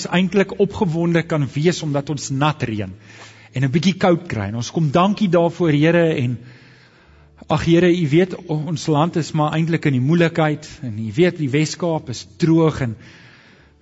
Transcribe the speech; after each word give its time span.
ons 0.00 0.08
eintlik 0.16 0.56
opgewonde 0.60 1.22
kan 1.28 1.44
wees 1.54 1.82
omdat 1.84 2.10
ons 2.12 2.30
nat 2.32 2.62
reën 2.62 2.92
en 3.52 3.64
'n 3.64 3.70
bietjie 3.70 3.98
koud 3.98 4.28
kry. 4.28 4.48
En 4.48 4.56
ons 4.56 4.70
kom 4.70 4.90
dankie 4.90 5.28
daarvoor 5.28 5.72
Here 5.72 6.14
en 6.14 6.38
ag 7.48 7.64
Here, 7.64 7.90
U 7.90 8.08
weet 8.08 8.34
ons 8.46 8.86
land 8.86 9.16
is 9.16 9.32
maar 9.32 9.52
eintlik 9.52 9.86
in 9.86 9.92
die 9.92 10.06
moeilikheid 10.06 10.68
en 10.82 10.98
U 10.98 11.12
weet 11.12 11.38
die 11.38 11.50
Weskaap 11.50 12.08
is 12.08 12.26
droog 12.38 12.80
en 12.80 12.96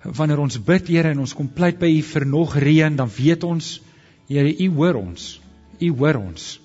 wanneer 0.03 0.39
ons 0.39 0.57
bid 0.57 0.87
Here 0.87 1.09
en 1.09 1.19
ons 1.19 1.33
kom 1.33 1.47
pleit 1.47 1.79
by 1.79 1.87
U 1.87 2.01
vir 2.01 2.25
nog 2.25 2.55
reën, 2.55 2.95
dan 2.95 3.09
weet 3.09 3.43
ons 3.43 3.81
Here, 4.27 4.49
U 4.49 4.69
hoor 4.75 4.95
ons. 4.95 5.39
U 5.79 5.89
hoor 5.97 6.15
ons. 6.15 6.59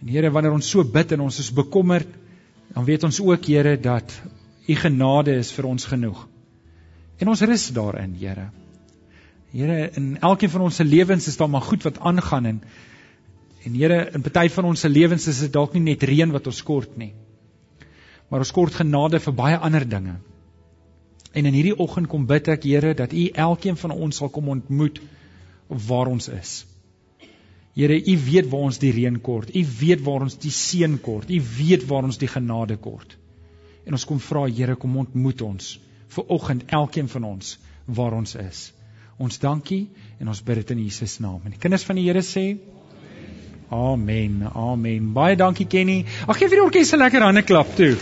En 0.00 0.08
Here, 0.08 0.30
wanneer 0.30 0.52
ons 0.52 0.68
so 0.68 0.84
bid 0.84 1.12
en 1.12 1.20
ons 1.20 1.38
is 1.38 1.52
bekommerd, 1.52 2.08
dan 2.74 2.84
weet 2.84 3.04
ons 3.04 3.20
ook 3.20 3.44
Here 3.44 3.76
dat 3.76 4.22
U 4.68 4.74
genade 4.74 5.36
is 5.36 5.52
vir 5.52 5.66
ons 5.66 5.84
genoeg. 5.84 6.33
En 7.18 7.30
ons 7.30 7.40
rus 7.46 7.68
daarin, 7.74 8.14
Here. 8.18 8.48
Here, 9.54 9.90
in 9.94 10.16
elkeen 10.20 10.50
van 10.50 10.64
ons 10.66 10.80
se 10.80 10.84
lewens 10.84 11.28
is 11.30 11.36
daar 11.38 11.50
maar 11.50 11.62
goed 11.62 11.82
wat 11.86 11.98
aangaan 11.98 12.46
en 12.50 12.62
en 13.64 13.74
Here, 13.74 14.10
in 14.12 14.22
party 14.22 14.48
van 14.52 14.64
ons 14.64 14.80
se 14.80 14.88
lewens 14.88 15.26
is 15.30 15.38
dit 15.46 15.52
dalk 15.52 15.72
nie 15.72 15.84
net 15.84 16.02
reën 16.02 16.30
wat 16.34 16.46
ons 16.46 16.62
kort 16.62 16.96
nie. 17.00 17.12
Maar 18.28 18.42
ons 18.44 18.52
kort 18.52 18.74
genade 18.74 19.20
vir 19.20 19.34
baie 19.34 19.56
ander 19.56 19.86
dinge. 19.88 20.18
En 21.32 21.46
in 21.46 21.54
hierdie 21.54 21.78
oggend 21.78 22.10
kom 22.10 22.26
bid 22.26 22.50
ek, 22.50 22.66
Here, 22.66 22.94
dat 22.94 23.14
U 23.14 23.24
elkeen 23.46 23.78
van 23.78 23.94
ons 23.94 24.20
sal 24.20 24.28
kom 24.34 24.50
ontmoet 24.52 25.00
waar 25.68 26.10
ons 26.10 26.28
is. 26.28 26.52
Here, 27.74 27.94
U 27.94 28.18
weet 28.26 28.50
waar 28.50 28.68
ons 28.68 28.82
die 28.82 28.92
reën 28.92 29.16
kort. 29.20 29.54
U 29.54 29.64
weet 29.80 30.02
waar 30.04 30.26
ons 30.26 30.36
die 30.42 30.52
seën 30.52 30.98
kort. 30.98 31.30
U 31.30 31.40
weet 31.56 31.86
waar 31.88 32.04
ons 32.10 32.18
die 32.18 32.28
genade 32.30 32.76
kort. 32.76 33.16
En 33.86 33.96
ons 33.96 34.04
kom 34.04 34.20
vra, 34.20 34.44
Here, 34.50 34.76
kom 34.76 34.98
ontmoet 35.06 35.46
ons 35.46 35.76
vir 36.14 36.30
oggend 36.36 36.64
elkeen 36.66 37.08
van 37.08 37.24
ons 37.24 37.58
waar 37.84 38.14
ons 38.16 38.34
is. 38.40 38.72
Ons 39.18 39.38
dankie 39.38 39.88
en 40.18 40.28
ons 40.28 40.42
bid 40.42 40.62
dit 40.62 40.74
in 40.74 40.84
Jesus 40.86 41.18
naam. 41.22 41.40
En 41.44 41.54
die 41.54 41.60
kinders 41.60 41.84
van 41.86 42.00
die 42.00 42.06
Here 42.08 42.22
sê 42.22 42.46
Amen. 43.74 44.44
Amen. 44.54 45.12
Baie 45.16 45.36
dankie 45.36 45.66
Kenny. 45.66 46.04
Ag 46.28 46.38
gee 46.38 46.48
vir 46.48 46.60
die 46.60 46.64
orkes 46.66 46.92
'n 46.92 47.00
lekker 47.00 47.22
hande 47.22 47.42
klap 47.42 47.74
toe. 47.76 47.96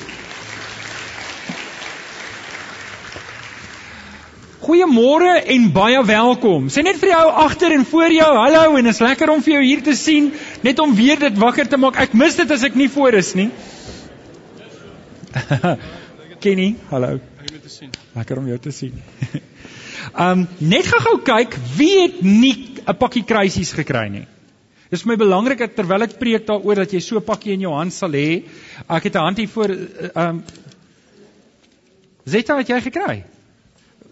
Goeiemôre 4.62 5.42
en 5.54 5.72
baie 5.72 6.04
welkom. 6.06 6.68
Sê 6.68 6.84
net 6.86 7.00
vir 7.00 7.08
jou 7.08 7.30
agter 7.44 7.72
en 7.72 7.84
voor 7.84 8.12
jou, 8.14 8.28
hallo 8.36 8.76
en 8.76 8.86
is 8.86 9.00
lekker 9.00 9.30
om 9.30 9.42
vir 9.42 9.54
jou 9.54 9.62
hier 9.62 9.82
te 9.82 9.94
sien, 9.98 10.32
net 10.62 10.78
om 10.78 10.94
weer 10.94 11.18
dit 11.18 11.38
wakker 11.38 11.66
te 11.68 11.76
maak. 11.76 11.98
Ek 11.98 12.14
mis 12.14 12.36
dit 12.36 12.50
as 12.50 12.62
ek 12.62 12.78
nie 12.78 12.88
voor 12.88 13.18
is 13.18 13.34
nie. 13.34 13.50
Kenny, 16.44 16.76
hallo. 16.90 17.18
Sien. 17.72 17.90
Lekker 18.12 18.38
om 18.38 18.46
jou 18.50 18.58
te 18.60 18.70
sien. 18.74 18.98
um 20.26 20.44
net 20.58 20.88
gou-gou 20.92 21.16
kyk, 21.24 21.56
wie 21.78 21.94
het 22.02 22.22
nie 22.22 22.54
'n 22.82 22.96
pakkie 22.98 23.24
kruisies 23.24 23.72
gekry 23.72 24.08
nie? 24.12 24.26
Dis 24.92 25.06
vir 25.06 25.14
my 25.14 25.16
belangrik 25.22 25.62
dat 25.62 25.76
terwyl 25.76 26.04
ek 26.04 26.18
preek 26.20 26.44
daaroor 26.44 26.82
dat 26.82 26.92
jy 26.92 27.00
so 27.00 27.16
'n 27.16 27.24
pakkie 27.24 27.54
in 27.54 27.64
jou 27.64 27.72
hand 27.72 27.92
sal 27.96 28.12
hê. 28.12 28.44
Ek 28.88 29.04
het 29.08 29.14
'n 29.16 29.24
hand 29.24 29.38
hier 29.38 29.48
voor 29.48 29.70
um 30.14 30.42
Zeta 32.24 32.56
het 32.56 32.68
jy 32.68 32.80
gekry? 32.80 33.24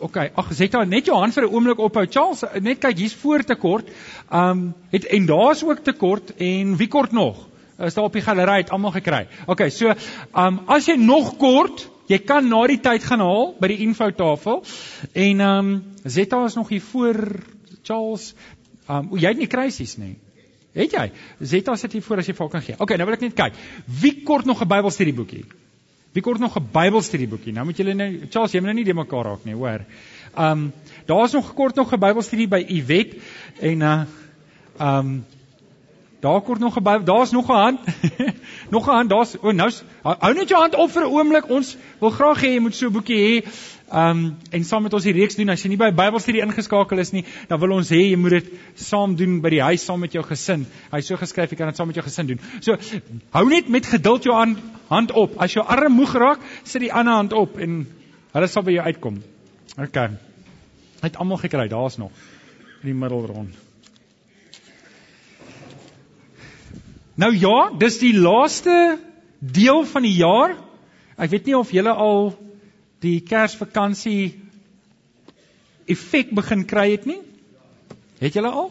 OK, 0.01 0.17
ag 0.35 0.49
Zeta, 0.53 0.85
net 0.85 1.07
jou 1.07 1.17
hand 1.17 1.35
vir 1.35 1.45
'n 1.45 1.53
oomblik 1.53 1.79
ophou. 1.79 2.07
Charles, 2.07 2.45
net 2.61 2.81
kyk, 2.81 2.97
hier's 2.97 3.15
voor 3.15 3.45
te 3.45 3.55
kort. 3.55 3.89
Um 4.33 4.75
het 4.91 5.05
en 5.05 5.27
daar's 5.27 5.63
ook 5.63 5.85
te 5.85 5.93
kort 5.93 6.33
en 6.39 6.77
wie 6.77 6.89
kort 6.89 7.13
nog? 7.13 7.47
Is 7.79 7.95
daar 7.95 8.05
op 8.05 8.13
die 8.13 8.23
galery 8.23 8.57
het 8.57 8.71
almal 8.71 8.93
gekry. 8.93 9.27
OK, 9.47 9.69
so 9.71 9.93
um 10.35 10.61
as 10.67 10.87
jy 10.87 10.97
nog 10.97 11.37
kort, 11.37 11.89
jy 12.11 12.19
kan 12.27 12.49
na 12.51 12.61
die 12.71 12.81
tyd 12.83 13.05
gaan 13.07 13.23
haal 13.23 13.53
by 13.61 13.71
die 13.73 13.81
infotafel. 13.87 14.65
En 15.13 15.45
um 15.47 15.71
Zeta 16.05 16.43
is 16.49 16.57
nog 16.59 16.69
hier 16.73 16.83
voor 16.83 17.21
Charles. 17.87 18.33
Um 18.91 19.13
jy 19.17 19.31
het 19.31 19.41
nie 19.41 19.51
kruisies 19.51 19.97
nie. 20.01 20.17
Het 20.75 20.95
jy? 20.95 21.07
Zeta 21.53 21.77
sit 21.77 21.95
hier 21.97 22.05
voor 22.07 22.23
as 22.23 22.31
jy 22.31 22.37
vir 22.39 22.51
kan 22.51 22.63
gee. 22.67 22.79
OK, 22.79 22.95
nou 22.99 23.09
wil 23.09 23.19
ek 23.19 23.27
net 23.27 23.37
kyk. 23.39 23.59
Wie 24.03 24.15
kort 24.27 24.47
nog 24.47 24.63
'n 24.63 24.69
Bybelstudieboekie? 24.69 25.45
Wie 26.13 26.23
kort 26.23 26.41
nog 26.41 26.57
'n 26.59 26.69
Bybelstudieboekie? 26.73 27.53
Nou 27.53 27.65
moet 27.65 27.77
julle 27.77 27.95
nou 27.95 28.11
Charles, 28.31 28.53
jy 28.53 28.61
moet 28.61 28.73
nou 28.75 28.79
nie 28.79 28.85
de 28.85 28.95
mekaar 28.95 29.25
raak 29.25 29.45
nie, 29.45 29.55
hoor. 29.55 29.85
Um 30.37 30.73
daar's 31.07 31.33
nog 31.33 31.55
kort 31.55 31.77
nog 31.77 31.93
'n 31.93 32.01
Bybelstudie 32.01 32.49
by 32.49 32.65
Iwet 32.69 33.17
en 33.61 33.81
uh 33.81 34.05
um 34.81 35.25
daar 36.21 36.41
kort 36.41 36.61
nog 36.61 36.77
'n 36.77 37.05
daar's 37.05 37.31
nog 37.31 37.49
'n 37.49 37.53
hand. 37.53 37.81
nog 38.75 38.87
'n 38.87 38.91
hand, 38.91 39.11
daar's 39.11 39.35
o, 39.35 39.49
oh, 39.49 39.53
nou 39.53 39.71
hou 40.03 40.35
net 40.35 40.49
jou 40.49 40.61
hand 40.61 40.75
op 40.75 40.91
vir 40.91 41.03
'n 41.03 41.13
oomblik. 41.13 41.49
Ons 41.49 41.77
wil 41.99 42.11
graag 42.11 42.43
hê 42.43 42.49
jy 42.55 42.61
moet 42.61 42.75
so 42.75 42.87
'n 42.87 42.93
boekie 42.93 43.17
hê. 43.17 43.49
Um 43.93 44.37
en 44.51 44.65
saam 44.65 44.83
met 44.83 44.93
ons 44.93 45.03
die 45.03 45.13
reeks 45.13 45.35
doen. 45.35 45.49
As 45.49 45.63
jy 45.63 45.69
nie 45.69 45.77
by 45.77 45.91
Bybelstudie 45.91 46.43
ingeskakel 46.43 46.99
is 46.99 47.13
nie, 47.13 47.25
dan 47.49 47.61
wil 47.61 47.71
ons 47.71 47.91
hê 47.91 48.11
jy 48.11 48.17
moet 48.17 48.31
dit 48.31 48.53
saam 48.75 49.17
doen 49.17 49.41
by 49.41 49.51
die 49.51 49.63
huis 49.63 49.85
saam 49.85 50.01
met 50.01 50.13
jou 50.13 50.23
gesin. 50.25 50.67
Hy's 50.91 51.07
so 51.07 51.17
geskryf 51.17 51.51
jy 51.51 51.57
kan 51.57 51.67
dit 51.67 51.77
saam 51.77 51.87
met 51.87 51.97
jou 51.97 52.05
gesin 52.05 52.27
doen. 52.27 52.41
So 52.61 52.77
hou 53.31 53.49
net 53.49 53.69
met 53.69 53.87
geduld 53.87 54.23
jou 54.23 54.35
hand 54.35 54.59
hand 54.89 55.13
op. 55.13 55.39
As 55.39 55.53
jou 55.53 55.67
arm 55.67 55.93
moeg 55.93 56.15
raak, 56.15 56.39
sit 56.65 56.81
die 56.81 56.93
ander 56.93 57.15
hand 57.15 57.33
op 57.33 57.59
en 57.59 57.87
hulle 58.33 58.47
sal 58.47 58.63
by 58.63 58.73
jou 58.73 58.85
uitkom. 58.85 59.23
OK. 59.79 59.97
Het 61.01 61.17
almal 61.17 61.37
gekry, 61.37 61.69
daar's 61.69 61.97
nog 61.97 62.11
in 62.83 62.87
die 62.93 62.95
middel 62.95 63.27
rond. 63.27 63.70
Nou 67.21 67.35
ja, 67.37 67.71
dis 67.77 67.99
die 68.01 68.15
laaste 68.17 68.99
deel 69.39 69.85
van 69.85 70.07
die 70.07 70.15
jaar. 70.17 70.55
Ek 71.21 71.31
weet 71.35 71.51
nie 71.51 71.57
of 71.59 71.73
julle 71.75 71.93
al 71.93 72.31
die 73.05 73.19
Kersvakansie 73.25 74.41
effek 75.91 76.31
begin 76.37 76.65
kry 76.71 76.87
het 76.95 77.05
nie? 77.09 77.19
Het 78.23 78.39
julle 78.39 78.53
al? 78.63 78.71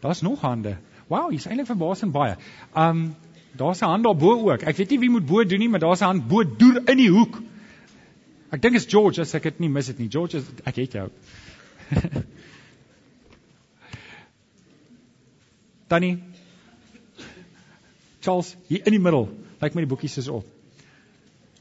Daar's 0.00 0.22
nog 0.24 0.40
hande. 0.40 0.76
Wow, 1.10 1.28
jy's 1.32 1.46
eintlik 1.50 1.68
verbaasend 1.68 2.12
baie. 2.16 2.36
Um 2.72 3.14
daar's 3.60 3.82
'n 3.82 3.92
hand 3.92 4.04
daar 4.04 4.16
bo 4.16 4.48
ook. 4.48 4.62
Ek 4.62 4.76
weet 4.76 4.90
nie 4.90 4.98
wie 4.98 5.10
moet 5.10 5.26
bo 5.26 5.44
doen 5.44 5.58
nie, 5.58 5.68
maar 5.68 5.80
daar's 5.80 6.00
'n 6.00 6.04
hand 6.04 6.28
bo 6.28 6.44
deur 6.44 6.82
in 6.88 6.96
die 6.96 7.10
hoek. 7.10 7.42
Ek 8.50 8.62
dink 8.62 8.74
is 8.74 8.86
George 8.88 9.20
as 9.20 9.34
ek 9.34 9.42
dit 9.42 9.60
nie 9.60 9.68
mis 9.68 9.86
dit 9.86 9.98
nie. 9.98 10.08
George, 10.08 10.36
is, 10.36 10.44
ek 10.64 10.76
het 10.76 10.92
jou. 10.92 11.10
Tannie 15.88 16.31
Charles 18.22 18.56
hier 18.68 18.86
in 18.86 18.94
die 18.94 19.02
middel. 19.02 19.28
Lyk 19.62 19.74
my 19.74 19.82
die 19.84 19.90
boekies 19.90 20.16
is 20.22 20.28
op. 20.30 20.46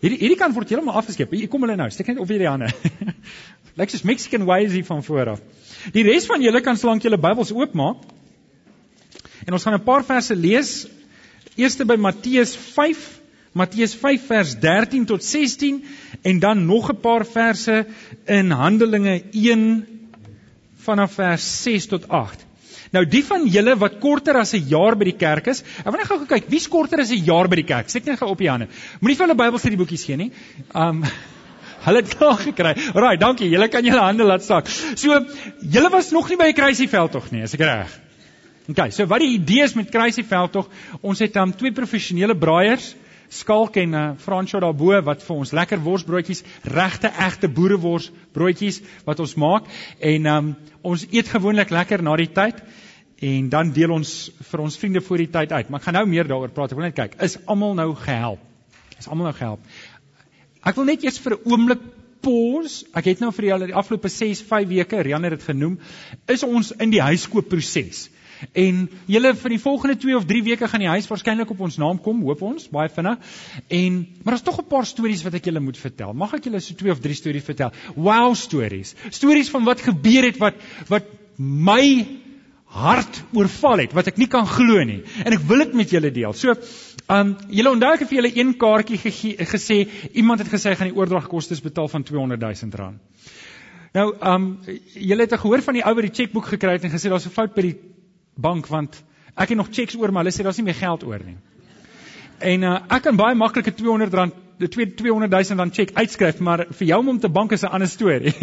Hierdie 0.02 0.18
hierdie 0.18 0.38
kant 0.38 0.56
word 0.58 0.70
heeltemal 0.70 0.98
afgeskep. 1.02 1.34
Hier 1.38 1.50
kom 1.50 1.66
hulle 1.66 1.78
nou. 1.78 1.90
Steek 1.94 2.10
net 2.10 2.22
op 2.22 2.30
hierdie 2.30 2.50
hande. 2.50 2.72
Lyk 3.80 3.94
soos 3.94 4.06
Mexican 4.08 4.48
ways 4.50 4.74
hier 4.74 4.86
van 4.88 5.04
voor 5.06 5.36
af. 5.36 5.44
Die 5.94 6.04
res 6.06 6.26
van 6.30 6.42
julle 6.42 6.62
kan 6.66 6.78
slank 6.78 7.06
julle 7.06 7.20
Bybels 7.22 7.54
oopmaak. 7.54 8.02
En 9.46 9.58
ons 9.58 9.64
gaan 9.66 9.78
'n 9.78 9.86
paar 9.86 10.06
verse 10.06 10.36
lees. 10.36 10.88
Eerste 11.58 11.86
by 11.86 11.98
Matteus 11.98 12.56
5, 12.56 13.22
Matteus 13.54 13.94
5 13.96 14.28
vers 14.28 14.54
13 14.60 15.06
tot 15.06 15.24
16 15.24 15.84
en 16.22 16.40
dan 16.40 16.66
nog 16.66 16.92
'n 16.92 17.00
paar 17.02 17.26
verse 17.26 17.86
in 18.26 18.52
Handelinge 18.52 19.24
1 19.32 19.86
vanaf 20.76 21.14
vers 21.14 21.64
6 21.64 21.86
tot 21.86 22.08
8. 22.08 22.46
Nou 22.92 23.06
die 23.08 23.22
van 23.24 23.46
julle 23.48 23.78
wat 23.80 24.00
korter 24.04 24.36
as 24.42 24.54
'n 24.54 24.68
jaar 24.68 24.96
by 25.00 25.06
die 25.06 25.18
kerk 25.18 25.48
is, 25.48 25.64
ek 25.80 25.92
wil 25.92 26.00
net 26.00 26.08
gou 26.08 26.26
kyk, 26.26 26.50
wie's 26.50 26.68
korter 26.68 27.00
as 27.00 27.12
'n 27.12 27.24
jaar 27.24 27.48
by 27.48 27.56
die 27.56 27.68
kerk? 27.68 27.90
Steek 27.90 28.06
net 28.06 28.20
gou 28.20 28.28
op 28.30 28.38
die 28.38 28.50
hande. 28.50 28.68
Moenie 29.00 29.16
vir 29.16 29.28
hulle 29.28 29.38
Bybelstudieboekies 29.38 30.04
gee 30.04 30.18
nie. 30.18 30.32
Um 30.76 31.04
hulle 31.86 31.98
het 32.04 32.16
klaar 32.18 32.38
gekry. 32.38 32.76
Alraai, 32.94 33.18
dankie. 33.18 33.50
Julle 33.50 33.70
kan 33.70 33.84
julle 33.84 34.02
hande 34.02 34.24
laat 34.24 34.44
sak. 34.44 34.68
So, 34.68 35.26
julle 35.62 35.90
was 35.90 36.12
nog 36.12 36.30
nie 36.30 36.38
by 36.38 36.52
die 36.52 36.62
Kruisieveld 36.62 37.12
tog 37.12 37.32
nie, 37.32 37.42
is 37.44 37.54
ek 37.54 37.62
reg? 37.62 38.00
OK, 38.70 38.92
so 38.92 39.06
wat 39.06 39.20
die 39.20 39.34
idee 39.40 39.64
is 39.64 39.74
met 39.74 39.90
Kruisieveld 39.90 40.52
tog, 40.52 40.68
ons 41.02 41.20
het 41.20 41.34
dan 41.34 41.50
um, 41.50 41.56
twee 41.58 41.72
professionele 41.72 42.36
braaiers 42.36 42.94
Skalk 43.32 43.78
en 43.80 43.94
uh, 43.96 44.04
Fransjo 44.20 44.60
daarbo 44.60 44.98
wat 45.08 45.24
vir 45.24 45.36
ons 45.38 45.54
lekker 45.56 45.80
worsbroodjies, 45.86 46.44
regte 46.68 47.12
egte 47.26 47.48
boerewors 47.48 48.10
broodjies 48.36 48.82
wat 49.08 49.24
ons 49.24 49.38
maak 49.40 49.70
en 50.00 50.28
um, 50.28 50.50
ons 50.84 51.06
eet 51.12 51.32
gewoonlik 51.32 51.72
lekker 51.72 52.04
na 52.04 52.18
die 52.20 52.28
tyd 52.28 52.60
en 53.22 53.48
dan 53.54 53.72
deel 53.72 53.94
ons 53.96 54.12
vir 54.50 54.64
ons 54.66 54.78
vriende 54.82 55.02
voor 55.06 55.24
die 55.24 55.30
tyd 55.32 55.52
uit. 55.54 55.70
Maar 55.70 55.80
ek 55.80 55.88
gaan 55.88 56.00
nou 56.00 56.06
meer 56.10 56.28
daaroor 56.28 56.52
praat. 56.52 56.74
Ek 56.74 56.80
wil 56.80 56.88
net 56.90 56.98
kyk, 56.98 57.18
is 57.22 57.38
almal 57.46 57.76
nou 57.78 57.92
gehelp? 57.96 58.44
Is 58.98 59.08
almal 59.08 59.30
nou 59.30 59.36
gehelp? 59.38 59.66
Ek 60.66 60.78
wil 60.78 60.90
net 60.90 61.04
eers 61.06 61.20
vir 61.22 61.38
'n 61.38 61.52
oomblik 61.54 61.84
pause. 62.22 62.86
Ek 62.94 63.06
het 63.06 63.22
nou 63.22 63.32
vir 63.32 63.48
julle 63.52 63.70
die 63.72 63.78
afgelope 63.78 64.10
6, 64.10 64.42
5 64.50 64.68
weke, 64.70 65.02
Rian 65.02 65.24
het 65.24 65.38
dit 65.38 65.44
genoem, 65.44 65.80
is 66.28 66.44
ons 66.44 66.72
in 66.72 66.94
die 66.94 67.02
huiskoop 67.02 67.50
proses. 67.50 68.10
En 68.52 68.90
julle 69.06 69.34
vir 69.36 69.56
die 69.56 69.60
volgende 69.62 69.98
2 70.02 70.16
of 70.18 70.26
3 70.30 70.44
weke 70.44 70.68
gaan 70.68 70.84
die 70.84 70.92
huis 70.92 71.08
waarskynlik 71.10 71.52
op 71.54 71.60
ons 71.68 71.78
naam 71.82 72.00
kom, 72.02 72.22
hoop 72.28 72.42
ons, 72.46 72.68
baie 72.74 72.90
vinnig. 72.90 73.36
En 73.68 74.00
maar 74.24 74.36
daar's 74.36 74.46
tog 74.48 74.60
'n 74.60 74.68
paar 74.68 74.86
stories 74.86 75.24
wat 75.24 75.34
ek 75.34 75.46
julle 75.46 75.60
moet 75.60 75.78
vertel. 75.78 76.14
Mag 76.14 76.34
ek 76.34 76.44
julle 76.46 76.60
so 76.60 76.74
2 76.76 76.92
of 76.92 77.00
3 77.00 77.14
stories 77.16 77.44
vertel? 77.44 77.72
Wow 77.96 78.36
stories. 78.36 78.96
Stories 79.10 79.50
van 79.50 79.64
wat 79.64 79.82
gebeur 79.82 80.24
het 80.24 80.38
wat 80.38 80.56
wat 80.88 81.06
my 81.38 82.08
hart 82.72 83.24
oorval 83.34 83.84
het, 83.84 83.94
wat 83.94 84.08
ek 84.08 84.18
nie 84.18 84.28
kan 84.28 84.48
glo 84.48 84.84
nie. 84.84 85.02
En 85.26 85.34
ek 85.34 85.44
wil 85.48 85.66
dit 85.66 85.74
met 85.74 85.90
julle 85.90 86.12
deel. 86.12 86.34
So, 86.34 86.56
um 87.12 87.36
julle 87.50 87.72
onthou 87.72 87.94
ek 87.94 88.00
het 88.00 88.10
vir 88.10 88.22
julle 88.22 88.36
een 88.36 88.54
kaartjie 88.58 88.98
gesê, 89.46 89.88
iemand 90.14 90.40
het 90.40 90.52
gesê 90.52 90.72
hy 90.72 90.76
gaan 90.80 90.92
die 90.92 90.98
oordragkoste 90.98 91.58
betaal 91.62 91.88
van 91.92 92.04
200 92.04 92.40
000 92.40 92.78
rand. 92.80 93.00
Nou, 93.92 94.14
ehm 94.16 94.44
um, 94.44 94.60
julle 94.96 95.26
het 95.26 95.34
gehoor 95.36 95.62
van 95.62 95.76
die 95.76 95.84
ou 95.84 95.92
wat 95.98 96.06
die 96.08 96.14
chequeboek 96.16 96.46
gekry 96.54 96.78
het 96.78 96.86
en 96.88 96.94
gesê 96.94 97.10
daar's 97.12 97.26
'n 97.28 97.36
fout 97.36 97.56
by 97.56 97.62
die 97.62 97.78
bank 98.36 98.68
want 98.68 99.04
ek 99.36 99.50
het 99.50 99.58
nog 99.58 99.72
checks 99.72 99.96
oor 99.96 100.12
maar 100.12 100.24
hulle 100.24 100.36
sê 100.36 100.44
daar's 100.44 100.58
nie 100.58 100.66
meer 100.70 100.80
geld 100.80 101.04
oor 101.04 101.24
nie. 101.26 101.38
En 102.42 102.64
uh, 102.64 102.78
ek 102.90 103.04
kan 103.06 103.18
baie 103.18 103.36
maklik 103.36 103.68
'n 103.68 103.78
200 103.78 104.14
rand 104.14 104.34
200 104.62 105.32
000 105.32 105.58
rand 105.58 105.74
cheque 105.74 105.96
uitskryf, 105.96 106.40
maar 106.40 106.66
vir 106.70 106.88
jou 106.88 107.00
om 107.00 107.10
om 107.10 107.20
te 107.20 107.30
bank 107.30 107.52
is 107.52 107.64
'n 107.64 107.74
ander 107.74 107.88
storie. 107.90 108.34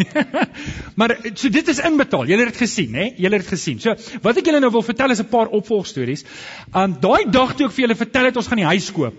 maar 0.99 1.15
so 1.33 1.49
dit 1.49 1.67
is 1.67 1.79
inbetaal. 1.79 2.25
Julle 2.27 2.45
het 2.45 2.51
dit 2.51 2.61
gesien, 2.61 2.93
hè? 2.93 3.13
Julle 3.15 3.35
het 3.35 3.45
dit 3.45 3.53
gesien. 3.53 3.79
So 3.79 3.95
wat 4.21 4.37
ek 4.37 4.45
julle 4.45 4.59
nou 4.59 4.71
wil 4.71 4.83
vertel 4.83 5.11
is 5.11 5.21
'n 5.21 5.29
paar 5.29 5.47
opvolgstories. 5.47 6.25
Um 6.73 6.97
daai 6.99 7.31
dag 7.31 7.55
toe 7.55 7.67
ek 7.67 7.71
vir 7.71 7.87
julle 7.87 7.95
vertel 7.95 8.25
het 8.25 8.37
ons 8.37 8.47
gaan 8.47 8.57
die 8.57 8.71
huis 8.73 8.91
koop. 8.91 9.15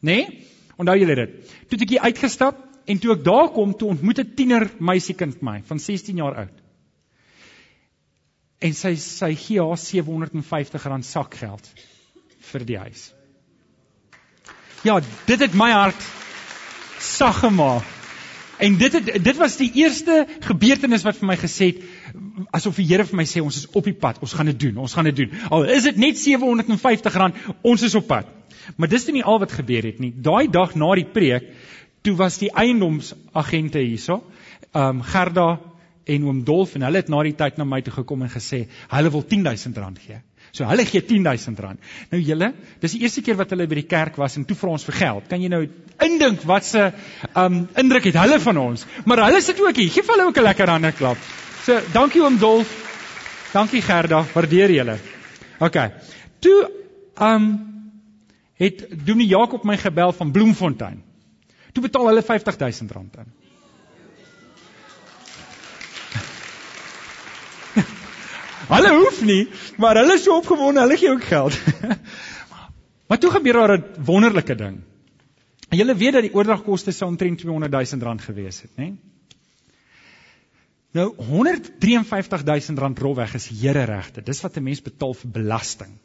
Né? 0.00 0.16
Nee? 0.16 0.44
Onthou 0.76 0.98
julle 0.98 1.14
dit? 1.14 1.30
Toe 1.68 1.78
ek 1.80 1.90
hier 1.90 2.00
uitgestap 2.00 2.56
en 2.86 2.98
toe 2.98 3.12
ek 3.12 3.24
daar 3.24 3.48
kom, 3.48 3.76
toe 3.76 3.88
ontmoet 3.88 4.18
'n 4.18 4.34
tiener 4.34 4.70
meisiekind 4.78 5.42
my 5.42 5.62
van 5.64 5.78
16 5.78 6.16
jaar 6.16 6.34
oud. 6.34 6.63
En 8.58 8.74
sy 8.74 8.94
sy 9.00 9.34
gee 9.34 9.62
haar 9.62 9.80
750 9.80 10.86
rand 10.90 11.06
sakgeld 11.06 11.68
vir 12.52 12.64
die 12.64 12.78
huis. 12.78 13.12
Ja, 14.84 15.00
dit 15.26 15.40
het 15.40 15.54
my 15.56 15.70
hart 15.72 16.08
sag 17.00 17.40
gemaak. 17.40 17.84
En 18.58 18.76
dit 18.78 18.92
het 18.92 19.24
dit 19.24 19.36
was 19.36 19.56
die 19.58 19.70
eerste 19.74 20.26
gebeurtenis 20.46 21.02
wat 21.02 21.18
vir 21.18 21.28
my 21.32 21.36
gesê 21.40 21.72
het 21.72 21.82
asof 22.54 22.78
die 22.78 22.86
Here 22.86 23.04
vir 23.08 23.18
my 23.18 23.26
sê 23.26 23.42
ons 23.42 23.56
is 23.62 23.66
op 23.74 23.84
die 23.88 23.96
pad, 23.98 24.20
ons 24.22 24.34
gaan 24.36 24.50
dit 24.52 24.58
doen, 24.66 24.78
ons 24.84 24.94
gaan 24.94 25.08
dit 25.10 25.24
doen. 25.24 25.34
Al 25.50 25.66
is 25.74 25.88
dit 25.88 25.98
net 26.00 26.18
750 26.20 27.18
rand, 27.18 27.40
ons 27.62 27.82
is 27.82 27.94
op 27.98 28.06
pad. 28.06 28.30
Maar 28.76 28.88
dis 28.88 29.06
nie 29.12 29.24
al 29.24 29.40
wat 29.42 29.52
gebeur 29.52 29.84
het 29.84 29.98
nie. 30.00 30.12
Daai 30.14 30.48
dag 30.48 30.74
na 30.78 30.94
die 30.96 31.08
preek, 31.16 31.50
toe 32.04 32.14
was 32.16 32.38
die 32.40 32.52
eiendomsagente 32.52 33.82
hierso, 33.82 34.22
ehm 34.72 35.00
um, 35.00 35.02
Gerda 35.02 35.48
en 36.04 36.24
oom 36.28 36.44
Dolf 36.44 36.74
en 36.76 36.84
hulle 36.86 37.00
het 37.00 37.10
na 37.12 37.22
die 37.24 37.34
tyd 37.36 37.58
na 37.58 37.64
my 37.68 37.80
toe 37.84 37.94
gekom 37.94 38.24
en 38.26 38.32
gesê 38.32 38.64
hulle 38.92 39.12
wil 39.14 39.24
10000 39.24 39.78
rand 39.80 39.98
gee. 39.98 40.20
So 40.54 40.66
hulle 40.68 40.84
gee 40.86 41.02
10000 41.02 41.60
rand. 41.64 41.80
Nou 42.12 42.20
julle, 42.22 42.52
dis 42.82 42.94
die 42.94 43.02
eerste 43.02 43.24
keer 43.26 43.38
wat 43.40 43.50
hulle 43.54 43.66
by 43.70 43.80
die 43.80 43.88
kerk 43.90 44.18
was 44.20 44.36
en 44.38 44.44
toe 44.48 44.56
vra 44.58 44.74
ons 44.76 44.86
vir 44.86 44.98
geld. 45.00 45.28
Kan 45.30 45.42
jy 45.42 45.50
nou 45.52 45.64
indink 46.04 46.44
wat 46.48 46.68
se 46.68 46.90
um 47.40 47.64
indruk 47.80 48.10
het 48.10 48.20
hulle 48.20 48.38
van 48.44 48.60
ons? 48.62 48.86
Maar 49.08 49.24
hulle 49.28 49.42
sit 49.42 49.60
ook 49.62 49.80
hier. 49.80 49.90
Geef 49.90 50.10
hulle 50.12 50.28
ook 50.28 50.38
'n 50.38 50.48
lekker 50.48 50.70
hande 50.70 50.92
klap. 50.92 51.18
So 51.64 51.80
dankie 51.92 52.22
oom 52.22 52.38
Dolf. 52.38 52.82
Dankie 53.52 53.82
Gerda, 53.82 54.24
waardeer 54.34 54.70
julle. 54.70 54.98
OK. 55.60 55.78
Toe 56.40 56.70
um 57.20 57.72
het 58.54 58.86
Dominee 58.90 59.28
Jakob 59.28 59.64
my 59.64 59.76
gebel 59.76 60.12
van 60.12 60.30
Bloemfontein. 60.30 61.02
Toe 61.72 61.82
betaal 61.82 62.06
hulle 62.06 62.22
50000 62.22 62.90
rand 62.90 63.16
Hulle 68.68 68.90
hoef 68.96 69.20
nie, 69.24 69.48
maar 69.76 69.98
hulle 70.00 70.16
is 70.18 70.24
so 70.24 70.38
opgewonde, 70.40 70.80
hulle 70.80 70.96
gee 70.96 71.10
ook 71.10 71.24
geld. 71.28 71.58
maar 73.08 73.18
toe 73.20 73.30
gebeur 73.30 73.52
daar 73.60 73.78
'n 73.78 74.04
wonderlike 74.04 74.54
ding. 74.54 74.82
Julle 75.70 75.96
weet 75.96 76.12
dat 76.12 76.22
die 76.22 76.34
oordragkoste 76.34 76.92
sou 76.92 77.10
omtrent 77.10 77.38
200 77.38 77.72
000 77.72 78.02
rand 78.02 78.22
gewees 78.22 78.62
het, 78.62 78.70
né? 78.76 78.94
Nou 80.94 81.14
153 81.16 82.44
000 82.44 82.78
rand 82.78 82.98
rolweg 82.98 83.34
is 83.34 83.48
hereregte. 83.48 84.22
Dis 84.22 84.40
wat 84.40 84.56
'n 84.56 84.62
mens 84.62 84.82
betaal 84.82 85.14
vir 85.14 85.30
belasting. 85.30 85.98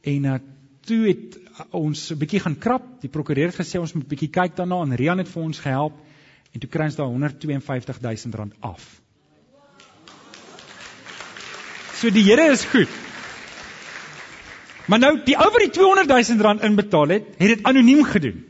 En 0.00 0.24
uh, 0.24 0.34
toe 0.80 1.06
het 1.08 1.38
ons 1.70 2.10
'n 2.12 2.18
bietjie 2.18 2.40
gaan 2.40 2.58
krap. 2.58 3.00
Die 3.00 3.10
prokureur 3.10 3.50
het 3.50 3.60
gesê 3.60 3.80
ons 3.80 3.92
moet 3.92 4.08
bietjie 4.08 4.30
kyk 4.30 4.56
daarna 4.56 4.82
en 4.82 4.94
Rian 4.94 5.18
het 5.18 5.28
vir 5.28 5.42
ons 5.42 5.58
gehelp 5.58 5.98
en 6.52 6.60
toe 6.60 6.70
kry 6.70 6.84
ons 6.84 6.96
daai 6.96 7.08
152 7.08 8.00
000 8.00 8.36
rand 8.38 8.54
af. 8.60 9.00
So 11.96 12.10
die 12.12 12.24
Here 12.26 12.50
is 12.52 12.64
goed. 12.64 12.88
Maar 14.86 15.00
nou 15.02 15.14
die 15.26 15.36
ou 15.36 15.48
wat 15.50 15.62
die 15.64 15.72
200 15.74 16.08
000 16.12 16.44
rand 16.44 16.62
inbetaal 16.62 17.08
het, 17.16 17.30
het 17.38 17.48
dit 17.56 17.64
anoniem 17.66 18.04
gedoen. 18.04 18.44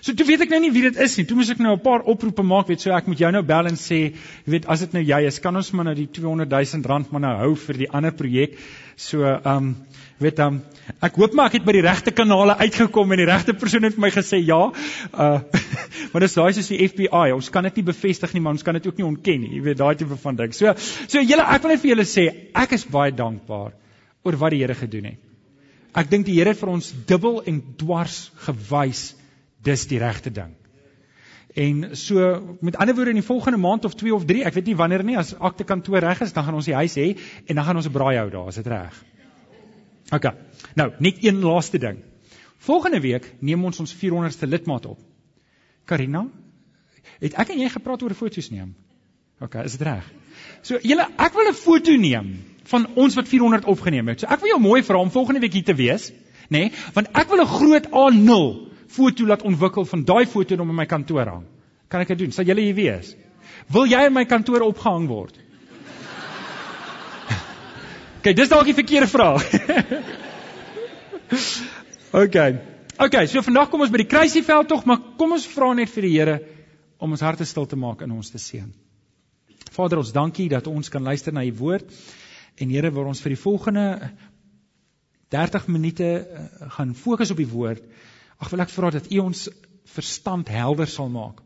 So 0.00 0.12
toe 0.12 0.26
weet 0.28 0.44
ek 0.44 0.52
nou 0.52 0.60
nie 0.60 0.72
wie 0.74 0.82
dit 0.86 0.98
is 1.02 1.16
nie. 1.18 1.24
Toe 1.28 1.36
moes 1.38 1.50
ek 1.50 1.60
nou 1.62 1.74
'n 1.74 1.82
paar 1.82 2.02
oproepe 2.04 2.42
maak, 2.42 2.68
weet 2.68 2.80
so 2.80 2.90
ek 2.92 3.06
moet 3.06 3.18
jou 3.18 3.30
nou 3.32 3.42
bel 3.42 3.66
en 3.66 3.76
sê, 3.76 4.12
jy 4.44 4.50
weet 4.52 4.66
as 4.66 4.80
dit 4.80 4.92
nou 4.92 5.02
jy 5.02 5.20
is, 5.26 5.38
kan 5.38 5.56
ons 5.56 5.70
maar 5.72 5.84
nou 5.84 5.94
die 5.94 6.06
200 6.06 6.50
000 6.50 6.82
rand 6.86 7.12
maar 7.12 7.20
nou 7.20 7.36
hou 7.38 7.54
vir 7.54 7.76
die 7.76 7.90
ander 7.90 8.12
projek. 8.12 8.58
So 8.96 9.24
ehm 9.24 9.56
um, 9.56 9.76
weet 10.18 10.36
dan 10.36 10.54
um, 10.54 10.62
ek 11.04 11.16
hoop 11.20 11.34
maar 11.34 11.50
ek 11.50 11.58
het 11.58 11.64
by 11.66 11.72
die 11.76 11.84
regte 11.84 12.10
kanale 12.10 12.56
uitgekom 12.56 13.10
en 13.12 13.20
die 13.20 13.26
regte 13.28 13.52
persoon 13.52 13.84
het 13.84 13.94
vir 13.94 14.00
my 14.00 14.10
gesê 14.10 14.40
ja. 14.40 14.72
Uh 15.12 15.40
maar 16.12 16.20
dis 16.24 16.34
daai 16.34 16.52
soos 16.56 16.68
die 16.68 16.88
FBI, 16.88 17.32
ons 17.34 17.50
kan 17.50 17.64
dit 17.68 17.76
nie 17.76 17.84
bevestig 17.84 18.32
nie, 18.32 18.40
maar 18.40 18.56
ons 18.56 18.62
kan 18.62 18.74
dit 18.74 18.86
ook 18.86 18.96
nie 18.96 19.06
ontken 19.06 19.40
nie. 19.40 19.52
Jy 19.56 19.62
weet 19.62 19.78
daai 19.78 19.94
tipe 19.96 20.16
van 20.16 20.36
ding. 20.36 20.54
So 20.56 20.72
so 20.78 21.20
julle 21.20 21.44
ek 21.44 21.62
wil 21.62 21.74
net 21.74 21.82
vir 21.82 21.90
julle 21.90 22.08
sê, 22.08 22.26
ek 22.54 22.72
is 22.72 22.86
baie 22.88 23.12
dankbaar 23.12 23.74
oor 24.24 24.40
wat 24.40 24.54
die 24.54 24.62
Here 24.62 24.74
gedoen 24.74 25.12
het. 25.12 25.20
Ek 25.96 26.08
dink 26.10 26.26
die 26.26 26.38
Here 26.38 26.52
het 26.52 26.60
vir 26.60 26.72
ons 26.72 26.92
dubbel 27.08 27.42
en 27.46 27.60
dwars 27.76 28.30
gewys 28.46 29.14
dis 29.66 29.84
die 29.90 29.98
regte 30.02 30.32
ding. 30.32 30.54
En 31.56 31.96
so 31.96 32.56
met 32.60 32.76
ander 32.76 32.94
woorde 32.94 33.14
in 33.14 33.20
die 33.20 33.26
volgende 33.26 33.58
maand 33.58 33.86
of 33.88 33.94
2 33.96 34.14
of 34.14 34.24
3, 34.28 34.42
ek 34.44 34.56
weet 34.58 34.66
nie 34.70 34.76
wanneer 34.76 35.04
nie, 35.08 35.16
as 35.16 35.32
akte 35.38 35.64
kantoor 35.64 36.04
reg 36.04 36.20
is, 36.20 36.34
dan 36.36 36.44
gaan 36.44 36.58
ons 36.58 36.68
die 36.68 36.76
huis 36.76 36.96
hê 37.00 37.06
en 37.46 37.56
dan 37.56 37.64
gaan 37.64 37.80
ons 37.80 37.88
'n 37.88 37.94
braai 37.94 38.16
hou 38.18 38.30
daar, 38.30 38.48
is 38.48 38.60
dit 38.60 38.66
reg? 38.66 39.04
OK. 40.12 40.26
Nou, 40.74 40.92
net 40.98 41.24
een 41.24 41.40
laaste 41.40 41.78
ding. 41.78 42.02
Volgende 42.58 43.00
week 43.00 43.32
neem 43.40 43.64
ons 43.64 43.80
ons 43.80 43.94
400ste 43.94 44.46
lidmaat 44.46 44.86
op. 44.86 44.98
Karina, 45.84 46.26
het 47.20 47.34
ek 47.34 47.54
en 47.54 47.58
jy 47.58 47.68
gepraat 47.68 48.02
oor 48.02 48.14
foto's 48.14 48.50
neem? 48.50 48.74
OK, 49.40 49.54
is 49.64 49.76
dit 49.76 49.86
reg? 49.86 50.04
So, 50.62 50.78
julle, 50.82 51.08
ek 51.16 51.32
wil 51.32 51.48
'n 51.48 51.54
foto 51.54 51.96
neem 51.96 52.36
van 52.66 52.86
ons 52.94 53.14
wat 53.14 53.28
400 53.28 53.64
opgeneem 53.64 54.08
het. 54.08 54.20
So 54.20 54.26
ek 54.26 54.40
wil 54.40 54.48
jou 54.48 54.60
mooi 54.60 54.82
vra 54.82 54.98
om 54.98 55.10
volgende 55.10 55.40
week 55.40 55.52
hier 55.52 55.64
te 55.64 55.74
wees, 55.74 56.10
nê? 56.10 56.66
Nee, 56.66 56.72
want 56.94 57.08
ek 57.14 57.28
wil 57.28 57.40
'n 57.40 57.46
groot 57.46 57.86
A0 57.86 58.66
foto 58.92 59.26
laat 59.26 59.42
ontwikkel 59.42 59.84
van 59.84 60.04
daai 60.04 60.26
foto 60.26 60.62
om 60.62 60.70
in 60.70 60.76
my 60.76 60.86
kantoor 60.86 61.26
hang. 61.26 61.44
Kan 61.88 62.00
ek 62.02 62.08
dit 62.14 62.18
doen? 62.24 62.32
Sal 62.34 62.44
julle 62.48 62.64
hier 62.64 62.76
wees? 62.76 63.14
Wil 63.72 63.86
jy 63.90 64.06
in 64.08 64.14
my 64.14 64.24
kantoor 64.28 64.60
opgehang 64.66 65.08
word? 65.10 65.36
OK, 68.18 68.26
dis 68.34 68.52
dalk 68.52 68.66
die 68.68 68.76
verkeerde 68.76 69.08
vraag. 69.10 69.42
OK. 72.22 72.36
OK, 72.96 73.16
so 73.28 73.42
vandag 73.44 73.68
kom 73.70 73.84
ons 73.84 73.92
by 73.92 74.00
die 74.00 74.08
kruisieveld 74.08 74.70
tog, 74.70 74.86
maar 74.88 75.02
kom 75.20 75.34
ons 75.36 75.46
vra 75.52 75.72
net 75.76 75.90
vir 75.92 76.08
die 76.08 76.14
Here 76.16 76.36
om 76.96 77.12
ons 77.12 77.24
harte 77.24 77.44
stil 77.44 77.66
te 77.68 77.76
maak 77.76 78.00
en 78.06 78.14
ons 78.16 78.30
te 78.32 78.40
seën. 78.40 78.70
Vader, 79.76 80.00
ons 80.00 80.14
dankie 80.14 80.48
dat 80.48 80.68
ons 80.70 80.88
kan 80.88 81.04
luister 81.04 81.34
na 81.34 81.44
u 81.44 81.52
woord. 81.58 81.90
En 82.56 82.72
Here, 82.72 82.90
waar 82.90 83.10
ons 83.10 83.20
vir 83.20 83.34
die 83.34 83.40
volgende 83.40 83.84
30 85.34 85.66
minute 85.68 86.06
eh, 86.06 86.46
gaan 86.78 86.94
fokus 86.94 87.34
op 87.34 87.42
die 87.42 87.50
woord. 87.50 87.82
Ag 88.38 88.50
wil 88.52 88.60
ek 88.60 88.72
vra 88.74 88.90
dat 88.90 89.10
u 89.10 89.18
ons 89.18 89.48
verstand 89.96 90.48
helder 90.48 90.86
sal 90.86 91.08
maak. 91.08 91.42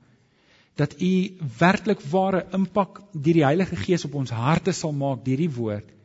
Dat 0.74 1.00
u 1.00 1.12
werklik 1.58 2.00
ware 2.10 2.46
impak 2.56 3.02
deur 3.12 3.34
die 3.34 3.44
Heilige 3.44 3.76
Gees 3.76 4.04
op 4.04 4.14
ons 4.14 4.30
harte 4.30 4.72
sal 4.72 4.92
maak 4.92 5.24
deur 5.24 5.36
die 5.36 5.54
woord 5.54 5.96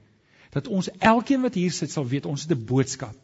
dat 0.55 0.67
ons 0.71 0.87
elkeen 1.03 1.43
wat 1.43 1.57
hier 1.59 1.73
sit 1.75 1.91
sal 1.91 2.05
weet 2.07 2.27
ons 2.31 2.45
het 2.47 2.51
'n 2.55 2.65
boodskap. 2.65 3.15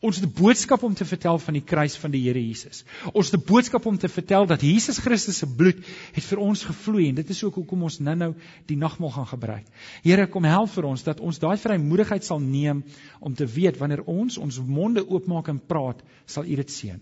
Ons 0.00 0.16
het 0.16 0.24
'n 0.24 0.32
boodskap 0.32 0.82
om 0.82 0.94
te 0.94 1.04
vertel 1.04 1.38
van 1.38 1.54
die 1.54 1.64
kruis 1.64 1.96
van 1.96 2.10
die 2.10 2.22
Here 2.22 2.40
Jesus. 2.46 2.84
Ons 3.12 3.30
het 3.30 3.40
'n 3.40 3.44
boodskap 3.44 3.86
om 3.86 3.98
te 3.98 4.08
vertel 4.08 4.46
dat 4.46 4.60
Jesus 4.60 4.98
Christus 4.98 5.38
se 5.38 5.46
bloed 5.46 5.76
het 6.12 6.24
vir 6.24 6.38
ons 6.38 6.64
gevloei 6.64 7.08
en 7.08 7.14
dit 7.14 7.30
is 7.30 7.44
ook 7.44 7.54
hoekom 7.54 7.82
ons 7.82 7.98
nou-nou 7.98 8.34
die 8.66 8.76
nagmaal 8.76 9.10
gaan 9.10 9.26
gebruik. 9.26 9.66
Here, 10.02 10.26
kom 10.26 10.44
help 10.44 10.70
vir 10.70 10.84
ons 10.84 11.02
dat 11.02 11.20
ons 11.20 11.38
daai 11.38 11.56
vrymoedigheid 11.56 12.24
sal 12.24 12.40
neem 12.40 12.84
om 13.20 13.34
te 13.34 13.46
weet 13.46 13.76
wanneer 13.76 14.02
ons 14.04 14.38
ons 14.38 14.60
monde 14.60 15.08
oopmaak 15.08 15.48
en 15.48 15.60
praat, 15.66 16.02
sal 16.26 16.44
U 16.44 16.56
dit 16.56 16.70
seën. 16.70 17.00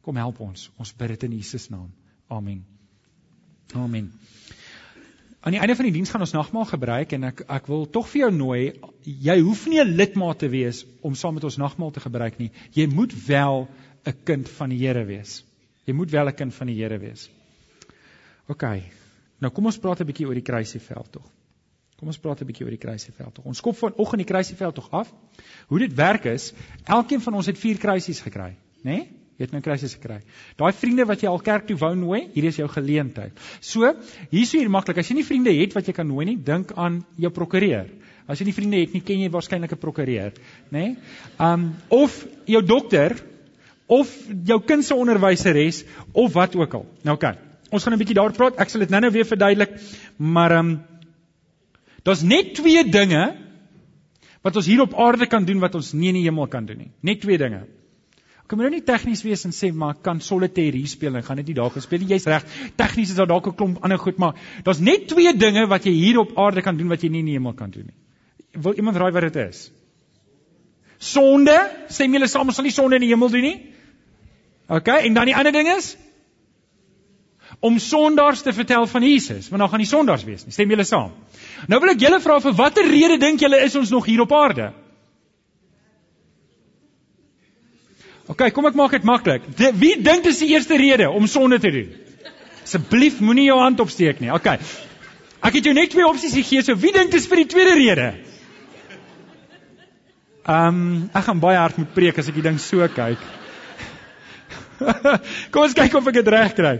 Kom 0.00 0.16
help 0.16 0.40
ons. 0.40 0.70
Ons 0.78 0.92
bid 0.96 1.08
dit 1.08 1.22
in 1.22 1.36
Jesus 1.36 1.68
naam. 1.68 1.92
Amen. 2.28 2.64
Amen. 3.74 4.12
Aan 5.40 5.54
die 5.54 5.60
einde 5.60 5.76
van 5.78 5.86
die 5.86 5.94
diens 5.94 6.10
gaan 6.10 6.24
ons 6.24 6.34
nagmaal 6.34 6.66
gebruik 6.66 7.12
en 7.14 7.28
ek 7.28 7.44
ek 7.46 7.68
wil 7.70 7.84
tog 7.94 8.08
vir 8.10 8.24
jou 8.24 8.30
nooi, 8.34 8.62
jy 9.06 9.36
hoef 9.38 9.66
nie 9.70 9.78
'n 9.78 9.94
lidmaat 10.00 10.38
te 10.42 10.48
wees 10.50 10.84
om 11.00 11.14
saam 11.14 11.34
met 11.34 11.44
ons 11.44 11.58
nagmaal 11.62 11.90
te 11.90 12.00
gebruik 12.00 12.38
nie. 12.38 12.50
Jy 12.74 12.86
moet 12.86 13.14
wel 13.26 13.68
'n 14.06 14.16
kind 14.24 14.48
van 14.48 14.68
die 14.70 14.78
Here 14.78 15.04
wees. 15.04 15.44
Jy 15.86 15.94
moet 15.94 16.10
wel 16.10 16.28
'n 16.28 16.34
kind 16.34 16.54
van 16.54 16.66
die 16.66 16.74
Here 16.82 16.98
wees. 16.98 17.30
OK. 18.48 18.64
Nou 19.38 19.52
kom 19.52 19.66
ons 19.66 19.78
praat 19.78 20.00
'n 20.00 20.06
bietjie 20.06 20.26
oor 20.26 20.34
die 20.34 20.42
kruisieveld 20.42 21.12
tog. 21.12 21.30
Kom 21.98 22.08
ons 22.08 22.18
praat 22.18 22.40
'n 22.40 22.46
bietjie 22.46 22.64
oor 22.64 22.70
die 22.70 22.84
kruisieveld 22.86 23.34
tog. 23.34 23.44
Ons 23.44 23.60
kop 23.60 23.76
vanoggend 23.76 24.18
die 24.18 24.32
kruisieveld 24.32 24.74
tog 24.74 24.90
af. 24.90 25.14
Hoe 25.68 25.78
dit 25.78 25.94
werk 25.94 26.24
is, 26.24 26.52
elkeen 26.84 27.20
van 27.20 27.34
ons 27.34 27.46
het 27.46 27.58
4 27.58 27.78
kruisies 27.78 28.20
gekry, 28.20 28.56
né? 28.82 28.82
Nee? 28.82 29.17
Jy 29.38 29.46
het 29.46 29.54
nou 29.54 29.60
krisis 29.62 29.94
gekry. 29.94 30.18
Daai 30.58 30.72
vriende 30.74 31.06
wat 31.06 31.22
jy 31.22 31.30
al 31.30 31.38
kerk 31.46 31.68
toe 31.68 31.76
wou 31.78 31.92
nooi, 31.94 32.24
hier 32.34 32.48
is 32.50 32.58
jou 32.58 32.66
geleentheid. 32.68 33.38
So, 33.62 33.92
hier 34.32 34.42
is 34.42 34.52
hier 34.52 34.68
maklik. 34.68 34.98
As 34.98 35.10
jy 35.10 35.20
nie 35.20 35.26
vriende 35.26 35.54
het 35.54 35.76
wat 35.78 35.86
jy 35.86 35.94
kan 35.94 36.08
nooi 36.10 36.26
nie, 36.26 36.36
dink 36.36 36.74
aan 36.74 37.04
jou 37.16 37.30
prokureur. 37.30 37.86
As 38.26 38.42
jy 38.42 38.48
nie 38.48 38.56
vriende 38.56 38.82
het 38.82 38.96
nie, 38.96 39.00
ken 39.06 39.22
jy 39.22 39.30
waarskynlik 39.30 39.72
'n 39.72 39.78
prokureur, 39.78 40.32
né? 40.70 40.78
Nee? 40.78 40.96
Um 41.38 41.76
of 41.88 42.26
jou 42.46 42.62
dokter 42.62 43.14
of 43.86 44.10
jou 44.44 44.60
kind 44.60 44.84
se 44.84 44.94
onderwyseres 44.94 45.84
of 46.12 46.32
wat 46.32 46.56
ook 46.56 46.74
al. 46.74 46.86
Nou 47.02 47.16
oké. 47.16 47.26
Okay. 47.26 47.38
Ons 47.70 47.84
gaan 47.84 47.94
'n 47.94 47.98
bietjie 47.98 48.14
daaroor 48.14 48.36
praat. 48.36 48.58
Ek 48.58 48.68
sal 48.68 48.80
dit 48.80 48.90
nou-nou 48.90 49.12
weer 49.12 49.24
verduidelik. 49.24 49.80
Maar 50.16 50.52
um, 50.58 50.80
daar's 52.02 52.22
net 52.22 52.54
twee 52.54 52.84
dinge 52.84 53.36
wat 54.42 54.56
ons 54.56 54.66
hier 54.66 54.80
op 54.80 54.94
aarde 54.94 55.26
kan 55.26 55.44
doen 55.44 55.60
wat 55.60 55.74
ons 55.74 55.92
nie 55.92 56.08
in 56.08 56.14
die 56.14 56.24
hemel 56.24 56.46
kan 56.46 56.66
doen 56.66 56.78
nie. 56.78 56.90
Net 57.00 57.20
twee 57.20 57.38
dinge. 57.38 57.66
Ek 58.48 58.54
kan 58.54 58.62
nou 58.64 58.68
nie 58.72 58.80
tegnies 58.80 59.20
wees 59.20 59.42
en 59.44 59.52
sê 59.52 59.68
maar 59.76 59.98
kan 60.00 60.22
solitaire 60.24 60.78
hier 60.80 60.88
speel 60.88 61.18
en 61.18 61.24
gaan 61.24 61.36
dit 61.36 61.50
nie 61.50 61.56
daar 61.58 61.68
gespeel 61.74 62.00
nie. 62.00 62.14
Jy's 62.14 62.24
reg. 62.32 62.46
Tegnies 62.80 63.10
is 63.12 63.18
daar 63.18 63.28
dalk 63.28 63.50
'n 63.50 63.54
klomp 63.58 63.82
ander 63.84 63.98
goed, 64.00 64.16
maar 64.16 64.40
daar's 64.64 64.80
net 64.80 65.04
twee 65.08 65.36
dinge 65.36 65.66
wat 65.68 65.84
jy 65.84 65.92
hier 65.92 66.18
op 66.18 66.32
aarde 66.38 66.62
kan 66.62 66.78
doen 66.78 66.88
wat 66.88 67.02
jy 67.02 67.10
nie 67.10 67.18
in 67.20 67.26
die 67.26 67.34
hemel 67.36 67.52
kan 67.52 67.68
doen 67.70 67.84
nie. 67.92 68.62
Wil 68.62 68.72
iemand 68.72 68.96
raai 68.96 69.12
wat 69.12 69.20
dit 69.20 69.36
is? 69.36 69.70
Sonde, 70.98 71.58
stem 71.88 72.12
julle 72.12 72.26
saam, 72.26 72.46
ons 72.48 72.56
sal 72.56 72.64
nie 72.64 72.72
sonde 72.72 72.94
in 72.96 73.02
die 73.02 73.12
hemel 73.12 73.28
doen 73.28 73.42
nie. 73.42 73.60
OK, 74.68 74.88
en 74.88 75.14
dan 75.14 75.26
die 75.26 75.36
ander 75.36 75.52
ding 75.52 75.68
is 75.76 75.96
om 77.60 77.78
sondaars 77.78 78.42
te 78.42 78.52
vertel 78.52 78.86
van 78.86 79.02
Jesus, 79.02 79.48
want 79.48 79.60
dan 79.60 79.68
gaan 79.68 79.78
die 79.78 79.92
sondaars 79.92 80.24
wees 80.24 80.44
nie. 80.46 80.52
Stem 80.52 80.70
julle 80.70 80.84
saam? 80.84 81.12
Nou 81.68 81.80
wil 81.80 81.90
ek 81.90 82.00
julle 82.00 82.20
vra 82.20 82.40
vir 82.40 82.54
watter 82.54 82.88
rede 82.88 83.18
dink 83.18 83.40
julle 83.40 83.60
is 83.60 83.76
ons 83.76 83.90
nog 83.90 84.06
hier 84.06 84.20
op 84.20 84.32
aarde? 84.32 84.72
OK, 88.28 88.50
kom 88.52 88.68
ek 88.68 88.76
maak 88.76 88.92
dit 88.92 89.06
maklik. 89.08 89.46
Wie 89.80 89.94
dink 90.04 90.26
dis 90.26 90.42
die 90.42 90.50
eerste 90.52 90.76
rede 90.76 91.08
om 91.08 91.26
sonde 91.30 91.58
te 91.62 91.72
doen? 91.72 91.92
Asseblief 92.64 93.22
moenie 93.24 93.46
jou 93.48 93.56
hand 93.62 93.80
opsteek 93.80 94.20
nie. 94.20 94.28
OK. 94.34 94.50
Ek 95.38 95.54
het 95.56 95.64
jou 95.64 95.72
net 95.72 95.92
twee 95.94 96.04
opsies 96.04 96.34
gegee, 96.36 96.64
so 96.66 96.76
wie 96.76 96.92
dink 96.92 97.14
dis 97.14 97.28
vir 97.30 97.40
die 97.40 97.48
tweede 97.48 97.76
rede? 97.78 98.08
Ehm, 100.48 100.76
um, 100.82 101.08
ek 101.12 101.24
gaan 101.28 101.40
baie 101.40 101.60
hard 101.60 101.78
moet 101.80 101.94
preek 101.96 102.20
as 102.20 102.28
ek 102.28 102.36
die 102.36 102.44
ding 102.44 102.60
so 102.60 102.84
kyk. 102.92 103.24
kom 105.52 105.64
ons 105.64 105.76
kyk 105.76 105.96
of 105.98 106.12
ek 106.12 106.20
dit 106.20 106.30
reg 106.34 106.54
kry. 106.58 106.74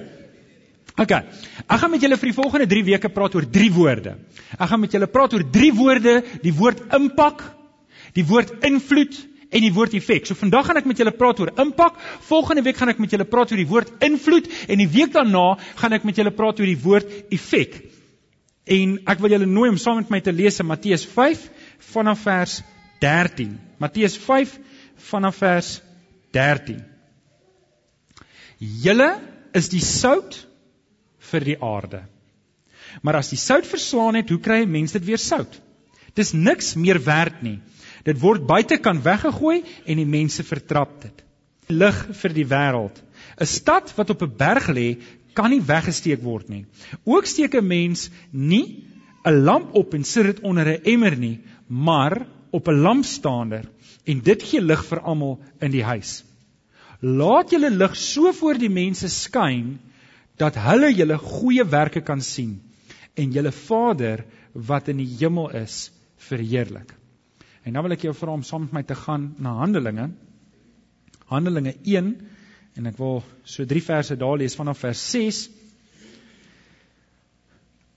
OK. 0.98 1.14
Ek 1.14 1.80
gaan 1.80 1.92
met 1.94 2.04
julle 2.04 2.18
vir 2.20 2.30
die 2.32 2.36
volgende 2.36 2.68
3 2.68 2.84
weke 2.90 3.12
praat 3.14 3.36
oor 3.38 3.48
drie 3.56 3.70
woorde. 3.72 4.16
Ek 4.58 4.68
gaan 4.68 4.82
met 4.82 4.92
julle 4.96 5.08
praat 5.08 5.36
oor 5.36 5.44
drie 5.54 5.72
woorde, 5.72 6.18
die 6.42 6.52
woord 6.52 6.84
impak, 6.98 7.44
die 8.18 8.26
woord 8.26 8.52
invloed 8.66 9.16
en 9.48 9.64
die 9.64 9.72
woord 9.72 9.94
effek. 9.96 10.26
So 10.28 10.36
vandag 10.38 10.68
gaan 10.68 10.80
ek 10.80 10.88
met 10.88 11.00
julle 11.00 11.14
praat 11.16 11.40
oor 11.40 11.52
impak, 11.62 12.00
volgende 12.28 12.64
week 12.66 12.80
gaan 12.80 12.92
ek 12.92 13.00
met 13.02 13.14
julle 13.14 13.26
praat 13.28 13.52
oor 13.52 13.60
die 13.60 13.70
woord 13.70 13.92
invloed 14.04 14.48
en 14.68 14.82
die 14.82 14.90
week 14.92 15.14
daarna 15.14 15.46
gaan 15.80 15.96
ek 15.96 16.04
met 16.08 16.20
julle 16.20 16.34
praat 16.36 16.60
oor 16.60 16.68
die 16.68 16.82
woord 16.82 17.14
effek. 17.34 17.78
En 18.68 18.98
ek 19.08 19.22
wil 19.24 19.32
julle 19.32 19.48
nooi 19.48 19.70
om 19.72 19.80
saam 19.80 20.02
met 20.02 20.12
my 20.12 20.20
te 20.24 20.34
lees 20.34 20.60
in 20.60 20.68
Matteus 20.68 21.06
5 21.08 21.46
vanaf 21.94 22.26
vers 22.26 22.58
13. 23.04 23.56
Matteus 23.80 24.18
5 24.20 24.58
vanaf 25.08 25.40
vers 25.40 25.72
13. 26.36 26.82
Julle 28.58 29.08
is 29.56 29.70
die 29.72 29.84
sout 29.84 30.42
vir 31.30 31.46
die 31.46 31.56
aarde. 31.62 32.02
Maar 33.04 33.20
as 33.22 33.30
die 33.32 33.40
sout 33.40 33.66
verslaan 33.68 34.18
het, 34.18 34.28
hoe 34.28 34.40
kry 34.40 34.64
'n 34.64 34.70
mens 34.70 34.92
dit 34.92 35.04
weer 35.04 35.18
sout? 35.18 35.60
Dis 36.14 36.32
niks 36.32 36.74
meer 36.74 36.98
werd 37.04 37.42
nie 37.42 37.60
Dit 38.08 38.20
word 38.22 38.46
buitekant 38.48 39.04
weggegooi 39.04 39.62
en 39.84 40.00
die 40.00 40.08
mense 40.08 40.44
vertrap 40.46 41.00
dit. 41.02 41.24
Lig 41.68 41.96
vir 42.22 42.32
die 42.32 42.46
wêreld. 42.48 43.02
'n 43.36 43.46
Stad 43.46 43.92
wat 43.96 44.10
op 44.14 44.22
'n 44.22 44.36
berg 44.36 44.68
lê, 44.72 44.88
kan 45.34 45.50
nie 45.50 45.60
weggesteek 45.60 46.22
word 46.22 46.48
nie. 46.48 46.64
Ook 47.04 47.26
steek 47.26 47.54
'n 47.54 47.66
mens 47.66 48.10
nie 48.30 48.84
'n 49.24 49.44
lamp 49.44 49.74
op 49.74 49.94
en 49.94 50.04
sit 50.04 50.24
dit 50.24 50.40
onder 50.40 50.66
'n 50.66 50.82
emmer 50.84 51.16
nie, 51.16 51.38
maar 51.66 52.26
op 52.50 52.68
'n 52.68 52.80
lampstander 52.80 53.64
en 54.04 54.20
dit 54.20 54.42
gee 54.42 54.60
lig 54.60 54.84
vir 54.84 55.00
almal 55.00 55.38
in 55.60 55.70
die 55.70 55.84
huis. 55.84 56.24
Laat 57.00 57.50
julle 57.50 57.70
lig 57.70 57.96
so 57.96 58.32
voor 58.32 58.58
die 58.58 58.72
mense 58.72 59.08
skyn 59.08 59.78
dat 60.36 60.54
hulle 60.54 60.94
julle 60.94 61.18
goeie 61.18 61.64
werke 61.64 62.00
kan 62.00 62.20
sien 62.20 62.60
en 63.14 63.32
julle 63.32 63.52
Vader 63.52 64.24
wat 64.52 64.88
in 64.88 64.96
die 64.96 65.16
hemel 65.18 65.50
is 65.50 65.90
verheerlik. 66.16 66.97
En 67.68 67.74
nou 67.76 67.82
wil 67.84 67.98
ek 67.98 68.06
jou 68.06 68.14
vra 68.16 68.32
om 68.32 68.42
saam 68.46 68.62
met 68.64 68.78
my 68.78 68.80
te 68.88 68.96
gaan 68.96 69.34
na 69.44 69.50
Handelinge. 69.58 70.06
Handelinge 71.28 71.74
1 71.84 72.06
en 72.80 72.88
ek 72.88 72.96
wil 72.96 73.18
so 73.44 73.66
drie 73.68 73.82
verse 73.84 74.14
daar 74.16 74.38
lees 74.40 74.54
vanaf 74.56 74.80
vers 74.86 75.02
6. 75.12 75.40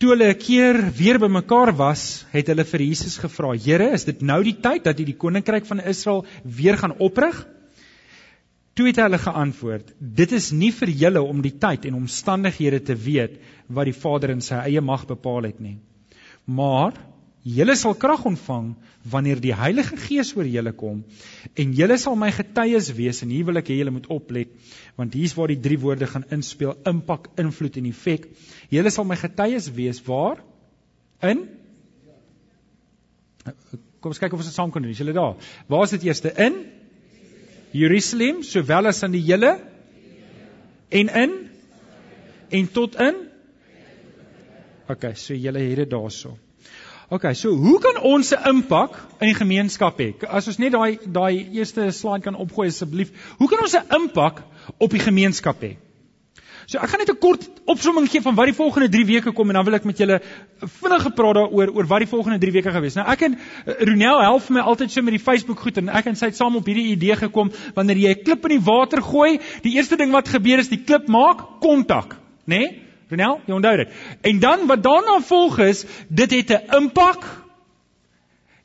Toe 0.02 0.10
hulle 0.12 0.28
'n 0.34 0.42
keer 0.42 0.80
weer 0.98 1.20
bymekaar 1.24 1.72
was, 1.78 2.26
het 2.34 2.52
hulle 2.52 2.66
vir 2.66 2.82
Jesus 2.82 3.16
gevra: 3.18 3.54
"Here, 3.54 3.94
is 3.94 4.04
dit 4.04 4.22
nou 4.22 4.44
die 4.44 4.58
tyd 4.60 4.84
dat 4.84 5.00
U 5.00 5.06
die 5.06 5.16
koninkryk 5.16 5.66
van 5.66 5.80
Israel 5.80 6.26
weer 6.44 6.78
gaan 6.78 6.98
oprig?" 7.00 7.48
Toe 8.74 8.88
het 8.88 8.98
hulle 8.98 9.18
geantwoord: 9.18 9.94
"Dit 10.00 10.32
is 10.32 10.52
nie 10.52 10.72
vir 10.72 10.90
julle 10.90 11.22
om 11.22 11.42
die 11.42 11.58
tyd 11.58 11.86
en 11.86 11.96
omstandighede 11.96 12.82
te 12.84 12.96
weet 12.96 13.40
wat 13.68 13.86
die 13.86 14.00
Vader 14.02 14.30
in 14.32 14.42
sy 14.42 14.56
eie 14.56 14.82
mag 14.82 15.08
bepaal 15.08 15.44
het 15.44 15.60
nie. 15.60 15.78
Maar 16.46 16.92
Julle 17.42 17.74
sal 17.76 17.96
krag 17.98 18.22
ontvang 18.30 18.76
wanneer 19.10 19.40
die 19.42 19.54
Heilige 19.58 19.98
Gees 19.98 20.30
oor 20.38 20.46
julle 20.46 20.74
kom 20.78 21.00
en 21.58 21.72
julle 21.74 21.98
sal 21.98 22.18
my 22.20 22.30
getuies 22.36 22.92
wees 22.94 23.24
en 23.26 23.32
hier 23.34 23.48
wil 23.48 23.58
ek 23.58 23.72
hê 23.74 23.80
julle 23.80 23.94
moet 23.96 24.06
oplet 24.14 24.52
want 25.00 25.16
hier's 25.18 25.34
waar 25.38 25.50
die 25.50 25.58
drie 25.58 25.80
woorde 25.82 26.06
gaan 26.06 26.28
inspel 26.30 26.76
impak, 26.86 27.32
invloed 27.42 27.80
en 27.82 27.88
effek. 27.90 28.28
Julle 28.70 28.92
sal 28.94 29.08
my 29.10 29.18
getuies 29.18 29.72
wees 29.74 30.04
waar 30.06 30.44
in 31.26 31.48
Kom 34.02 34.14
ons 34.14 34.22
kyk 34.22 34.34
of 34.34 34.42
ons 34.42 34.48
dit 34.50 34.56
saam 34.56 34.72
kan 34.74 34.82
doen. 34.82 34.94
Is 34.94 35.02
julle 35.02 35.14
daar? 35.14 35.36
Waar 35.70 35.84
is 35.86 35.94
dit 35.94 36.08
eerste 36.10 36.32
in 36.42 36.56
Jerusalem 37.74 38.42
sowel 38.46 38.90
as 38.90 39.02
aan 39.06 39.14
die 39.14 39.22
hele 39.26 39.56
en 40.90 41.12
in 41.24 41.36
en 42.52 42.72
tot 42.76 42.98
in 43.02 43.28
OK, 44.92 45.14
so 45.16 45.38
julle 45.38 45.62
het 45.64 45.84
dit 45.86 45.90
daarso. 45.90 46.36
OK, 47.12 47.34
so 47.36 47.52
hoe 47.60 47.80
kan 47.84 47.98
ons 48.08 48.32
'n 48.32 48.48
impak 48.48 48.96
in 49.20 49.28
die 49.28 49.36
gemeenskap 49.36 49.98
hê? 50.00 50.14
As 50.28 50.48
ons 50.48 50.58
net 50.58 50.72
daai 50.72 50.98
daai 51.06 51.48
eerste 51.52 51.92
slide 51.92 52.24
kan 52.24 52.36
opgooi 52.36 52.68
asseblief. 52.68 53.12
Hoe 53.38 53.50
kan 53.50 53.60
ons 53.60 53.76
'n 53.76 53.96
impak 53.96 54.44
op 54.78 54.92
die 54.92 55.00
gemeenskap 55.00 55.60
hê? 55.62 55.76
So 56.68 56.78
ek 56.80 56.88
gaan 56.88 57.00
net 57.00 57.10
'n 57.10 57.20
kort 57.20 57.50
opsomming 57.66 58.08
gee 58.08 58.22
van 58.22 58.36
wat 58.36 58.46
die 58.46 58.56
volgende 58.56 58.90
3 58.90 59.06
weke 59.06 59.34
kom 59.34 59.50
en 59.50 59.56
dan 59.56 59.66
wil 59.66 59.74
ek 59.74 59.84
met 59.84 59.98
julle 59.98 60.22
vinnig 60.62 61.04
gepraat 61.04 61.36
daaroor 61.36 61.76
oor 61.76 61.88
wat 61.88 62.00
die 62.00 62.08
volgende 62.08 62.40
3 62.40 62.52
weke 62.52 62.72
gaan 62.72 62.82
wees. 62.82 62.96
Nou 62.96 63.08
ek 63.08 63.22
en 63.22 63.36
eh, 63.36 63.74
Ronel 63.80 64.22
help 64.22 64.50
my 64.50 64.62
altyd 64.62 64.92
so 64.92 65.02
met 65.02 65.12
die 65.12 65.24
Facebook 65.24 65.60
goed 65.60 65.78
en 65.78 65.90
ek 65.90 66.06
en 66.06 66.16
sy 66.16 66.26
het 66.26 66.36
saam 66.36 66.56
op 66.56 66.66
hierdie 66.66 66.96
idee 66.96 67.16
gekom 67.16 67.52
wanneer 67.76 67.98
jy 67.98 68.12
'n 68.12 68.24
klip 68.24 68.46
in 68.46 68.58
die 68.58 68.66
water 68.66 69.02
gooi, 69.02 69.40
die 69.64 69.76
eerste 69.76 69.98
ding 69.98 70.12
wat 70.12 70.30
gebeur 70.30 70.60
is 70.60 70.70
die 70.70 70.84
klip 70.86 71.08
maak 71.08 71.60
kontak, 71.60 72.16
né? 72.48 72.56
Nee? 72.56 72.91
Renel, 73.12 73.42
jy 73.46 73.54
onthou 73.54 73.76
dit. 73.82 73.90
En 74.22 74.40
dan 74.40 74.68
wat 74.68 74.84
daarna 74.84 75.20
volg 75.28 75.60
is, 75.60 75.86
dit 76.08 76.32
het 76.32 76.50
'n 76.50 76.76
impak. 76.78 77.26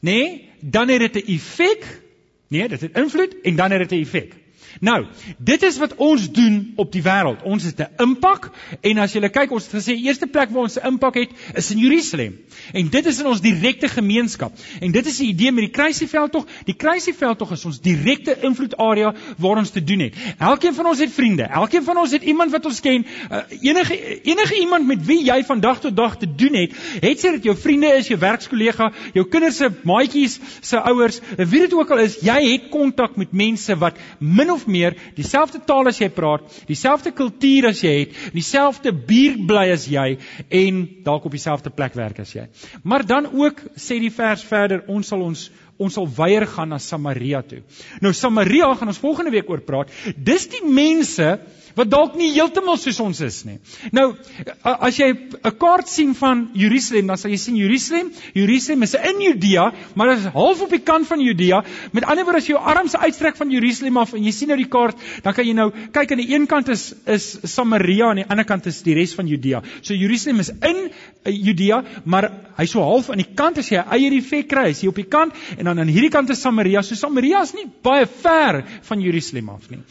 Nee, 0.01 0.51
dan 0.61 0.89
het 0.89 1.13
dit 1.13 1.25
'n 1.25 1.33
effek. 1.33 2.03
Nee, 2.49 2.69
dit 2.69 2.81
het 2.81 2.97
invloed 2.97 3.41
en 3.43 3.57
dan 3.57 3.71
het 3.71 3.89
dit 3.89 3.99
'n 3.99 4.03
effek. 4.03 4.35
Nou, 4.81 5.07
dit 5.39 5.63
is 5.63 5.79
wat 5.79 5.95
ons 5.95 6.31
doen 6.33 6.73
op 6.77 6.93
die 6.93 7.03
wêreld. 7.03 7.43
Ons 7.43 7.65
het 7.65 7.81
'n 7.81 8.03
impak 8.03 8.51
en 8.81 8.99
as 8.99 9.13
jy 9.13 9.29
kyk, 9.29 9.51
ons 9.51 9.67
het 9.67 9.75
gesê 9.75 9.97
eerste 9.97 10.27
plek 10.27 10.51
waar 10.51 10.63
ons 10.63 10.79
'n 10.79 10.87
impak 10.87 11.15
het 11.15 11.31
is 11.55 11.71
in 11.71 11.79
Jerusalem. 11.79 12.39
En 12.73 12.89
dit 12.89 13.07
is 13.07 13.19
in 13.19 13.27
ons 13.27 13.41
direkte 13.41 13.89
gemeenskap. 13.89 14.53
En 14.81 14.93
dit 14.93 15.07
is 15.07 15.17
die 15.17 15.29
idee 15.29 15.53
met 15.53 15.65
die 15.65 15.73
kruisieveld 15.73 16.33
tog. 16.33 16.47
Die 16.65 16.75
kruisieveld 16.75 17.39
tog 17.39 17.53
is 17.53 17.65
ons 17.65 17.81
direkte 17.81 18.37
invloedarea 18.41 19.15
waar 19.39 19.57
ons 19.57 19.71
te 19.71 19.85
doen 19.85 19.99
het. 19.99 20.15
Elkeen 20.39 20.75
van 20.75 20.87
ons 20.87 20.99
het 20.99 21.13
vriende. 21.13 21.43
Elkeen 21.43 21.83
van 21.83 21.97
ons 21.97 22.11
het 22.11 22.23
iemand 22.23 22.51
wat 22.51 22.65
ons 22.65 22.81
ken. 22.81 23.07
Uh, 23.31 23.39
enige 23.61 24.23
enige 24.23 24.61
iemand 24.61 24.87
met 24.87 25.05
wie 25.07 25.25
jy 25.25 25.45
van 25.45 25.61
dag 25.61 25.81
tot 25.81 25.97
dag 25.97 26.17
te 26.19 26.35
doen 26.35 26.55
het, 26.55 26.73
het 27.01 27.21
sy 27.21 27.31
dit 27.37 27.49
jou 27.51 27.57
vriende 27.57 27.87
is, 27.87 28.09
jou 28.09 28.19
werkskollega, 28.19 28.93
jou 29.15 29.27
kinders 29.29 29.57
se 29.57 29.71
maatjies 29.85 30.39
se 30.61 30.81
ouers, 30.81 31.21
wie 31.37 31.61
dit 31.61 31.75
ook 31.75 31.91
al 31.91 32.05
is, 32.05 32.19
jy 32.27 32.39
het 32.53 32.69
kontak 32.71 33.17
met 33.17 33.33
mense 33.33 33.77
wat 33.81 33.99
min 34.19 34.51
of 34.53 34.66
meer 34.71 34.97
dieselfde 35.17 35.61
taal 35.67 35.91
as 35.91 36.01
jy 36.01 36.09
praat, 36.15 36.47
dieselfde 36.69 37.13
kultuur 37.17 37.71
as 37.71 37.83
jy 37.85 37.95
het, 38.01 38.17
dieselfde 38.35 38.93
buurt 38.93 39.45
bly 39.49 39.69
as 39.75 39.87
jy 39.91 40.17
en 40.63 40.83
dalk 41.07 41.29
op 41.29 41.37
dieselfde 41.37 41.71
plek 41.75 41.95
werk 41.99 42.21
as 42.25 42.35
jy. 42.37 42.47
Maar 42.83 43.07
dan 43.07 43.31
ook 43.33 43.63
sê 43.77 44.01
die 44.03 44.13
vers 44.13 44.45
verder, 44.47 44.85
ons 44.89 45.13
sal 45.13 45.25
ons 45.27 45.49
ons 45.77 45.93
sal 45.93 46.07
weier 46.09 46.47
gaan 46.49 46.71
na 46.73 46.79
Samaria 46.81 47.43
toe. 47.45 47.59
Nou 48.01 48.15
Samaria 48.17 48.71
gaan 48.81 48.89
ons 48.89 49.01
volgende 49.03 49.33
week 49.35 49.51
oor 49.53 49.61
praat. 49.61 49.93
Dis 50.17 50.47
die 50.49 50.63
mense 50.65 51.35
wat 51.77 51.91
dalk 51.93 52.17
nie 52.17 52.33
heeltemal 52.33 52.79
soos 52.81 52.99
ons 53.05 53.21
is 53.25 53.43
nie. 53.45 53.59
Nou 53.93 54.15
as 54.63 54.99
jy 54.99 55.13
'n 55.13 55.57
kaart 55.59 55.89
sien 55.89 56.15
van 56.15 56.49
Jerusalem, 56.55 57.07
dan 57.07 57.19
sal 57.19 57.31
jy 57.31 57.37
sien 57.37 57.57
Jerusalem, 57.57 58.13
Jerusalem 58.35 58.83
is 58.83 58.95
in 58.95 59.21
Judea, 59.21 59.73
maar 59.95 60.09
dit 60.09 60.19
is 60.19 60.33
half 60.33 60.63
op 60.63 60.71
die 60.71 60.83
kant 60.83 61.07
van 61.07 61.21
Judea. 61.21 61.63
Met 61.93 62.05
ander 62.05 62.25
woorde 62.25 62.39
as 62.39 62.47
jy 62.47 62.55
jou 62.55 62.63
arms 62.63 62.97
uitstrek 62.97 63.37
van 63.37 63.51
Jerusalem 63.51 63.97
af 63.97 64.15
en 64.15 64.25
jy 64.25 64.33
sien 64.33 64.49
nou 64.49 64.59
die 64.59 64.69
kaart, 64.69 64.97
dan 65.23 65.35
kan 65.37 65.47
jy 65.47 65.53
nou 65.53 65.71
kyk 65.93 66.13
aan 66.13 66.23
die 66.23 66.33
een 66.35 66.47
kant 66.47 66.69
is 66.69 66.95
is 67.07 67.39
Samaria 67.45 68.11
en 68.11 68.11
aan 68.11 68.23
die 68.23 68.31
ander 68.31 68.49
kant 68.49 68.67
is 68.67 68.83
die 68.83 68.95
res 68.95 69.15
van 69.15 69.29
Judea. 69.29 69.63
So 69.83 69.95
Jerusalem 69.95 70.41
is 70.41 70.51
in 70.51 70.89
uh, 70.89 71.33
Judea, 71.33 71.83
maar 72.05 72.31
hy's 72.57 72.73
so 72.73 72.81
half 72.81 73.11
aan 73.11 73.23
die 73.23 73.35
kant 73.35 73.59
as 73.59 73.71
jy 73.71 73.83
eie 73.83 74.11
die 74.11 74.23
vet 74.25 74.49
kry, 74.49 74.71
is 74.71 74.83
hy 74.83 74.89
op 74.89 75.01
die 75.01 75.09
kant 75.11 75.35
en 75.59 75.65
dan 75.65 75.79
aan 75.79 75.93
hierdie 75.93 76.13
kant 76.15 76.31
is 76.31 76.41
Samaria. 76.43 76.83
So 76.83 76.95
Samaria 76.95 77.43
is 77.43 77.55
nie 77.55 77.67
baie 77.83 78.07
ver 78.07 78.63
van 78.89 79.03
Jerusalem 79.03 79.51
af 79.51 79.71
nie. 79.71 79.83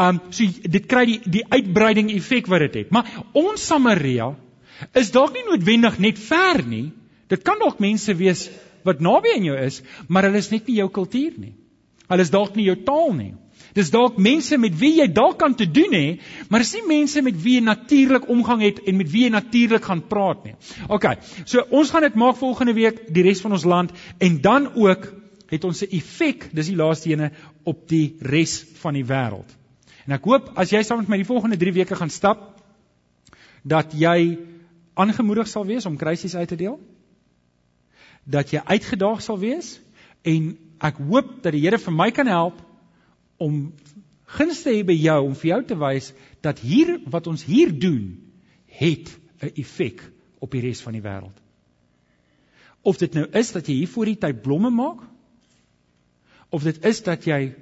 Um 0.00 0.20
so 0.30 0.44
dit 0.64 0.86
kry 0.88 1.04
die 1.06 1.20
die 1.38 1.44
uitbreiding 1.52 2.10
effek 2.14 2.48
wat 2.48 2.64
dit 2.66 2.82
het. 2.82 2.90
Maar 2.90 3.08
ons 3.36 3.66
Samaria 3.66 4.32
is 4.98 5.12
dalk 5.12 5.34
nie 5.36 5.44
noodwendig 5.46 5.98
net 5.98 6.18
ver 6.18 6.62
nie. 6.66 6.90
Dit 7.28 7.44
kan 7.44 7.60
dalk 7.60 7.80
mense 7.80 8.14
wees 8.16 8.48
wat 8.84 9.00
naby 9.00 9.36
aan 9.36 9.44
jou 9.46 9.58
is, 9.58 9.82
maar 10.08 10.26
hulle 10.26 10.40
is 10.42 10.50
net 10.50 10.66
nie 10.66 10.80
jou 10.80 10.88
kultuur 10.90 11.36
nie. 11.38 11.54
Hulle 12.08 12.24
is 12.24 12.32
dalk 12.32 12.56
nie 12.56 12.66
jou 12.66 12.76
taal 12.84 13.12
nie. 13.16 13.32
Dis 13.76 13.92
dalk 13.92 14.18
mense 14.20 14.58
met 14.60 14.74
wie 14.76 14.98
jy 14.98 15.06
dalk 15.12 15.38
kan 15.40 15.54
te 15.56 15.64
doen 15.64 15.94
hê, 15.96 16.18
maar 16.52 16.60
dis 16.60 16.74
nie 16.76 16.84
mense 16.88 17.22
met 17.24 17.38
wie 17.44 17.56
jy 17.56 17.62
natuurlik 17.64 18.28
omgang 18.32 18.64
het 18.64 18.82
en 18.88 18.98
met 18.98 19.08
wie 19.12 19.24
jy 19.24 19.30
natuurlik 19.32 19.86
gaan 19.88 20.02
praat 20.10 20.44
nie. 20.44 20.54
OK. 20.92 21.08
So 21.46 21.64
ons 21.70 21.92
gaan 21.92 22.04
dit 22.04 22.18
maak 22.20 22.36
volgende 22.40 22.76
week 22.76 23.06
die 23.14 23.24
res 23.24 23.40
van 23.44 23.56
ons 23.56 23.64
land 23.68 23.94
en 24.20 24.40
dan 24.44 24.68
ook 24.74 25.08
het 25.52 25.64
ons 25.64 25.82
'n 25.84 25.96
effek, 25.96 26.48
dis 26.52 26.68
die 26.68 26.76
laaste 26.76 27.10
ene 27.10 27.30
op 27.64 27.88
die 27.88 28.16
res 28.20 28.64
van 28.80 28.94
die 28.94 29.04
wêreld. 29.04 29.48
En 30.06 30.16
ek 30.16 30.24
hoop 30.26 30.50
as 30.58 30.72
jy 30.74 30.82
saam 30.86 31.02
met 31.02 31.12
my 31.12 31.20
die 31.20 31.28
volgende 31.28 31.58
3 31.60 31.74
weke 31.76 31.98
gaan 31.98 32.10
stap 32.10 32.42
dat 33.62 33.94
jy 33.94 34.38
aangemoedig 34.98 35.48
sal 35.48 35.66
wees 35.66 35.86
om 35.86 35.96
krisis 35.96 36.34
uit 36.34 36.48
te 36.48 36.58
deel. 36.58 36.80
Dat 38.24 38.50
jy 38.50 38.62
uitgedaag 38.66 39.22
sal 39.22 39.38
wees 39.42 39.76
en 40.26 40.52
ek 40.82 40.98
hoop 40.98 41.38
dat 41.42 41.54
die 41.54 41.62
Here 41.62 41.78
vir 41.78 41.94
my 41.94 42.10
kan 42.10 42.26
help 42.30 42.58
om 43.42 43.72
gunste 44.36 44.72
hê 44.74 44.82
by 44.86 44.96
jou 44.96 45.18
om 45.26 45.34
vir 45.38 45.50
jou 45.52 45.60
te 45.70 45.78
wys 45.78 46.10
dat 46.42 46.58
hier 46.62 46.96
wat 47.10 47.28
ons 47.30 47.44
hier 47.46 47.70
doen 47.70 48.18
het 48.66 49.10
'n 49.42 49.52
effek 49.54 50.02
op 50.40 50.50
die 50.50 50.60
res 50.60 50.82
van 50.82 50.92
die 50.92 51.02
wêreld. 51.02 51.36
Of 52.82 52.98
dit 52.98 53.14
nou 53.14 53.26
is 53.30 53.52
dat 53.52 53.66
jy 53.66 53.74
hier 53.74 53.88
voor 53.88 54.04
die 54.04 54.18
tyd 54.18 54.42
blomme 54.42 54.70
maak 54.70 55.02
of 56.50 56.62
dit 56.62 56.84
is 56.84 57.02
dat 57.02 57.24
jy 57.24 57.54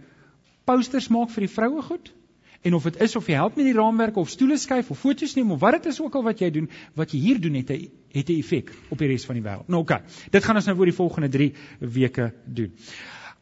posters 0.65 1.09
maak 1.09 1.31
vir 1.31 1.47
die 1.47 1.55
vroue 1.55 1.83
goed 1.83 2.13
en 2.63 2.75
of 2.75 2.83
dit 2.83 3.01
is 3.01 3.17
of 3.17 3.27
jy 3.27 3.35
help 3.35 3.57
met 3.57 3.65
die 3.65 3.75
raamwerke 3.77 4.21
of 4.21 4.29
stoele 4.29 4.59
skuif 4.59 4.91
of 4.91 4.99
foto's 4.99 5.35
neem 5.35 5.51
of 5.51 5.61
wat 5.61 5.79
dit 5.79 5.87
is 5.93 6.01
ook 6.01 6.15
al 6.15 6.23
wat 6.23 6.41
jy 6.41 6.51
doen 6.51 6.69
wat 6.95 7.13
jy 7.13 7.21
hier 7.21 7.41
doen 7.41 7.55
het 7.55 7.71
'n 7.71 7.89
het 8.13 8.29
'n 8.29 8.39
effek 8.39 8.73
op 8.89 8.99
die 8.99 9.09
res 9.09 9.25
van 9.25 9.35
die 9.35 9.43
wêreld. 9.43 9.69
Nou 9.69 9.83
oké. 9.83 9.93
Okay. 9.93 10.31
Dit 10.31 10.45
gaan 10.45 10.57
ons 10.57 10.67
nou 10.67 10.79
oor 10.79 10.85
die 10.85 10.95
volgende 10.95 11.29
3 11.29 11.53
weke 11.79 12.33
doen. 12.45 12.73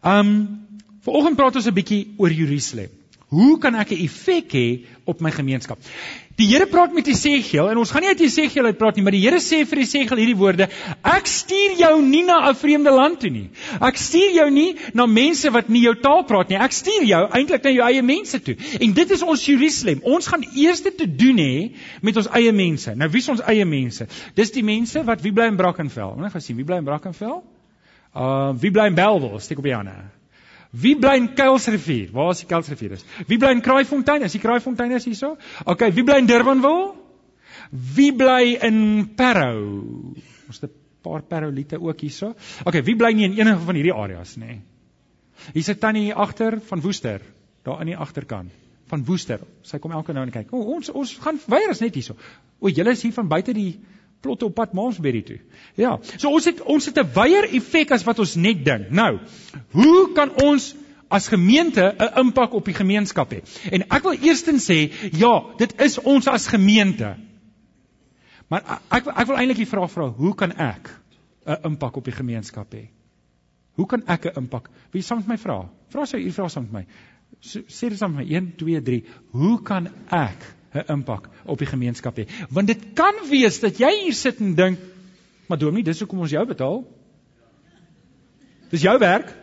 Um 0.03 0.67
Vanoggend 1.01 1.37
praat 1.37 1.57
ons 1.57 1.67
'n 1.67 1.75
bietjie 1.75 2.15
oor 2.17 2.33
Jerusalem. 2.33 2.91
Hoe 3.29 3.59
kan 3.59 3.75
ek 3.75 3.91
'n 3.93 4.05
effek 4.05 4.53
hê 4.53 4.85
op 5.05 5.21
my 5.21 5.31
gemeenskap? 5.31 5.79
Die 6.39 6.47
Here 6.47 6.69
praat 6.71 6.93
met 6.95 7.09
Jesegiel 7.11 7.67
en 7.67 7.81
ons 7.83 7.91
gaan 7.91 8.05
nie 8.05 8.13
uit 8.13 8.21
Jesegiel 8.23 8.69
uit 8.69 8.77
praat 8.79 8.95
nie, 8.95 9.03
maar 9.03 9.15
die 9.17 9.25
Here 9.25 9.41
sê 9.43 9.65
vir 9.67 9.81
Jesegiel 9.83 10.21
hierdie 10.21 10.37
woorde: 10.39 10.69
Ek 11.03 11.27
stuur 11.27 11.73
jou 11.81 11.95
nie 12.03 12.23
na 12.29 12.37
'n 12.51 12.55
vreemde 12.55 12.93
land 12.95 13.19
toe 13.19 13.31
nie. 13.31 13.49
Ek 13.83 13.97
stuur 13.99 14.37
jou 14.37 14.51
nie 14.51 14.77
na 14.95 15.07
mense 15.07 15.51
wat 15.51 15.69
nie 15.69 15.83
jou 15.83 15.97
taal 15.99 16.23
praat 16.29 16.49
nie. 16.49 16.57
Ek 16.57 16.73
stuur 16.73 17.03
jou 17.03 17.23
eintlik 17.35 17.65
na 17.65 17.71
jou 17.71 17.85
eie 17.89 18.03
mense 18.03 18.39
toe. 18.39 18.55
En 18.81 18.93
dit 18.93 19.11
is 19.11 19.23
ons 19.23 19.47
Jerusalem. 19.47 19.99
Ons 20.03 20.27
gaan 20.27 20.45
eers 20.55 20.81
te 20.81 21.07
doen 21.07 21.39
hê 21.39 21.73
met 22.03 22.17
ons 22.17 22.29
eie 22.31 22.53
mense. 22.53 22.95
Nou 22.95 23.09
wie 23.11 23.19
is 23.21 23.29
ons 23.29 23.43
eie 23.43 23.65
mense? 23.65 24.07
Dis 24.35 24.53
die 24.53 24.63
mense 24.63 25.03
wat 25.05 25.23
wie 25.23 25.33
bly 25.33 25.47
in 25.47 25.57
Brackenfell. 25.57 26.15
Ons 26.15 26.33
gaan 26.33 26.41
sien 26.41 26.57
wie 26.57 26.65
bly 26.65 26.79
in 26.79 26.85
Brackenfell. 26.85 27.43
Uh 28.15 28.55
wie 28.55 28.71
bly 28.71 28.87
in 28.87 28.95
Bellville? 28.95 29.41
Steek 29.41 29.59
op 29.59 29.65
die 29.65 29.75
hande. 29.75 30.18
Wie 30.71 30.97
bly 30.97 31.17
in 31.17 31.35
Kuilsrivier? 31.35 32.11
Waar 32.13 32.31
is 32.31 32.43
die 32.43 32.47
Kuilsrivier 32.47 32.93
is? 32.93 33.05
Wie 33.27 33.39
bly 33.39 33.53
in 33.57 33.63
Kraaifontein? 33.63 34.23
Is 34.23 34.33
die 34.37 34.43
Kraaifontein 34.43 34.93
is 34.93 35.07
hierso? 35.09 35.37
OK, 35.65 35.89
wie 35.97 36.05
bly 36.05 36.19
in 36.21 36.29
Durbanville? 36.29 36.95
Wie 37.71 38.13
bly 38.13 38.59
in 38.69 39.15
Parow? 39.17 40.15
Ons 40.49 40.61
het 40.61 40.71
'n 40.71 41.03
paar 41.03 41.23
Parolite 41.23 41.81
ook 41.81 42.01
hierso. 42.01 42.35
OK, 42.65 42.85
wie 42.85 42.97
bly 42.97 43.13
nie 43.13 43.25
in 43.25 43.39
enige 43.39 43.65
van 43.65 43.75
hierdie 43.75 43.95
areas 43.95 44.37
nie? 44.37 44.61
Hier 45.53 45.63
sit 45.63 45.81
tannie 45.81 46.03
hier 46.03 46.17
agter 46.17 46.61
van 46.61 46.81
Woester, 46.81 47.21
daar 47.63 47.79
aan 47.79 47.87
die 47.87 47.97
agterkant 47.97 48.51
van 48.89 49.05
Woester. 49.05 49.41
Sy 49.63 49.79
kom 49.79 49.93
elke 49.93 50.13
nou 50.13 50.25
en 50.25 50.33
kyk. 50.33 50.53
O, 50.53 50.61
ons 50.75 50.91
ons 50.91 51.15
gaan 51.19 51.41
weier 51.47 51.71
is 51.71 51.81
net 51.81 51.95
hierso. 51.95 52.17
O, 52.61 52.69
julle 52.69 52.91
is 52.91 53.03
hier 53.03 53.13
van 53.13 53.29
buite 53.29 53.53
die 53.53 53.79
plotte 54.21 54.45
op 54.49 54.55
pad 54.55 54.73
Maasberry 54.73 55.23
toe. 55.23 55.39
Ja, 55.79 55.99
so 56.17 56.31
ons 56.31 56.49
het 56.49 56.61
ons 56.63 56.87
het 56.91 56.99
'n 56.99 57.13
weier 57.15 57.49
effek 57.55 57.91
as 57.91 58.05
wat 58.05 58.19
ons 58.19 58.35
net 58.35 58.65
dink. 58.65 58.91
Nou, 58.91 59.19
hoe 59.71 60.13
kan 60.15 60.31
ons 60.43 60.75
as 61.09 61.29
gemeente 61.29 61.95
'n 61.99 62.19
impak 62.19 62.53
op 62.53 62.65
die 62.65 62.75
gemeenskap 62.75 63.33
hê? 63.33 63.43
En 63.71 63.83
ek 63.89 64.03
wil 64.03 64.13
eerstens 64.13 64.71
sê, 64.71 64.93
ja, 65.13 65.45
dit 65.57 65.81
is 65.81 65.99
ons 65.99 66.27
as 66.27 66.47
gemeente. 66.47 67.17
Maar 68.49 68.81
ek 68.91 69.07
ek 69.07 69.27
wil 69.27 69.37
eintlik 69.37 69.57
die 69.57 69.73
vraag 69.73 69.91
vra, 69.91 70.09
hoe 70.09 70.35
kan 70.35 70.53
ek 70.53 70.91
'n 71.47 71.65
impak 71.65 71.97
op 71.97 72.05
die 72.05 72.13
gemeenskap 72.13 72.73
hê? 72.75 72.89
Hoe 73.75 73.87
kan 73.87 74.03
ek 74.07 74.25
'n 74.27 74.39
impak? 74.43 74.71
Wie 74.91 75.03
saam 75.03 75.19
met 75.19 75.27
my 75.27 75.39
vra? 75.39 75.71
Vra 75.89 76.05
sou 76.05 76.21
u 76.21 76.31
vra 76.31 76.49
saam 76.49 76.63
met 76.63 76.73
my. 76.73 76.87
So, 77.41 77.61
sê 77.61 77.89
dit 77.89 77.99
saam 77.99 78.15
met 78.15 78.27
my 78.27 78.35
1 78.35 78.57
2 78.57 78.83
3. 78.83 79.05
Hoe 79.31 79.63
kan 79.63 79.89
ek 80.09 80.58
'n 80.75 80.85
impak 80.93 81.29
op 81.45 81.59
die 81.59 81.67
gemeenskap 81.67 82.17
hê. 82.19 82.27
Want 82.51 82.67
dit 82.67 82.93
kan 82.95 83.15
wees 83.31 83.61
dat 83.61 83.79
jy 83.79 83.91
hier 84.03 84.15
sit 84.15 84.41
en 84.41 84.55
dink, 84.55 84.79
maar 85.49 85.59
Dominee, 85.59 85.85
dis 85.85 85.99
hoekom 85.99 86.19
ons 86.19 86.31
jou 86.31 86.47
betaal. 86.47 86.85
Dis 88.71 88.83
jou 88.83 88.99
werk. 88.99 89.35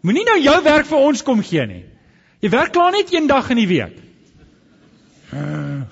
Moenie 0.00 0.24
nou 0.24 0.40
jou 0.40 0.62
werk 0.64 0.86
vir 0.86 0.98
ons 0.98 1.22
kom 1.22 1.42
gee 1.42 1.66
nie. 1.66 1.84
Jy 2.40 2.48
werk 2.50 2.72
klaar 2.72 2.92
net 2.92 3.12
een 3.12 3.26
dag 3.26 3.50
in 3.50 3.56
die 3.56 3.66
week. 3.66 3.96
Uh, 5.34 5.82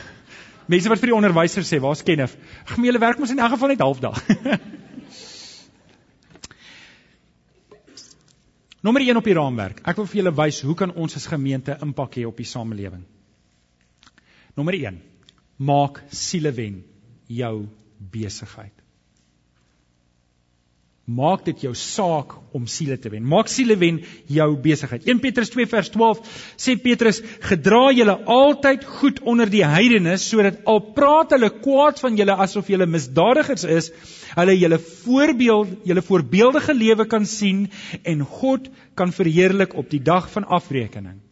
mense 0.72 0.88
wat 0.88 0.98
vir 0.98 1.06
die 1.12 1.16
onderwyser 1.16 1.62
sê, 1.62 1.78
waar's 1.80 2.02
Kenneth? 2.02 2.36
Ag, 2.64 2.76
my 2.78 2.86
hele 2.88 2.98
werk 2.98 3.18
moet 3.18 3.30
in 3.30 3.38
elk 3.38 3.54
geval 3.54 3.68
net 3.68 3.84
halfdag. 3.84 4.22
Nommer 8.86 9.02
1 9.02 9.16
op 9.16 9.24
die 9.26 9.34
raamwerk. 9.34 9.80
Ek 9.82 9.96
wil 9.98 10.06
vir 10.06 10.20
julle 10.20 10.34
wys 10.38 10.62
hoe 10.66 10.74
kan 10.78 10.92
ons 10.94 11.16
as 11.18 11.26
gemeente 11.30 11.78
impak 11.82 12.18
hê 12.18 12.26
op 12.26 12.36
die 12.38 12.46
samelewing. 12.46 13.04
Nommer 14.56 14.74
1. 14.74 14.96
Maak 15.56 16.00
sielewen 16.08 16.80
jou 17.28 17.66
besigheid. 18.12 18.72
Maak 21.06 21.44
dit 21.46 21.60
jou 21.62 21.70
saak 21.78 22.32
om 22.56 22.64
siele 22.66 22.96
te 22.98 23.12
wen. 23.12 23.22
Maak 23.22 23.46
siele 23.52 23.76
wen 23.78 24.00
jou 24.32 24.46
besigheid. 24.64 25.04
1 25.06 25.20
Petrus 25.22 25.52
2 25.54 25.68
vers 25.70 25.90
12 25.94 26.32
sê 26.58 26.74
Petrus: 26.82 27.20
"Gedra 27.46 27.92
julle 27.94 28.16
altyd 28.24 28.88
goed 28.96 29.20
onder 29.22 29.50
die 29.52 29.62
heidenes 29.62 30.24
sodat 30.26 30.64
al 30.64 30.80
praat 30.96 31.36
hulle 31.36 31.52
kwaad 31.60 32.00
van 32.02 32.16
julle 32.18 32.34
asof 32.46 32.72
julle 32.72 32.88
misdadigers 32.90 33.68
is, 33.76 33.92
hulle 34.34 34.56
julle 34.58 34.80
voorbeeld, 34.80 35.78
julle 35.84 36.02
voorbeeldige 36.02 36.74
lewe 36.74 37.06
kan 37.06 37.26
sien 37.26 37.68
en 38.02 38.26
God 38.40 38.66
kan 38.94 39.12
verheerlik 39.12 39.76
op 39.76 39.90
die 39.90 40.02
dag 40.02 40.32
van 40.32 40.48
afrekening." 40.58 41.25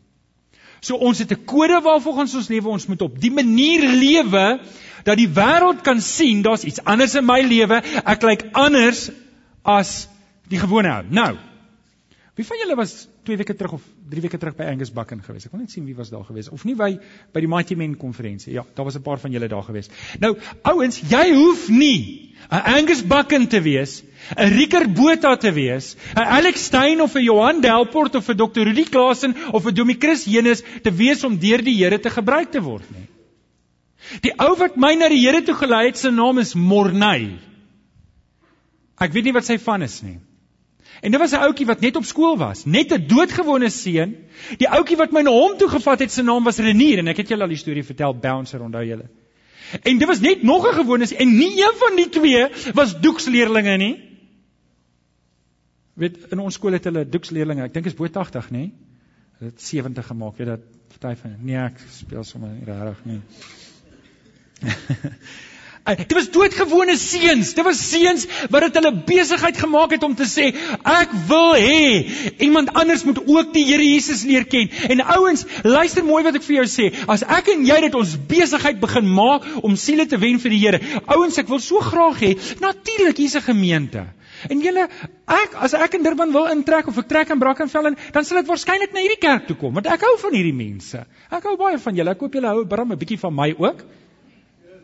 So 0.84 1.00
ons 1.00 1.18
het 1.18 1.32
'n 1.32 1.44
kode 1.48 1.80
waarvolgens 1.80 2.34
ons 2.34 2.48
lewe, 2.48 2.68
ons 2.68 2.86
moet 2.86 3.02
op 3.02 3.20
die 3.20 3.32
manier 3.32 3.88
lewe 3.88 4.60
dat 5.04 5.16
die 5.16 5.28
wêreld 5.28 5.80
kan 5.82 6.00
sien 6.00 6.42
daar's 6.42 6.64
iets 6.64 6.84
anders 6.84 7.14
in 7.14 7.24
my 7.24 7.40
lewe. 7.40 7.82
Ek 8.04 8.22
lyk 8.22 8.44
anders 8.52 9.10
as 9.62 10.08
die 10.48 10.58
gewone 10.58 10.88
ou. 10.88 11.02
Nou. 11.08 11.53
Wie 12.34 12.44
van 12.46 12.58
julle 12.58 12.74
was 12.74 13.06
2 13.22 13.36
weke 13.38 13.54
terug 13.54 13.76
of 13.76 13.82
3 14.10 14.22
weke 14.24 14.38
terug 14.42 14.56
by 14.58 14.64
Angus 14.66 14.90
Bucken 14.90 15.20
gewees? 15.22 15.44
Ek 15.46 15.52
wil 15.54 15.60
net 15.62 15.70
sien 15.70 15.84
wie 15.86 15.94
was 15.94 16.10
daar 16.10 16.24
gewees 16.26 16.48
of 16.50 16.64
nie 16.66 16.74
by 16.74 16.96
by 17.30 17.42
die 17.44 17.50
Mighty 17.50 17.76
Men 17.78 17.94
konferensie. 17.96 18.52
Ja, 18.56 18.64
daar 18.74 18.88
was 18.88 18.96
'n 18.98 19.02
paar 19.06 19.20
van 19.22 19.30
julle 19.30 19.48
daar 19.48 19.62
gewees. 19.62 19.88
Nou, 20.18 20.34
ouens, 20.62 20.98
jy 20.98 21.30
hoef 21.34 21.68
nie 21.68 22.34
'n 22.50 22.62
Angus 22.74 23.04
Bucken 23.06 23.46
te 23.48 23.60
wees, 23.62 24.02
'n 24.36 24.50
Rieker 24.50 24.88
Botha 24.90 25.36
te 25.36 25.52
wees, 25.52 25.94
'n 26.16 26.26
Alex 26.26 26.64
Stein 26.64 27.00
of 27.00 27.14
'n 27.14 27.22
Johan 27.22 27.60
Delport 27.60 28.16
of 28.16 28.28
'n 28.28 28.36
Dr. 28.36 28.64
Rudy 28.64 28.84
Klasen 28.84 29.34
of 29.52 29.66
'n 29.66 29.74
Domie 29.74 29.96
Chris 29.98 30.24
Jenes 30.24 30.62
te 30.82 30.90
wees 30.90 31.24
om 31.24 31.38
deur 31.38 31.62
die 31.62 31.76
Here 31.84 32.00
te 32.00 32.10
gebruik 32.10 32.50
te 32.50 32.60
word 32.60 32.90
nie. 32.90 33.08
Die 34.22 34.34
ou 34.38 34.56
wat 34.56 34.76
my 34.76 34.94
na 34.94 35.08
die 35.08 35.22
Here 35.22 35.42
toe 35.42 35.54
gelei 35.54 35.86
het, 35.86 35.98
se 35.98 36.10
naam 36.10 36.38
is 36.38 36.54
Morney. 36.54 37.38
Ek 38.98 39.12
weet 39.12 39.24
nie 39.24 39.32
wat 39.32 39.44
sy 39.44 39.58
van 39.58 39.82
is 39.82 40.02
nie. 40.02 40.18
En 41.00 41.10
dit 41.10 41.20
was 41.20 41.32
'n 41.32 41.42
ouetjie 41.46 41.66
wat 41.66 41.80
net 41.80 41.96
op 41.96 42.04
skool 42.04 42.36
was, 42.38 42.64
net 42.64 42.92
'n 42.92 43.06
doodgewone 43.06 43.70
seun. 43.70 44.16
Die 44.56 44.68
ouetjie 44.68 44.96
wat 44.96 45.12
my 45.12 45.22
na 45.22 45.30
hom 45.30 45.56
toe 45.58 45.68
gevat 45.68 45.98
het, 45.98 46.12
se 46.12 46.22
naam 46.22 46.44
was 46.44 46.58
Renier 46.58 46.98
en 46.98 47.08
ek 47.08 47.16
het 47.16 47.28
julle 47.28 47.42
al 47.42 47.48
die 47.48 47.56
storie 47.56 47.84
vertel, 47.84 48.14
Bouncer, 48.14 48.62
onthou 48.62 48.84
julle? 48.84 49.08
En 49.82 49.98
dit 49.98 50.08
was 50.08 50.20
net 50.20 50.42
nog 50.42 50.66
'n 50.68 50.74
gewone 50.74 51.16
en 51.16 51.36
nie 51.36 51.60
een 51.60 51.74
van 51.74 51.96
die 51.96 52.08
twee 52.08 52.48
was 52.74 53.00
doeksleerlinge 53.00 53.76
nie. 53.76 54.00
Weet 55.94 56.16
in 56.30 56.38
ons 56.38 56.54
skool 56.54 56.72
het 56.72 56.84
hulle 56.84 57.08
doeksleerlinge, 57.08 57.62
ek 57.62 57.74
dink 57.74 57.86
is 57.86 57.94
bo 57.94 58.08
80, 58.08 58.50
nê? 58.50 58.70
Hulle 59.38 59.50
het 59.50 59.62
70 59.62 60.06
gemaak, 60.06 60.36
weet 60.36 60.46
dat 60.46 60.60
party 60.98 61.20
van 61.20 61.36
nee, 61.40 61.56
ek 61.56 61.80
speel 61.90 62.24
sommer 62.24 62.50
regtig 62.64 63.04
nie. 63.04 63.20
Dit 65.84 66.14
was 66.16 66.30
doodgewone 66.32 66.96
seuns. 66.96 67.50
Dit 67.52 67.64
was 67.64 67.80
seuns 67.90 68.24
wat 68.48 68.64
dit 68.64 68.76
hulle 68.78 68.92
besigheid 69.04 69.58
gemaak 69.60 69.92
het 69.92 70.04
om 70.06 70.14
te 70.16 70.24
sê, 70.24 70.46
ek 70.80 71.12
wil 71.28 71.52
hê 71.60 72.38
iemand 72.46 72.72
anders 72.72 73.02
moet 73.04 73.20
ook 73.20 73.52
die 73.52 73.66
Here 73.68 73.84
Jesus 73.84 74.22
leer 74.24 74.46
ken. 74.48 74.70
En 74.88 75.02
ouens, 75.18 75.44
luister 75.62 76.04
mooi 76.04 76.22
wat 76.24 76.38
ek 76.40 76.46
vir 76.46 76.62
jou 76.62 76.66
sê. 76.72 76.86
As 77.04 77.26
ek 77.28 77.50
en 77.52 77.66
jy 77.68 77.76
dit 77.84 77.98
ons 78.00 78.14
besigheid 78.30 78.80
begin 78.80 79.10
maak 79.12 79.44
om 79.60 79.76
siele 79.76 80.06
te 80.08 80.16
wen 80.22 80.40
vir 80.40 80.56
die 80.56 80.62
Here. 80.62 80.80
Ouens, 81.04 81.36
ek 81.42 81.52
wil 81.52 81.60
so 81.60 81.84
graag 81.84 82.22
hê, 82.24 82.32
natuurlik 82.64 83.20
hier's 83.20 83.36
'n 83.36 83.44
gemeente. 83.50 84.06
En 84.48 84.60
julle 84.60 84.88
ek 85.28 85.54
as 85.54 85.74
ek 85.74 85.94
in 85.94 86.02
Durban 86.02 86.32
wil 86.32 86.48
intrek 86.48 86.88
of 86.88 86.98
ek 86.98 87.08
trek 87.08 87.28
in 87.30 87.38
Brackenfell 87.38 87.86
in, 87.92 87.96
dan 88.12 88.24
sal 88.24 88.38
ek 88.38 88.48
waarskynlik 88.48 88.92
na 88.92 89.00
hierdie 89.00 89.20
kerk 89.20 89.46
toe 89.46 89.56
kom 89.56 89.74
want 89.74 89.86
ek 89.86 90.00
hou 90.00 90.16
van 90.16 90.32
hierdie 90.32 90.56
mense. 90.56 91.04
Ek 91.30 91.44
hou 91.44 91.56
baie 91.56 91.78
van 91.78 91.94
julle. 91.94 92.10
Ek 92.10 92.20
hoop 92.20 92.32
julle 92.32 92.48
hou 92.48 92.64
bram 92.64 92.92
'n 92.92 92.98
bietjie 92.98 93.18
van 93.18 93.34
my 93.34 93.54
ook. 93.58 93.84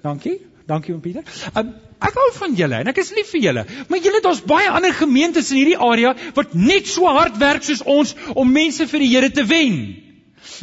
Dankie. 0.03 0.50
Dankie 0.71 0.95
oom 0.95 1.01
Pieter. 1.03 1.27
Um, 1.59 1.73
ek 1.99 2.19
hou 2.21 2.29
van 2.37 2.55
julle 2.59 2.83
en 2.85 2.91
ek 2.93 3.01
is 3.03 3.11
lief 3.17 3.33
vir 3.35 3.43
julle. 3.49 3.65
Maar 3.91 4.05
julle 4.05 4.21
daar's 4.25 4.43
baie 4.53 4.71
ander 4.71 4.95
gemeentes 4.95 5.51
in 5.51 5.61
hierdie 5.63 5.81
area 5.91 6.15
wat 6.37 6.55
net 6.55 6.89
so 6.91 7.11
hard 7.11 7.41
werk 7.43 7.67
soos 7.67 7.83
ons 7.83 8.15
om 8.35 8.55
mense 8.55 8.87
vir 8.93 9.05
die 9.05 9.11
Here 9.11 9.33
te 9.35 9.45
wen. 9.51 9.81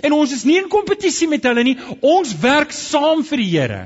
En 0.07 0.15
ons 0.15 0.33
is 0.33 0.45
nie 0.47 0.57
in 0.61 0.71
kompetisie 0.71 1.27
met 1.29 1.45
hulle 1.47 1.65
nie. 1.67 1.77
Ons 2.01 2.33
werk 2.41 2.73
saam 2.75 3.23
vir 3.27 3.43
die 3.43 3.51
Here. 3.51 3.83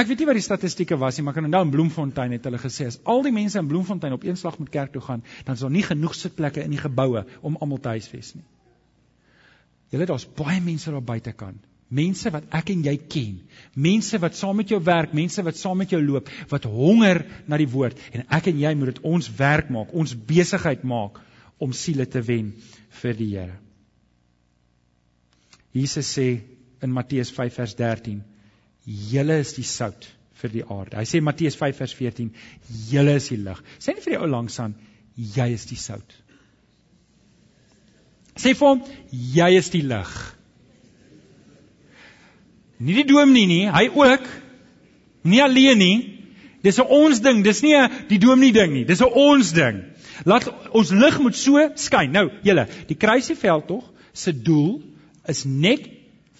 Ek 0.00 0.06
weet 0.06 0.22
nie 0.22 0.28
wat 0.28 0.38
die 0.38 0.44
statistieke 0.44 0.96
was 1.00 1.16
nie, 1.18 1.24
maar 1.26 1.34
kan 1.34 1.48
onthou 1.48 1.64
in 1.66 1.72
Bloemfontein 1.74 2.36
het 2.36 2.44
hulle 2.46 2.60
gesê 2.62 2.86
as 2.86 3.00
al 3.10 3.24
die 3.26 3.34
mense 3.34 3.58
in 3.58 3.68
Bloemfontein 3.68 4.14
op 4.14 4.24
een 4.24 4.38
slag 4.38 4.60
met 4.62 4.70
kerk 4.70 4.92
toe 4.94 5.02
gaan, 5.02 5.24
dan 5.44 5.58
is 5.58 5.64
daar 5.64 5.74
nie 5.74 5.82
genoeg 5.82 6.14
sitplekke 6.14 6.62
in 6.62 6.70
die 6.70 6.80
geboue 6.80 7.24
om 7.42 7.58
almal 7.58 7.82
te 7.82 7.96
huisves 7.96 8.36
nie. 8.38 8.46
Julle 9.90 10.06
daar's 10.06 10.28
baie 10.38 10.60
mense 10.62 10.94
daar 10.94 11.02
buite 11.02 11.34
kan. 11.34 11.58
Mense 11.90 12.30
wat 12.30 12.46
ek 12.54 12.70
en 12.70 12.84
jy 12.86 12.94
ken. 13.10 13.40
Mense 13.74 14.18
wat 14.22 14.38
saam 14.38 14.60
met 14.60 14.70
jou 14.70 14.78
werk, 14.86 15.14
mense 15.16 15.42
wat 15.42 15.58
saam 15.58 15.80
met 15.82 15.90
jou 15.90 16.00
loop, 16.02 16.30
wat 16.52 16.68
honger 16.70 17.24
na 17.50 17.58
die 17.58 17.68
woord 17.70 17.98
en 18.14 18.22
ek 18.30 18.52
en 18.52 18.60
jy 18.62 18.74
moet 18.78 18.94
dit 18.94 19.02
ons 19.10 19.30
werk 19.38 19.72
maak, 19.74 19.90
ons 19.90 20.14
besigheid 20.14 20.86
maak 20.86 21.18
om 21.60 21.74
siele 21.76 22.06
te 22.06 22.22
wen 22.24 22.54
vir 23.02 23.18
die 23.18 23.32
Here. 23.34 23.58
Jesus 25.74 26.08
sê 26.16 26.28
in 26.82 26.94
Matteus 26.94 27.30
5 27.34 27.58
vers 27.58 27.74
13 27.78 28.22
Julle 28.86 29.36
is 29.40 29.52
die 29.54 29.66
sout 29.66 30.08
vir 30.40 30.52
die 30.54 30.64
aarde. 30.64 30.96
Hy 30.96 31.04
sê 31.08 31.20
Matteus 31.22 31.56
5 31.60 31.76
vers 31.76 31.94
14, 31.94 32.30
julle 32.90 33.14
is 33.20 33.28
die 33.30 33.38
lig. 33.40 33.60
Sê 33.78 33.94
nie 33.94 34.04
vir 34.04 34.14
die 34.14 34.20
ou 34.22 34.28
langs 34.30 34.56
aan, 34.62 34.74
jy 35.14 35.50
is 35.54 35.66
die 35.68 35.78
sout. 35.80 36.14
Sê 38.40 38.54
vir 38.56 38.70
hom, 38.70 38.84
jy 39.12 39.50
is 39.58 39.68
die 39.74 39.82
lig. 39.84 40.14
Nie 42.80 42.96
die 43.00 43.08
dominee 43.08 43.46
nie, 43.46 43.64
hy 43.68 43.86
ook. 43.92 44.26
Nie 45.28 45.42
alleen 45.44 45.78
nie. 45.78 45.96
Dis 46.64 46.78
'n 46.78 46.88
ons 46.88 47.20
ding, 47.20 47.44
dis 47.44 47.62
nie 47.62 47.76
'n 47.76 47.90
die 48.08 48.18
dominee 48.18 48.52
ding 48.52 48.72
nie. 48.72 48.84
Dis 48.84 49.00
'n 49.00 49.12
ons 49.12 49.52
ding. 49.52 49.84
Laat 50.24 50.48
ons 50.72 50.90
lig 50.90 51.18
moet 51.20 51.36
so 51.36 51.70
skyn. 51.74 52.10
Nou, 52.12 52.30
julle, 52.42 52.66
die 52.86 52.96
kruisieveld 52.96 53.66
tog 53.66 53.84
se 54.12 54.32
doel 54.32 54.82
is 55.26 55.44
net 55.44 55.88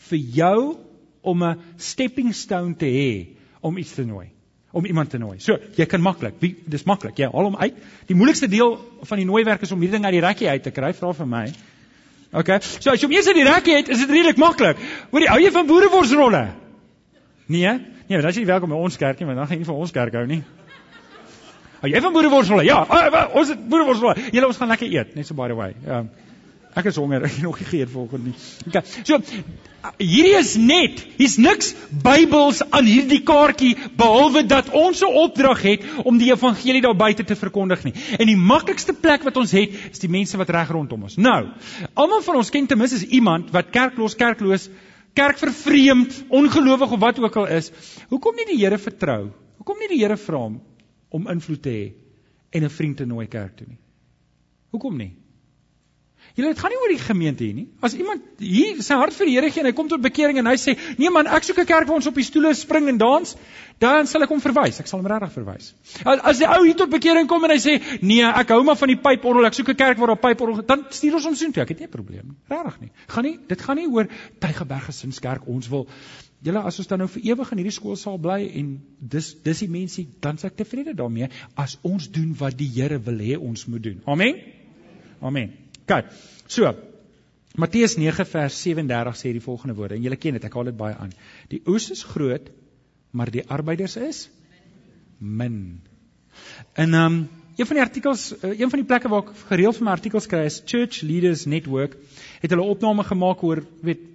vir 0.08 0.18
jou 0.18 0.76
om 1.22 1.42
'n 1.44 1.58
stepping 1.76 2.34
stone 2.34 2.76
te 2.76 2.86
hê 2.86 3.26
om 3.60 3.78
iets 3.78 3.94
te 3.94 4.04
nooi 4.04 4.30
om 4.72 4.86
iemand 4.86 5.10
te 5.10 5.18
nooi. 5.18 5.38
So, 5.42 5.58
jy 5.76 5.86
kan 5.90 6.02
maklik, 6.02 6.38
dis 6.40 6.86
maklik. 6.86 7.18
Jy 7.18 7.30
haal 7.32 7.48
hom 7.50 7.58
uit. 7.58 7.78
Die 8.06 8.14
moeilikste 8.14 8.48
deel 8.50 8.76
van 9.02 9.18
die 9.18 9.26
nooi 9.26 9.42
werk 9.44 9.64
is 9.66 9.72
om 9.74 9.80
hierdie 9.82 9.98
ding 9.98 10.06
uit 10.06 10.14
die 10.14 10.22
rekkie 10.24 10.48
uit 10.48 10.62
te 10.62 10.70
kry, 10.74 10.92
vra 10.94 11.12
vir 11.16 11.30
my. 11.30 11.44
OK. 12.32 12.50
So 12.62 12.92
as 12.92 13.02
jy 13.02 13.08
hom 13.08 13.14
eers 13.16 13.28
uit 13.30 13.38
die 13.40 13.46
rekkie 13.46 13.76
het, 13.80 13.90
is 13.90 14.04
dit 14.04 14.10
redelik 14.12 14.38
maklik. 14.38 14.78
Hoor 15.10 15.24
jy, 15.24 15.30
hou 15.32 15.40
jy 15.42 15.50
van 15.54 15.66
boereworsrolle? 15.66 16.42
Nee, 17.50 17.72
nee, 18.06 18.20
dan 18.20 18.30
is 18.30 18.38
jy 18.38 18.46
welkom 18.46 18.70
by 18.70 18.78
ons 18.78 18.98
kerkie, 19.00 19.26
maar 19.26 19.38
dan 19.40 19.48
gaan 19.50 19.58
jy 19.58 19.64
nie 19.64 19.70
vir 19.70 19.82
ons 19.82 19.94
kerk 19.94 20.14
hou 20.14 20.26
nie. 20.30 20.42
Hou 21.80 21.90
jy 21.90 22.02
van 22.04 22.14
boereworsrolle? 22.14 22.66
Ja, 22.68 22.82
ons 23.34 23.50
het 23.50 23.62
boereworsrolle. 23.72 24.30
Julle 24.30 24.50
ons 24.50 24.60
gaan 24.60 24.70
lekker 24.70 24.92
eet, 24.92 25.16
net 25.18 25.26
so 25.26 25.34
by 25.34 25.48
the 25.50 25.58
way. 25.58 25.72
Ja. 25.86 26.04
Um, 26.04 26.29
Ek 26.78 26.86
is 26.86 26.98
honger, 27.00 27.24
ek 27.26 27.34
het 27.34 27.42
nog 27.42 27.58
nie 27.58 27.66
geëet 27.66 27.90
vanoggend 27.90 28.28
nie. 28.28 28.34
Okay. 28.68 28.82
So 29.02 29.18
hierdie 29.98 30.34
is 30.38 30.52
net, 30.60 31.00
hier's 31.16 31.38
niks 31.40 31.72
Bybels 32.04 32.60
aan 32.68 32.86
hierdie 32.86 33.22
kaartjie 33.26 33.72
behalwe 33.98 34.44
dat 34.46 34.70
ons 34.76 35.00
'n 35.02 35.10
opdrag 35.22 35.62
het 35.66 35.86
om 36.04 36.18
die 36.20 36.30
evangelie 36.30 36.82
daar 36.84 36.96
buite 36.96 37.24
te 37.24 37.36
verkondig 37.36 37.82
nie. 37.84 37.94
En 38.18 38.26
die 38.26 38.36
maklikste 38.36 38.92
plek 38.92 39.24
wat 39.26 39.36
ons 39.36 39.50
het, 39.56 39.74
is 39.90 39.98
die 39.98 40.12
mense 40.12 40.36
wat 40.36 40.50
reg 40.50 40.70
rondom 40.70 41.02
ons. 41.08 41.16
Nou, 41.16 41.48
almal 41.94 42.22
van 42.22 42.36
ons 42.36 42.50
ken 42.50 42.66
ten 42.66 42.78
minste 42.78 43.06
iemand 43.06 43.50
wat 43.50 43.70
kerkloos, 43.70 44.14
kerkloos, 44.14 44.68
kerkvervreemd, 45.14 46.24
ongelowig 46.28 46.92
of 46.92 47.00
wat 47.00 47.18
ook 47.18 47.36
al 47.36 47.46
is. 47.46 47.72
Hoekom 48.08 48.36
nie 48.36 48.46
die 48.52 48.60
Here 48.62 48.78
vertrou? 48.78 49.32
Hoekom 49.58 49.78
nie 49.78 49.88
die 49.88 50.02
Here 50.04 50.16
vra 50.16 50.38
hom 50.38 50.60
om 51.10 51.26
invloed 51.28 51.62
te 51.62 51.70
hê 51.70 51.92
en 52.50 52.64
'n 52.64 52.70
vriend 52.70 52.96
te 52.96 53.06
nooi 53.06 53.26
kerk 53.26 53.56
toe 53.56 53.66
nie? 53.66 53.78
Hoekom 54.70 54.96
nie? 54.96 55.16
Julle 56.36 56.52
dit 56.52 56.60
gaan 56.62 56.72
nie 56.72 56.78
oor 56.80 56.92
die 56.92 57.00
gemeente 57.02 57.44
hier 57.44 57.54
nie. 57.54 57.66
As 57.84 57.94
iemand 57.98 58.42
hier 58.42 58.78
sy 58.86 58.96
hart 59.00 59.16
vir 59.16 59.28
die 59.28 59.34
Here 59.34 59.50
gee 59.50 59.62
en 59.64 59.68
hy 59.68 59.72
kom 59.76 59.88
tot 59.90 60.02
bekering 60.04 60.38
en 60.40 60.46
hy 60.46 60.54
sê, 60.60 60.76
"Nee 60.98 61.10
man, 61.10 61.26
ek 61.26 61.44
soek 61.44 61.58
'n 61.58 61.66
kerk 61.66 61.88
waar 61.88 61.96
ons 61.96 62.06
op 62.06 62.14
die 62.14 62.24
stoele 62.24 62.54
spring 62.54 62.88
en 62.88 62.98
dans," 62.98 63.36
dan 63.78 64.06
sal 64.06 64.22
ek 64.22 64.28
hom 64.28 64.40
verwys. 64.40 64.80
Ek 64.80 64.86
sal 64.86 65.00
hom 65.00 65.06
regtig 65.06 65.32
verwys. 65.32 65.74
As, 66.04 66.38
die 66.38 66.46
ou 66.46 66.64
hier 66.64 66.76
tot 66.76 66.90
bekering 66.90 67.26
kom 67.28 67.44
en 67.44 67.50
hy 67.50 67.58
sê, 67.58 67.80
"Nee, 68.02 68.22
ek 68.24 68.48
hou 68.48 68.62
maar 68.62 68.76
van 68.76 68.88
die 68.88 68.96
pyporgel, 68.96 69.46
ek 69.46 69.54
soek 69.54 69.68
'n 69.68 69.76
kerk 69.76 69.98
waar 69.98 70.14
daar 70.14 70.16
pyporgel," 70.16 70.62
dan 70.66 70.86
stuur 70.90 71.14
ons 71.14 71.24
hom 71.24 71.34
soontoe. 71.34 71.62
Ek 71.62 71.68
het 71.68 71.78
nie 71.78 71.86
'n 71.86 71.90
probleem 71.90 72.26
nie. 72.28 72.36
Regtig 72.48 72.80
nie. 72.80 72.90
Gaan 73.08 73.24
nie, 73.24 73.38
dit 73.48 73.60
gaan 73.60 73.76
nie 73.76 73.88
oor 73.88 74.06
Tygerberg 74.40 74.84
Gesinskerk 74.84 75.46
ons 75.46 75.68
wil 75.68 75.88
Julle 76.42 76.62
as 76.64 76.78
ons 76.80 76.88
dan 76.88 77.02
nou 77.02 77.08
vir 77.12 77.22
ewig 77.32 77.50
in 77.52 77.58
hierdie 77.60 77.74
skoolsaal 77.76 78.16
bly 78.18 78.38
en 78.56 78.80
dis 78.98 79.34
dis 79.44 79.58
die 79.58 79.68
mense 79.68 80.06
dan 80.24 80.40
sê 80.40 80.48
ek 80.48 80.56
tevrede 80.56 80.94
daarmee 80.96 81.28
as 81.54 81.76
ons 81.82 82.08
doen 82.08 82.30
wat 82.40 82.56
die 82.56 82.70
Here 82.76 82.98
wil 82.98 83.20
hê 83.20 83.36
ons 83.36 83.66
moet 83.66 83.82
doen. 83.82 84.00
Amen. 84.06 84.40
Amen. 85.20 85.52
OK. 85.90 86.04
So, 86.46 86.70
Matteus 87.58 87.96
9 87.98 88.24
vers 88.30 88.62
37 88.62 89.16
sê 89.18 89.32
die 89.34 89.42
volgende 89.42 89.74
woorde 89.74 89.96
en 89.96 90.04
julle 90.04 90.18
ken 90.20 90.36
dit, 90.38 90.44
ek 90.46 90.54
haal 90.54 90.70
dit 90.70 90.76
baie 90.78 90.94
aan. 90.94 91.10
Die 91.50 91.58
oes 91.66 91.88
is 91.90 92.04
groot, 92.06 92.46
maar 93.10 93.32
die 93.34 93.42
arbeiders 93.50 93.96
is 93.98 94.28
min. 95.18 95.80
Ehm 96.78 96.94
um, 97.02 97.20
een 97.58 97.66
van 97.66 97.76
die 97.76 97.82
artikels, 97.82 98.22
uh, 98.32 98.52
een 98.54 98.70
van 98.70 98.80
die 98.80 98.86
plekke 98.88 99.10
waar 99.12 99.26
ek 99.26 99.32
gereeld 99.50 99.76
vir 99.76 99.84
my 99.84 99.92
artikels 99.92 100.28
kry 100.30 100.46
is 100.48 100.62
Church 100.64 101.02
Leaders 101.04 101.42
Network 101.50 101.98
het 102.40 102.54
hulle 102.54 102.64
opname 102.64 103.04
gemaak 103.04 103.42
oor 103.44 103.60
weet 103.84 104.06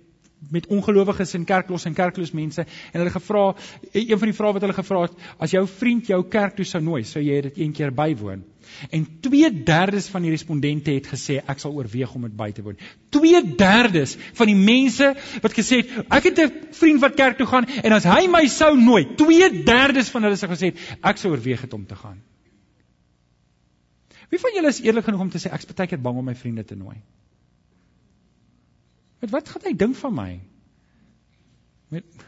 met 0.52 0.68
ongelowiges 0.68 1.34
en 1.34 1.46
kerklos 1.46 1.86
en 1.86 1.94
kerkloos 1.94 2.32
mense 2.32 2.62
en 2.62 3.00
hulle 3.00 3.14
gevra 3.14 3.46
een 3.92 4.20
van 4.20 4.30
die 4.30 4.38
vrae 4.38 4.54
wat 4.54 4.66
hulle 4.66 4.78
gevra 4.78 5.06
het 5.08 5.24
as 5.42 5.56
jou 5.56 5.64
vriend 5.68 6.12
jou 6.12 6.22
kerk 6.30 6.56
toe 6.58 6.66
sou 6.66 6.82
nooi 6.84 7.04
sou 7.04 7.24
jy 7.24 7.42
dit 7.48 7.58
een 7.64 7.74
keer 7.74 7.94
bywoon? 7.96 8.44
En 8.90 9.06
2/3 9.22 10.10
van 10.12 10.22
die 10.22 10.32
respondente 10.32 10.92
het 10.92 11.08
gesê 11.08 11.40
ek 11.46 11.60
sal 11.60 11.74
oorweeg 11.74 12.14
om 12.16 12.22
dit 12.22 12.36
by 12.36 12.52
te 12.52 12.62
woon. 12.62 12.78
2/3 13.10 14.18
van 14.34 14.48
die 14.48 14.56
mense 14.56 15.16
wat 15.42 15.54
gesê 15.54 15.82
het 15.82 16.06
ek 16.10 16.24
het 16.24 16.40
'n 16.40 16.52
vriend 16.72 17.02
wat 17.02 17.16
kerk 17.16 17.38
toe 17.38 17.48
gaan 17.48 17.66
en 17.66 17.92
as 17.92 18.04
hy 18.04 18.28
my 18.28 18.48
sou 18.48 18.76
nooi 18.78 19.06
2/3 19.16 20.10
van 20.12 20.24
hulle 20.24 20.36
sê 20.36 20.48
gesê 20.50 20.74
ek 21.02 21.18
sou 21.18 21.32
oorweeg 21.32 21.62
het 21.62 21.74
om 21.74 21.86
te 21.86 21.96
gaan. 21.96 22.22
Wie 24.30 24.40
van 24.40 24.52
julle 24.56 24.68
is 24.68 24.82
eerlik 24.82 25.04
genoeg 25.06 25.22
om 25.22 25.30
te 25.30 25.38
sê 25.38 25.54
ek's 25.54 25.66
baie 25.66 25.88
keer 25.88 26.02
bang 26.02 26.18
om 26.18 26.26
my 26.26 26.36
vriende 26.36 26.64
te 26.64 26.76
nooi 26.76 26.98
Met 29.22 29.32
wat 29.32 29.50
gaan 29.50 29.66
hy 29.66 29.74
dink 29.74 29.96
van 29.96 30.14
my? 30.14 30.32
Met 31.94 32.26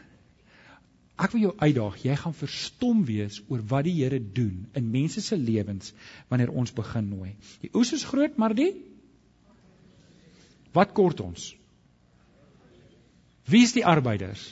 Ek 1.18 1.32
wil 1.34 1.48
jou 1.48 1.54
uitdaag, 1.58 1.96
jy 2.06 2.14
gaan 2.14 2.34
verstom 2.38 3.00
wees 3.08 3.40
oor 3.50 3.62
wat 3.72 3.88
die 3.88 3.96
Here 3.96 4.20
doen 4.22 4.68
in 4.78 4.90
mense 4.92 5.18
se 5.24 5.34
lewens 5.36 5.90
wanneer 6.30 6.52
ons 6.54 6.70
begin 6.70 7.08
nooi. 7.10 7.32
Die 7.64 7.70
oes 7.74 7.90
is 7.96 8.06
groot, 8.06 8.36
maar 8.38 8.54
die 8.54 8.70
Wat 10.76 10.92
kort 10.94 11.20
ons? 11.24 11.48
Wie 13.48 13.64
is 13.64 13.72
die 13.74 13.84
arbeiders? 13.88 14.42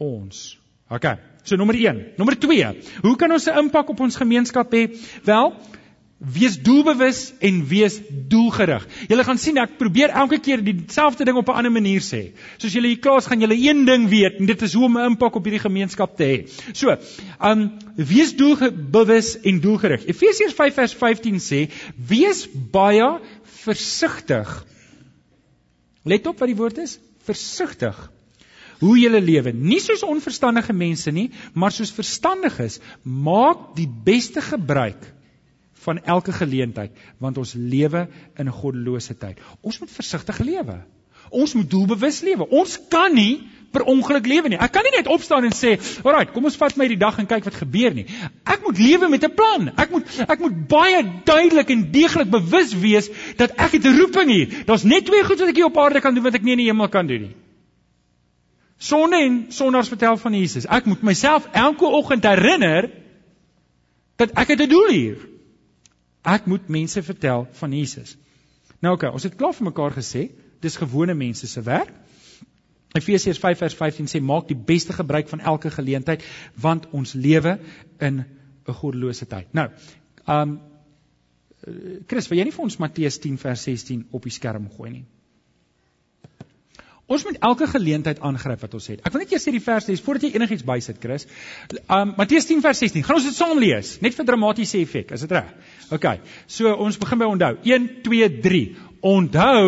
Ons. 0.00 0.56
OK. 0.88 1.08
So 1.42 1.58
nommer 1.58 1.76
1, 1.76 2.14
nommer 2.16 2.38
2. 2.38 2.70
Hoe 3.02 3.16
kan 3.18 3.34
ons 3.34 3.48
'n 3.50 3.58
impak 3.64 3.90
op 3.90 4.00
ons 4.00 4.16
gemeenskap 4.16 4.72
hê? 4.72 4.84
Wel, 5.26 5.52
Wees 6.22 6.54
doelbewus 6.62 7.32
en 7.42 7.56
wees 7.66 7.96
doelgerig. 8.30 8.84
Julle 9.10 9.24
gaan 9.26 9.40
sien 9.42 9.56
ek 9.58 9.72
probeer 9.80 10.12
elke 10.14 10.36
keer 10.38 10.60
dieselfde 10.62 11.24
ding 11.26 11.38
op 11.40 11.48
'n 11.50 11.58
ander 11.58 11.72
manier 11.74 12.00
sê. 12.00 12.20
Soos 12.62 12.72
julle 12.72 12.92
hier 12.92 13.00
klaas 13.02 13.26
gaan 13.26 13.40
julle 13.40 13.58
een 13.58 13.84
ding 13.84 14.08
weet 14.08 14.38
en 14.38 14.46
dit 14.46 14.62
is 14.62 14.72
hoe 14.72 14.84
om 14.84 14.98
'n 14.98 15.10
impak 15.10 15.34
op 15.34 15.44
hierdie 15.44 15.64
gemeenskap 15.66 16.16
te 16.16 16.24
hê. 16.24 16.36
So, 16.72 16.94
um 17.40 17.72
wees 17.96 18.36
doelbewus 18.36 19.40
en 19.40 19.60
doelgerig. 19.60 20.06
Efesiërs 20.06 20.54
5 20.54 20.74
vers 20.74 20.94
15 20.94 21.40
sê: 21.40 21.70
"Wees 21.96 22.46
baie 22.70 23.18
versigtig." 23.64 24.66
Let 26.04 26.26
op 26.26 26.38
wat 26.38 26.48
die 26.48 26.56
woord 26.56 26.78
is, 26.78 26.98
versigtig. 27.24 28.10
Hoe 28.78 28.98
jy 28.98 29.08
lewe, 29.08 29.52
nie 29.52 29.80
soos 29.80 30.02
onverstandige 30.02 30.72
mense 30.72 31.10
nie, 31.10 31.30
maar 31.52 31.72
soos 31.72 31.90
verstandiges, 31.90 32.80
maak 33.02 33.74
die 33.76 33.88
beste 34.04 34.40
gebruik 34.40 35.12
van 35.82 36.02
elke 36.04 36.32
geleentheid 36.32 36.98
want 37.18 37.38
ons 37.38 37.54
lewe 37.54 38.06
in 38.38 38.50
goddelose 38.50 39.16
tyd. 39.18 39.40
Ons 39.60 39.80
moet 39.82 39.90
versigtig 39.90 40.38
lewe. 40.38 40.82
Ons 41.30 41.54
moet 41.54 41.70
doelbewus 41.70 42.20
lewe. 42.20 42.48
Ons 42.50 42.78
kan 42.92 43.14
nie 43.14 43.42
per 43.72 43.86
ongeluk 43.88 44.26
lewe 44.28 44.50
nie. 44.52 44.58
Ek 44.60 44.72
kan 44.74 44.84
nie 44.84 44.92
net 44.92 45.08
opstaan 45.08 45.46
en 45.48 45.54
sê, 45.56 45.78
"Alraai, 46.04 46.26
kom 46.32 46.44
ons 46.44 46.56
vat 46.56 46.76
my 46.76 46.88
die 46.88 46.98
dag 47.00 47.18
en 47.18 47.26
kyk 47.26 47.44
wat 47.44 47.54
gebeur 47.54 47.94
nie." 47.94 48.06
Ek 48.44 48.60
moet 48.64 48.78
lewe 48.78 49.08
met 49.08 49.24
'n 49.24 49.34
plan. 49.34 49.70
Ek 49.78 49.90
moet 49.90 50.04
ek 50.28 50.38
moet 50.38 50.68
baie 50.68 51.02
duidelik 51.24 51.70
en 51.70 51.90
deeglik 51.92 52.30
bewus 52.30 52.74
wees 52.74 53.08
dat 53.36 53.50
ek 53.56 53.72
het 53.72 53.86
'n 53.86 53.98
roeping 53.98 54.30
hier. 54.30 54.64
Daar's 54.66 54.84
net 54.84 55.06
twee 55.06 55.24
goed 55.24 55.38
wat 55.38 55.48
ek 55.48 55.56
hier 55.56 55.70
op 55.70 55.78
aarde 55.78 56.00
kan 56.00 56.14
doen 56.14 56.24
wat 56.24 56.34
ek 56.34 56.42
nie 56.42 56.52
in 56.52 56.58
die 56.58 56.68
hemel 56.68 56.88
kan 56.88 57.06
doen 57.06 57.20
nie. 57.20 57.36
Sonde 58.76 59.16
en 59.16 59.46
sondaars 59.48 59.88
vertel 59.88 60.16
van 60.16 60.34
Jesus. 60.34 60.66
Ek 60.66 60.84
moet 60.84 61.02
myself 61.02 61.46
elke 61.52 61.84
oggend 61.84 62.24
herinner 62.24 62.90
dat 64.16 64.30
ek 64.34 64.48
het 64.48 64.60
'n 64.60 64.68
doel 64.68 64.88
hier. 64.88 65.31
Ek 66.22 66.46
moet 66.46 66.68
mense 66.68 67.02
vertel 67.02 67.46
van 67.58 67.72
Jesus. 67.72 68.16
Nou 68.80 68.94
oké, 68.94 69.06
okay, 69.06 69.14
ons 69.14 69.26
het 69.26 69.36
klaar 69.38 69.54
vir 69.54 69.68
mekaar 69.70 69.94
gesê, 69.96 70.28
dis 70.62 70.78
gewone 70.78 71.14
mense 71.14 71.46
se 71.46 71.62
werk. 71.66 71.92
Efesiërs 72.92 73.40
5 73.40 73.58
vers 73.58 73.74
15 73.74 74.10
sê 74.10 74.20
maak 74.20 74.48
die 74.50 74.58
beste 74.58 74.92
gebruik 74.92 75.30
van 75.30 75.40
elke 75.40 75.70
geleentheid 75.72 76.22
want 76.60 76.90
ons 76.92 77.14
lewe 77.14 77.58
in 77.98 78.20
'n 78.22 78.74
goddelose 78.80 79.26
tyd. 79.26 79.48
Nou, 79.52 79.70
um 80.26 80.60
Chris, 82.10 82.28
wil 82.28 82.38
jy 82.38 82.44
nie 82.44 82.54
vir 82.54 82.64
ons 82.64 82.78
Matteus 82.82 83.18
10 83.22 83.36
vers 83.38 83.62
16 83.62 84.06
op 84.10 84.24
die 84.26 84.34
skerm 84.34 84.68
gooi 84.68 84.90
nie? 84.90 85.04
Ons 87.10 87.24
moet 87.26 87.36
elke 87.42 87.66
geleentheid 87.66 88.20
aangryp 88.22 88.60
wat 88.62 88.74
ons 88.78 88.86
het. 88.92 89.00
Ek 89.02 89.12
wil 89.12 89.24
net 89.24 89.32
eers 89.34 89.44
sê 89.44 89.52
die 89.52 89.62
vers 89.62 89.88
lees 89.88 90.00
voordat 90.04 90.28
jy 90.28 90.38
enigiets 90.38 90.64
bysit, 90.66 91.00
Chris. 91.02 91.26
Um 91.90 92.14
Matteus 92.16 92.46
10 92.46 92.62
vers 92.62 92.78
16. 92.78 93.02
Gaan 93.06 93.18
ons 93.18 93.26
dit 93.26 93.36
saam 93.36 93.58
lees, 93.58 93.96
net 94.04 94.14
vir 94.16 94.28
dramatiese 94.28 94.78
effek. 94.78 95.10
Is 95.16 95.26
dit 95.26 95.34
reg? 95.34 95.50
OK. 95.92 96.06
So 96.46 96.72
ons 96.86 97.00
begin 97.02 97.20
by 97.20 97.28
onthou. 97.32 97.58
1 97.66 97.88
2 98.06 98.30
3. 98.46 98.62
Onthou, 99.02 99.66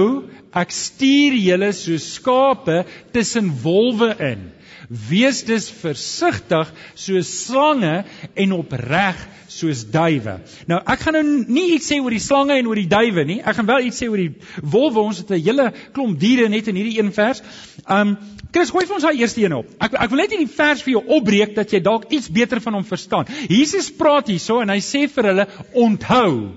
ek 0.55 0.71
stuur 0.71 1.35
julle 1.41 1.73
so 1.75 1.99
skape 1.99 2.85
tussen 3.17 3.51
wolwe 3.65 4.13
in. 4.23 4.47
Wees 4.89 5.43
dus 5.45 5.71
versigtig 5.71 6.71
soos 6.95 7.31
slange 7.47 8.05
en 8.35 8.53
opreg 8.53 9.21
soos 9.49 9.85
duwe. 9.91 10.37
Nou, 10.71 10.81
ek 10.93 11.05
gaan 11.05 11.17
nou 11.19 11.25
nie 11.25 11.67
iets 11.77 11.89
sê 11.91 12.01
oor 12.03 12.15
die 12.15 12.23
slange 12.23 12.57
en 12.59 12.69
oor 12.71 12.81
die 12.81 12.91
duwe 12.91 13.25
nie. 13.29 13.41
Ek 13.41 13.59
gaan 13.59 13.69
wel 13.71 13.89
iets 13.89 14.03
sê 14.03 14.09
oor 14.11 14.21
die 14.21 14.33
wolwe. 14.61 15.01
Ons 15.01 15.23
het 15.23 15.31
'n 15.31 15.41
hele 15.41 15.73
klomp 15.93 16.19
diere 16.21 16.49
net 16.49 16.69
in 16.69 16.77
hierdie 16.77 16.99
een 16.99 17.13
vers. 17.13 17.43
Um 17.89 18.17
Chris, 18.53 18.71
gooi 18.71 18.87
vir 18.87 18.95
ons 18.95 19.03
daai 19.03 19.19
eerste 19.19 19.43
een 19.43 19.53
op. 19.53 19.67
Ek 19.81 19.95
ek 19.95 20.11
wil 20.11 20.19
net 20.19 20.31
hierdie 20.31 20.55
vers 20.57 20.83
vir 20.83 20.93
jou 20.93 21.05
opbreek 21.07 21.55
dat 21.55 21.73
jy 21.73 21.81
dalk 21.81 22.05
iets 22.11 22.29
beter 22.29 22.61
van 22.61 22.75
hom 22.75 22.85
verstaan. 22.85 23.27
Jesus 23.49 23.91
praat 23.91 24.29
hierso 24.29 24.61
en 24.61 24.69
hy 24.69 24.79
sê 24.79 25.09
vir 25.09 25.25
hulle: 25.25 25.49
"Onthou. 25.73 26.51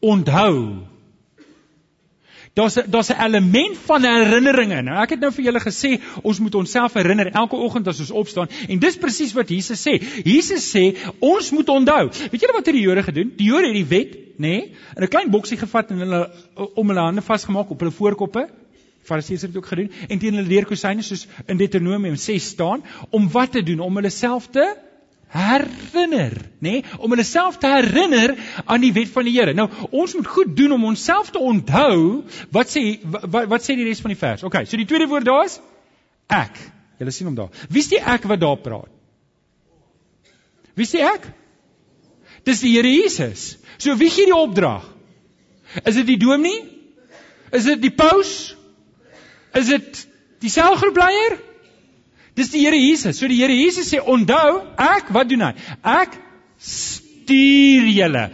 Onthou 0.00 0.86
Daar's 2.54 2.74
daar's 2.74 3.08
'n 3.10 3.22
element 3.22 3.78
van 3.78 4.02
herinnering 4.02 4.72
in. 4.72 4.84
Nou 4.84 5.02
ek 5.02 5.10
het 5.10 5.20
nou 5.20 5.32
vir 5.32 5.44
julle 5.44 5.60
gesê 5.60 6.00
ons 6.22 6.38
moet 6.38 6.54
onsself 6.54 6.94
herinner 6.94 7.30
elke 7.32 7.56
oggend 7.56 7.86
as 7.86 8.00
ons 8.00 8.10
opstaan 8.10 8.48
en 8.68 8.78
dis 8.78 8.96
presies 8.96 9.32
wat 9.32 9.48
Jesus 9.48 9.86
sê. 9.86 10.02
Jesus 10.24 10.76
sê 10.76 10.96
ons 11.18 11.50
moet 11.50 11.68
onthou. 11.68 12.08
Weet 12.30 12.40
julle 12.40 12.52
wat 12.52 12.66
het 12.66 12.74
die 12.74 12.82
Jode 12.82 13.02
gedoen? 13.02 13.32
Die 13.36 13.46
Jode 13.46 13.66
het 13.66 13.74
die 13.74 13.86
wet, 13.86 14.16
nê, 14.16 14.36
nee, 14.36 14.74
in 14.96 15.02
'n 15.02 15.08
klein 15.08 15.30
boksie 15.30 15.56
gevat 15.56 15.90
en 15.90 15.98
hulle 15.98 16.30
om 16.74 16.88
hulle 16.88 17.00
hande 17.00 17.22
vasgemaak 17.22 17.70
op 17.70 17.78
hulle 17.78 17.92
voorkoppe. 17.92 18.48
Fariseërs 19.02 19.42
het 19.42 19.52
dit 19.52 19.62
ook 19.62 19.68
gedoen 19.68 19.90
en 20.08 20.18
teen 20.18 20.34
hulle 20.34 20.48
deurkosyne 20.48 21.02
soos 21.02 21.26
in 21.46 21.56
Deuteronomium 21.56 22.16
6 22.16 22.46
staan 22.46 22.82
om 23.10 23.30
wat 23.30 23.52
te 23.52 23.62
doen 23.62 23.80
om 23.80 23.94
hulle 23.94 24.10
self 24.10 24.46
te 24.46 24.76
herinner, 25.30 26.34
nê, 26.58 26.70
nee, 26.80 26.98
om 26.98 27.12
hulle 27.14 27.24
self 27.26 27.60
te 27.62 27.70
herinner 27.70 28.34
aan 28.64 28.82
die 28.82 28.92
wet 28.96 29.10
van 29.14 29.28
die 29.28 29.34
Here. 29.36 29.54
Nou, 29.54 29.68
ons 29.90 30.14
moet 30.18 30.26
goed 30.26 30.56
doen 30.58 30.74
om 30.74 30.88
onsself 30.90 31.30
te 31.30 31.38
onthou 31.38 32.24
wat 32.54 32.72
sê 32.72 32.84
wat, 33.04 33.46
wat 33.50 33.66
sê 33.66 33.76
die 33.78 33.86
res 33.86 34.02
van 34.02 34.14
die 34.14 34.18
vers. 34.18 34.42
OK, 34.46 34.62
so 34.66 34.80
die 34.80 34.88
tweede 34.90 35.06
woord 35.10 35.28
daar 35.28 35.46
is 35.46 35.60
ek. 36.30 36.58
Julle 37.00 37.14
sien 37.14 37.30
hom 37.30 37.38
daar. 37.38 37.52
Wie 37.70 37.82
is 37.82 37.90
die 37.92 38.00
ek 38.00 38.26
wat 38.28 38.42
daar 38.42 38.58
praat? 38.60 38.90
Wie 40.74 40.86
is 40.86 40.94
die 40.94 41.04
ek? 41.04 41.28
Dis 42.46 42.62
die 42.64 42.74
Here 42.74 42.90
Jesus. 42.90 43.54
So 43.78 43.94
wie 44.00 44.10
gee 44.10 44.26
die 44.28 44.36
opdrag? 44.36 44.84
Is 45.84 45.94
dit 46.00 46.08
die 46.08 46.18
dominee? 46.18 46.66
Is 47.54 47.66
dit 47.70 47.80
die 47.82 47.94
paus? 47.94 48.56
Is 49.54 49.70
dit 49.70 50.02
die 50.42 50.50
selgroepleier? 50.50 51.38
Dis 52.40 52.52
die 52.54 52.64
Here 52.64 52.78
Jesus. 52.78 53.18
So 53.20 53.28
die 53.28 53.40
Here 53.42 53.52
Jesus 53.52 53.90
sê 53.92 54.00
onthou, 54.00 54.62
ek 54.80 55.12
wat 55.12 55.28
doen 55.28 55.44
hy? 55.44 55.52
Ek 55.84 56.16
stuur 56.70 57.90
julle. 57.92 58.24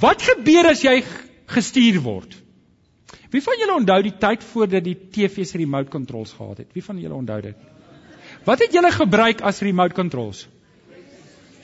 Wat 0.00 0.24
gebeur 0.24 0.70
as 0.70 0.84
jy 0.84 1.02
gestuur 1.52 2.00
word? 2.04 2.38
Wie 3.34 3.42
van 3.44 3.58
julle 3.60 3.76
onthou 3.76 4.00
die 4.06 4.14
tyd 4.22 4.44
voordat 4.46 4.84
die 4.86 4.96
TV's 4.96 5.56
remote 5.58 5.90
controls 5.92 6.32
gehad 6.36 6.62
het? 6.62 6.70
Wie 6.72 6.84
van 6.86 7.00
julle 7.02 7.18
onthou 7.18 7.40
dit? 7.50 7.70
Wat 8.46 8.60
het 8.62 8.72
julle 8.76 8.92
gebruik 8.94 9.42
as 9.44 9.60
remote 9.64 9.96
controls? 9.96 10.44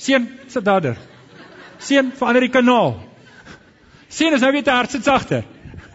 Seun, 0.01 0.27
sit 0.49 0.65
daarder. 0.65 0.99
Seun, 1.81 2.11
verander 2.17 2.45
die 2.45 2.53
kanaal. 2.53 2.97
Seun, 4.11 4.35
is 4.35 4.45
nou 4.45 4.53
weer 4.57 4.67
te 4.67 4.75
hard 4.75 4.93
sit 4.93 5.07
sagter. 5.07 5.45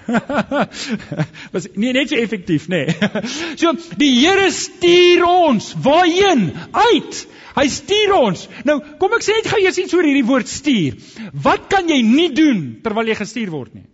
was 1.53 1.67
nie 1.75 1.93
net 1.95 2.11
so 2.11 2.19
effektief 2.19 2.67
nê. 2.71 2.85
Nee. 2.85 3.21
so 3.61 3.73
die 3.99 4.11
Here 4.19 4.49
stuur 4.53 5.25
ons 5.27 5.71
waarheen? 5.85 6.49
Uit. 6.71 7.21
Hy 7.55 7.65
stuur 7.71 8.13
ons. 8.17 8.45
Nou, 8.67 8.79
kom 8.99 9.15
ek 9.15 9.25
sê 9.25 9.37
net 9.37 9.49
gou 9.51 9.59
eers 9.63 9.79
iets 9.79 9.95
oor 9.95 10.07
hierdie 10.07 10.27
woord 10.27 10.51
stuur. 10.51 10.97
Wat 11.45 11.69
kan 11.71 11.89
jy 11.91 12.01
nie 12.05 12.29
doen 12.35 12.65
terwyl 12.83 13.11
jy 13.11 13.19
gestuur 13.19 13.53
word 13.53 13.77
nie? 13.77 13.85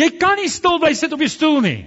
Jy 0.00 0.08
kan 0.18 0.40
nie 0.40 0.48
stil 0.50 0.80
bly 0.82 0.94
sit 0.98 1.12
op 1.14 1.22
jou 1.22 1.30
stoel 1.30 1.60
nie. 1.64 1.80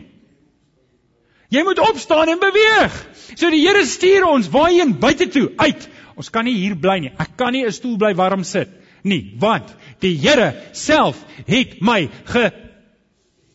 Jy 1.50 1.64
moet 1.66 1.82
opstaan 1.82 2.30
en 2.30 2.42
beweeg. 2.42 2.94
So 3.34 3.50
die 3.50 3.64
Here 3.66 3.82
stuur 3.90 4.28
ons 4.30 4.52
waarheen? 4.54 4.94
Buite 5.02 5.32
toe, 5.34 5.50
uit. 5.58 5.90
Ons 6.20 6.30
kan 6.30 6.46
nie 6.46 6.60
hier 6.60 6.76
bly 6.78 7.00
nie. 7.02 7.14
Ek 7.18 7.34
kan 7.40 7.56
nie 7.56 7.66
'n 7.66 7.74
stoel 7.74 7.98
bly 7.98 8.14
warm 8.14 8.44
sit 8.44 8.70
nie, 9.04 9.36
want 9.40 9.70
die 10.04 10.16
Here 10.20 10.54
self 10.74 11.20
het 11.48 11.80
my 11.82 12.10
ge 12.26 12.50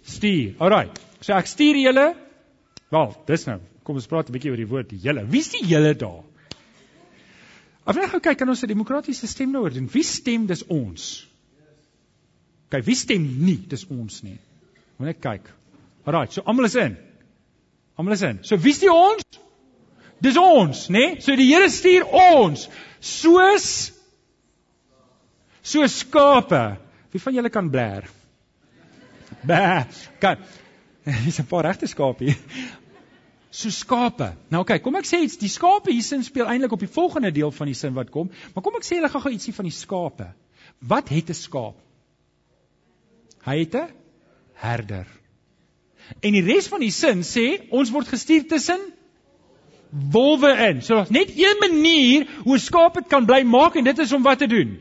stuur. 0.04 0.54
Alraai. 0.60 0.88
So 1.20 1.34
ek 1.36 1.48
stuur 1.48 1.78
julle. 1.80 2.06
Wel, 2.92 3.16
dis 3.26 3.46
nou. 3.48 3.58
Kom 3.84 3.98
ons 4.00 4.08
praat 4.08 4.28
'n 4.28 4.32
bietjie 4.32 4.50
oor 4.50 4.60
die 4.60 4.68
woord 4.68 4.92
julle. 4.92 5.26
Wie 5.28 5.40
is 5.40 5.50
die 5.52 5.64
julle 5.68 5.94
daar? 5.94 6.22
Af 7.84 7.96
net 7.96 8.10
gou 8.10 8.20
kyk 8.20 8.38
kan 8.38 8.48
ons 8.48 8.62
'n 8.62 8.68
demokratiese 8.68 9.26
stem 9.26 9.50
nou 9.52 9.68
doen. 9.68 9.88
Wie 9.92 10.02
stem 10.02 10.46
dis 10.46 10.64
ons? 10.66 11.26
Kyk, 12.70 12.84
wie 12.86 12.94
stem 12.94 13.44
nie 13.44 13.58
dis 13.68 13.84
ons 13.90 14.22
nie. 14.22 14.38
Moet 14.98 15.06
net 15.06 15.20
kyk. 15.20 15.50
Alraai, 16.06 16.30
so 16.30 16.42
almal 16.42 16.64
is 16.64 16.74
in. 16.74 16.96
Almal 17.98 18.12
is 18.12 18.22
in. 18.22 18.38
So 18.42 18.56
wie 18.56 18.70
is 18.70 18.78
die 18.78 18.92
ons? 18.92 19.22
Dis 20.20 20.36
ons, 20.36 20.88
né? 20.88 21.20
So 21.20 21.36
die 21.36 21.46
Here 21.52 21.68
stuur 21.70 22.06
ons 22.08 22.68
soos 23.00 23.92
soos 25.62 25.98
skape. 25.98 26.78
Wie 27.12 27.20
van 27.20 27.34
julle 27.34 27.50
kan 27.50 27.70
bler? 27.70 28.08
Ba. 29.46 29.86
Kan. 30.20 30.38
Dis 31.24 31.38
'n 31.38 31.46
paar 31.46 31.64
regte 31.64 31.86
skape 31.86 32.24
hier. 32.24 32.36
So 33.50 33.70
skape. 33.70 34.34
Nou 34.48 34.62
oké, 34.62 34.72
okay, 34.72 34.78
kom 34.82 34.96
ek 34.96 35.06
sê 35.06 35.20
iets, 35.22 35.36
die 35.38 35.48
skape 35.48 35.92
hier 35.92 36.02
sin 36.02 36.24
speel 36.24 36.48
eintlik 36.50 36.72
op 36.72 36.80
die 36.82 36.90
volgende 36.90 37.30
deel 37.30 37.52
van 37.54 37.66
die 37.70 37.76
sin 37.78 37.94
wat 37.94 38.10
kom, 38.10 38.30
maar 38.54 38.64
kom 38.64 38.74
ek 38.74 38.86
sê 38.86 38.96
hulle 38.98 39.10
gou-gou 39.12 39.30
ietsie 39.30 39.54
van 39.54 39.68
die 39.68 39.74
skape. 39.74 40.32
Wat 40.80 41.08
het 41.08 41.30
'n 41.30 41.38
skaap? 41.38 41.76
Hy 43.44 43.58
het 43.58 43.74
'n 43.74 43.92
herder. 44.54 45.06
En 46.20 46.32
die 46.32 46.42
res 46.42 46.68
van 46.68 46.80
die 46.80 46.90
sin 46.90 47.22
sê 47.22 47.70
ons 47.70 47.90
word 47.90 48.08
gestuur 48.08 48.48
tussen 48.48 48.80
wolwe 50.10 50.50
in. 50.68 50.82
So 50.82 50.94
daar's 50.94 51.10
net 51.10 51.30
een 51.36 51.60
manier 51.60 52.26
hoe 52.42 52.58
skaap 52.58 52.94
dit 52.94 53.06
kan 53.06 53.26
bly 53.26 53.42
maak 53.42 53.76
en 53.76 53.84
dit 53.84 53.98
is 53.98 54.12
om 54.12 54.22
wat 54.22 54.38
te 54.38 54.46
doen? 54.46 54.78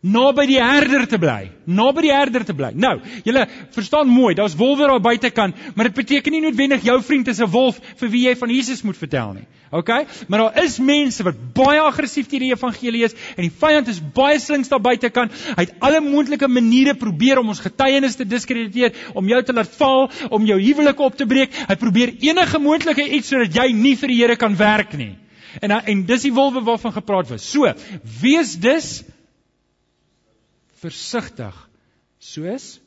Naby 0.00 0.44
die 0.46 0.60
herder 0.62 1.06
te 1.10 1.18
bly, 1.18 1.50
naby 1.66 2.04
die 2.06 2.12
herder 2.14 2.44
te 2.46 2.54
bly. 2.54 2.70
Nou, 2.78 2.98
julle 3.26 3.46
verstaan 3.74 4.06
mooi, 4.10 4.34
daar's 4.38 4.54
wolwe 4.58 4.86
daar 4.86 5.02
buitekant, 5.02 5.56
maar 5.74 5.88
dit 5.90 5.96
beteken 5.96 6.32
nie 6.32 6.42
noodwendig 6.44 6.84
jou 6.86 7.00
vriend 7.02 7.28
is 7.28 7.40
'n 7.40 7.50
wolf 7.50 7.80
vir 7.96 8.08
wie 8.08 8.28
jy 8.28 8.36
van 8.36 8.48
Jesus 8.48 8.82
moet 8.82 8.96
vertel 8.96 9.32
nie. 9.32 9.46
OK? 9.70 9.88
Maar 10.28 10.38
daar 10.38 10.64
is 10.64 10.78
mense 10.78 11.22
wat 11.22 11.34
baie 11.52 11.80
aggressief 11.80 12.26
teen 12.26 12.40
die 12.40 12.52
evangelie 12.52 13.04
is 13.04 13.14
en 13.36 13.42
die 13.42 13.52
vyand 13.52 13.88
is 13.88 14.00
baie 14.14 14.38
slinks 14.38 14.68
daar 14.68 14.80
buitekant. 14.80 15.32
Hy 15.56 15.64
het 15.66 15.74
alle 15.80 16.00
moontlike 16.00 16.48
maniere 16.48 16.94
probeer 16.94 17.38
om 17.38 17.48
ons 17.48 17.60
getuienis 17.60 18.16
te 18.16 18.24
diskrediteer, 18.24 18.94
om 19.14 19.28
jou 19.28 19.42
te 19.42 19.52
laat 19.52 19.68
val, 19.76 20.10
om 20.30 20.46
jou 20.46 20.60
huwelik 20.60 20.98
op 21.00 21.16
te 21.16 21.26
breek. 21.26 21.52
Hy 21.68 21.76
probeer 21.76 22.14
enige 22.20 22.58
moontlike 22.58 23.08
iets 23.08 23.28
sodat 23.28 23.54
jy 23.54 23.72
nie 23.72 23.96
vir 23.96 24.08
die 24.08 24.18
Here 24.22 24.36
kan 24.36 24.56
werk 24.56 24.96
nie. 24.96 25.16
En 25.60 25.70
en 25.70 26.06
dis 26.06 26.22
die 26.22 26.32
wolwe 26.32 26.62
waarvan 26.64 26.92
gepraat 26.92 27.28
word. 27.28 27.40
So, 27.40 27.72
wees 28.22 28.56
dus 28.56 29.04
versigtig 30.82 31.56
soos 32.18 32.78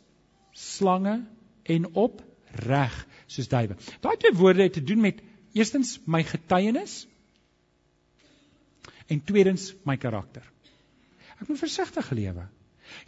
slange 0.52 1.22
en 1.64 1.88
opreg 1.96 2.96
soos 3.28 3.50
duwe. 3.52 3.78
Daai 4.04 4.18
twee 4.18 4.36
woorde 4.36 4.68
het 4.68 4.74
te 4.78 4.84
doen 4.84 5.02
met 5.02 5.22
eerstens 5.54 5.98
my 6.06 6.24
getuienis 6.28 7.06
en 9.12 9.24
tweedens 9.24 9.72
my 9.88 9.98
karakter. 10.00 10.44
Ek 11.42 11.48
moet 11.50 11.60
versigtig 11.60 12.12
lewe. 12.16 12.46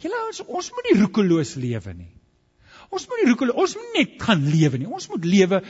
Julle 0.02 0.20
ouens, 0.24 0.40
ons 0.44 0.70
moet 0.74 0.90
nie 0.90 0.98
roekeloos 1.00 1.54
lewe 1.60 1.94
nie. 1.96 2.13
Ons 2.90 3.06
moet 3.08 3.22
nie 3.22 3.28
roekel, 3.30 3.52
ons 3.54 3.74
moet 3.78 3.96
net 3.98 4.16
gaan 4.22 4.42
lewe 4.50 4.80
nie. 4.80 4.88
Ons 4.88 5.08
moet 5.12 5.24
lewe. 5.24 5.60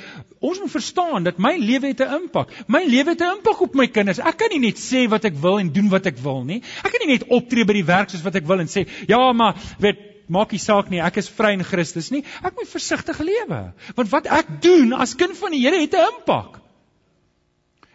Ons 0.40 0.61
moet 0.62 0.72
verstaan 0.72 1.27
dat 1.27 1.38
my 1.38 1.55
lewe 1.61 1.92
het 1.92 2.00
'n 2.00 2.22
impak. 2.22 2.50
My 2.66 2.85
lewe 2.85 3.14
het 3.14 3.20
'n 3.20 3.37
impak 3.38 3.61
op 3.61 3.74
my 3.74 3.87
kinders. 3.87 4.18
Ek 4.18 4.37
kan 4.38 4.48
nie 4.50 4.59
net 4.70 4.79
sê 4.79 5.09
wat 5.09 5.24
ek 5.24 5.37
wil 5.40 5.59
en 5.59 5.72
doen 5.72 5.88
wat 5.88 6.07
ek 6.07 6.18
wil 6.18 6.44
nie. 6.44 6.62
Ek 6.85 6.90
kan 6.90 7.07
nie 7.07 7.12
net 7.18 7.29
optree 7.29 7.64
by 7.64 7.72
die 7.72 7.85
werk 7.85 8.11
soos 8.11 8.22
wat 8.22 8.35
ek 8.35 8.46
wil 8.46 8.61
en 8.61 8.66
sê, 8.66 8.88
"Ja, 9.09 9.33
maar 9.33 9.55
weet, 9.79 10.29
maak 10.29 10.53
nie 10.53 10.59
saak 10.59 10.90
nie. 10.90 11.00
Ek 11.00 11.16
is 11.16 11.29
vry 11.29 11.53
in 11.53 11.64
Christus 11.64 12.11
nie." 12.11 12.24
Ek 12.42 12.55
moet 12.57 12.68
versigtig 12.68 13.18
lewe. 13.18 13.72
Want 13.94 14.09
wat 14.11 14.27
ek 14.27 14.62
doen 14.62 14.92
as 14.92 15.14
kind 15.14 15.37
van 15.37 15.50
die 15.50 15.61
Here 15.61 15.81
het 15.81 15.94
'n 15.94 16.09
impak. 16.18 16.63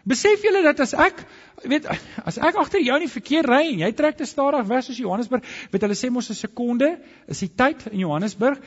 Besef 0.08 0.44
julle 0.44 0.62
dat 0.64 0.80
as 0.80 0.94
ek 0.96 1.18
weet 1.68 1.86
as 2.24 2.38
ek 2.40 2.56
agter 2.56 2.80
jou 2.80 2.94
in 2.96 3.04
die 3.04 3.12
verkeer 3.12 3.44
ry 3.44 3.66
en 3.72 3.82
jy 3.82 3.90
trek 3.96 4.16
te 4.16 4.28
stadig 4.28 4.64
weg 4.68 4.84
soos 4.86 5.00
Johannesburg, 5.00 5.44
weet 5.72 5.84
hulle 5.84 5.98
sê 5.98 6.08
mos 6.10 6.30
'n 6.30 6.38
sekonde 6.38 6.88
is 7.28 7.40
die 7.44 7.50
tyd 7.52 7.86
in 7.92 8.00
Johannesburg 8.06 8.62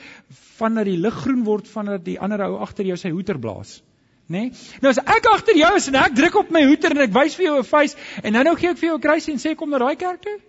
vandat 0.59 0.85
die 0.85 0.97
lig 0.97 1.17
groen 1.23 1.43
word 1.43 1.67
vandat 1.67 2.05
die 2.05 2.19
ander 2.19 2.45
ou 2.49 2.61
agter 2.61 2.85
jou 2.85 2.97
sy 2.97 3.09
hoeter 3.09 3.39
blaas. 3.39 3.81
Né? 4.29 4.39
Nee? 4.39 4.51
Nou 4.81 4.89
as 4.89 5.01
ek 5.01 5.25
agter 5.33 5.57
jou 5.57 5.75
is 5.75 5.87
en 5.87 5.95
ek 5.95 6.15
druk 6.15 6.35
op 6.35 6.51
my 6.51 6.63
hoeter 6.67 6.91
en 6.91 7.01
ek 7.07 7.13
wys 7.13 7.35
vir 7.35 7.45
jou 7.45 7.57
'n 7.59 7.63
face 7.63 7.97
en 8.23 8.33
nou 8.33 8.43
nou 8.43 8.55
gee 8.55 8.69
ek 8.69 8.77
vir 8.77 8.89
jou 8.89 8.97
'n 8.97 9.01
kruisie 9.01 9.33
en 9.33 9.39
sê 9.39 9.55
kom 9.55 9.69
na 9.69 9.79
daai 9.79 9.95
kerk 9.95 10.21
toe. 10.21 10.39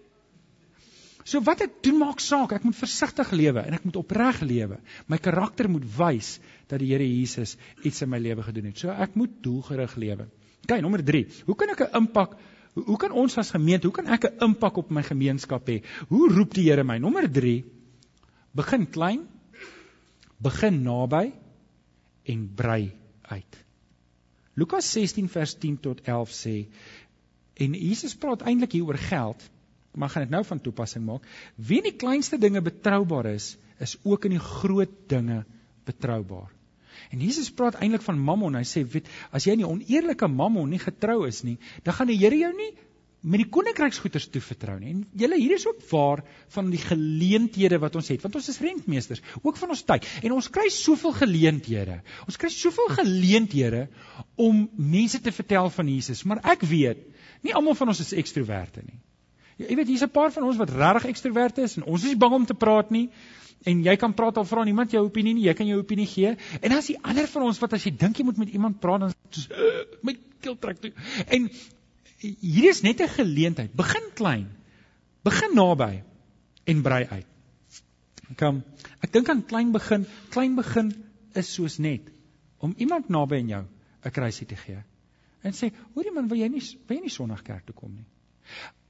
So 1.25 1.40
wat 1.40 1.62
ek 1.62 1.83
doen 1.83 1.99
maak 1.99 2.20
saak, 2.20 2.53
ek 2.53 2.64
moet 2.64 2.77
versigtig 2.77 3.31
lewe 3.33 3.61
en 3.64 3.75
ek 3.75 3.85
moet 3.85 3.97
opreg 3.97 4.42
lewe. 4.42 4.79
My 5.09 5.16
karakter 5.16 5.68
moet 5.68 5.85
wys 5.97 6.38
dat 6.68 6.81
die 6.81 6.92
Here 6.92 7.05
Jesus 7.05 7.57
iets 7.83 8.03
in 8.03 8.11
my 8.11 8.18
lewe 8.18 8.42
gedoen 8.42 8.66
het. 8.66 8.79
So 8.79 8.90
ek 8.90 9.16
moet 9.16 9.42
doelgerig 9.42 9.97
lewe. 9.97 10.29
OK, 10.64 10.81
nommer 10.81 11.05
3. 11.05 11.27
Hoe 11.46 11.57
kan 11.57 11.70
ek 11.70 11.81
'n 11.87 11.96
impak 12.03 12.37
hoe, 12.74 12.96
kan 12.98 13.12
ons 13.14 13.38
as 13.38 13.53
gemeente, 13.55 13.87
hoe 13.87 13.94
kan 13.94 14.09
ek 14.11 14.24
'n 14.24 14.50
impak 14.50 14.77
op 14.77 14.90
my 14.90 15.03
gemeenskap 15.03 15.68
hê? 15.68 15.83
Hoe 16.09 16.29
roep 16.33 16.55
die 16.55 16.70
Here 16.70 16.85
my? 16.85 16.98
Nommer 16.98 17.31
3. 17.31 17.64
Begin 18.53 18.87
klein. 18.90 19.27
Begin 20.42 20.83
naby 20.83 21.33
en 22.24 22.55
brei 22.55 22.92
uit. 23.22 23.64
Lukas 24.55 24.90
16 24.92 25.29
vers 25.29 25.55
10 25.55 25.81
tot 25.81 26.00
11 26.07 26.31
sê 26.31 26.66
en 27.55 27.74
Jesus 27.74 28.14
praat 28.18 28.42
eintlik 28.42 28.72
hier 28.72 28.85
oor 28.85 28.98
geld, 28.98 29.42
maar 29.94 30.11
gaan 30.11 30.22
dit 30.22 30.31
nou 30.31 30.44
van 30.44 30.61
toepassing 30.61 31.05
maak. 31.07 31.27
Wie 31.55 31.79
in 31.79 31.90
die 31.90 31.96
kleinste 31.96 32.38
dinge 32.38 32.62
betroubaar 32.62 33.27
is, 33.27 33.57
is 33.79 33.96
ook 34.03 34.24
in 34.24 34.31
die 34.31 34.42
groot 34.42 34.90
dinge 35.09 35.44
betroubaar. 35.87 36.50
En 37.11 37.20
Jesus 37.20 37.50
praat 37.50 37.78
eintlik 37.80 38.02
van 38.02 38.18
mammon. 38.18 38.54
Hy 38.54 38.64
sê, 38.68 38.85
weet, 38.85 39.09
as 39.30 39.46
jy 39.46 39.57
in 39.57 39.64
die 39.64 39.68
oneerlike 39.68 40.28
mammon 40.28 40.70
nie 40.70 40.83
getrou 40.83 41.24
is 41.28 41.42
nie, 41.46 41.59
dan 41.85 41.94
gaan 41.94 42.11
die 42.11 42.18
Here 42.18 42.38
jou 42.38 42.52
nie 42.57 42.72
met 43.24 43.40
die 43.40 43.48
koninkryksgoeders 43.48 44.26
toevertrou 44.35 44.74
nie. 44.80 44.90
En 44.92 45.04
julle 45.16 45.38
hier 45.40 45.54
is 45.57 45.64
ook 45.66 45.80
waar 45.88 46.20
van 46.52 46.68
die 46.72 46.80
geleenthede 46.80 47.78
wat 47.80 47.96
ons 47.96 48.11
het, 48.12 48.20
want 48.24 48.37
ons 48.37 48.50
is 48.52 48.61
rentmeesters, 48.61 49.22
ook 49.40 49.57
van 49.57 49.72
ons 49.72 49.85
tyd. 49.88 50.04
En 50.22 50.35
ons 50.37 50.50
kry 50.52 50.66
soveel 50.72 51.14
geleenthede. 51.22 52.02
Ons 52.28 52.37
kry 52.40 52.52
soveel 52.52 52.92
geleenthede 52.98 53.87
om 54.37 54.66
mense 54.76 55.20
te 55.24 55.33
vertel 55.33 55.72
van 55.72 55.88
Jesus, 55.88 56.24
maar 56.28 56.42
ek 56.52 56.66
weet, 56.68 57.00
nie 57.44 57.57
almal 57.57 57.76
van 57.78 57.94
ons 57.94 58.04
is 58.04 58.12
ekstroverte 58.16 58.85
nie. 58.85 59.00
Jy 59.62 59.76
weet, 59.78 59.88
hier's 59.88 60.04
'n 60.04 60.11
paar 60.11 60.33
van 60.35 60.44
ons 60.44 60.59
wat 60.59 60.70
regtig 60.74 61.11
ekstroverte 61.14 61.62
is 61.62 61.76
en 61.76 61.85
ons 61.85 62.02
is 62.02 62.12
nie 62.12 62.20
bang 62.20 62.33
om 62.33 62.46
te 62.46 62.54
praat 62.59 62.90
nie. 62.90 63.09
En 63.64 63.83
jy 63.85 63.96
kan 63.96 64.12
praat 64.16 64.37
al 64.37 64.44
vra 64.44 64.64
niemand 64.64 64.92
jou 64.92 65.05
opinie 65.07 65.35
nie, 65.35 65.46
jy 65.46 65.55
kan 65.57 65.68
jou 65.68 65.79
opinie 65.81 66.07
gee. 66.07 66.35
En 66.61 66.68
dan 66.68 66.79
is 66.83 66.90
die 66.92 66.98
ander 67.00 67.29
van 67.33 67.46
ons 67.48 67.61
wat 67.62 67.77
as 67.79 67.87
jy 67.87 67.94
dink 67.96 68.18
jy 68.20 68.27
moet 68.29 68.40
met 68.40 68.53
iemand 68.53 68.81
praat 68.81 69.07
dan 69.07 69.14
soos 69.31 69.46
uh, 69.50 69.85
my 70.05 70.16
keel 70.44 70.59
trek 70.61 70.83
toe. 70.83 70.92
En 71.33 71.48
hier 72.20 72.68
is 72.70 72.83
net 72.85 73.00
'n 73.00 73.09
geleentheid. 73.09 73.72
Begin 73.72 74.11
klein. 74.14 74.48
Begin 75.24 75.55
naby 75.57 76.03
en 76.64 76.83
brei 76.83 77.05
uit. 77.05 77.27
Kom. 78.37 78.62
Ek 79.00 79.12
dink 79.12 79.29
aan 79.29 79.44
klein 79.44 79.72
begin. 79.72 80.07
Klein 80.31 80.55
begin 80.57 80.92
is 81.35 81.53
soos 81.53 81.79
net 81.79 82.12
om 82.64 82.74
iemand 82.77 83.09
naby 83.09 83.40
aan 83.40 83.48
jou 83.48 83.64
'n 84.05 84.11
kruisie 84.11 84.46
te 84.46 84.57
gee. 84.57 84.83
En 85.42 85.53
sê, 85.53 85.72
"Hoorie 85.94 86.12
man, 86.12 86.29
wil 86.29 86.38
jy 86.38 86.48
nie 86.48 86.62
wil 86.87 86.96
jy 86.96 87.03
nie 87.03 87.11
Sondag 87.11 87.42
kerk 87.42 87.66
toe 87.66 87.74
kom 87.74 87.94
nie?" 87.94 88.07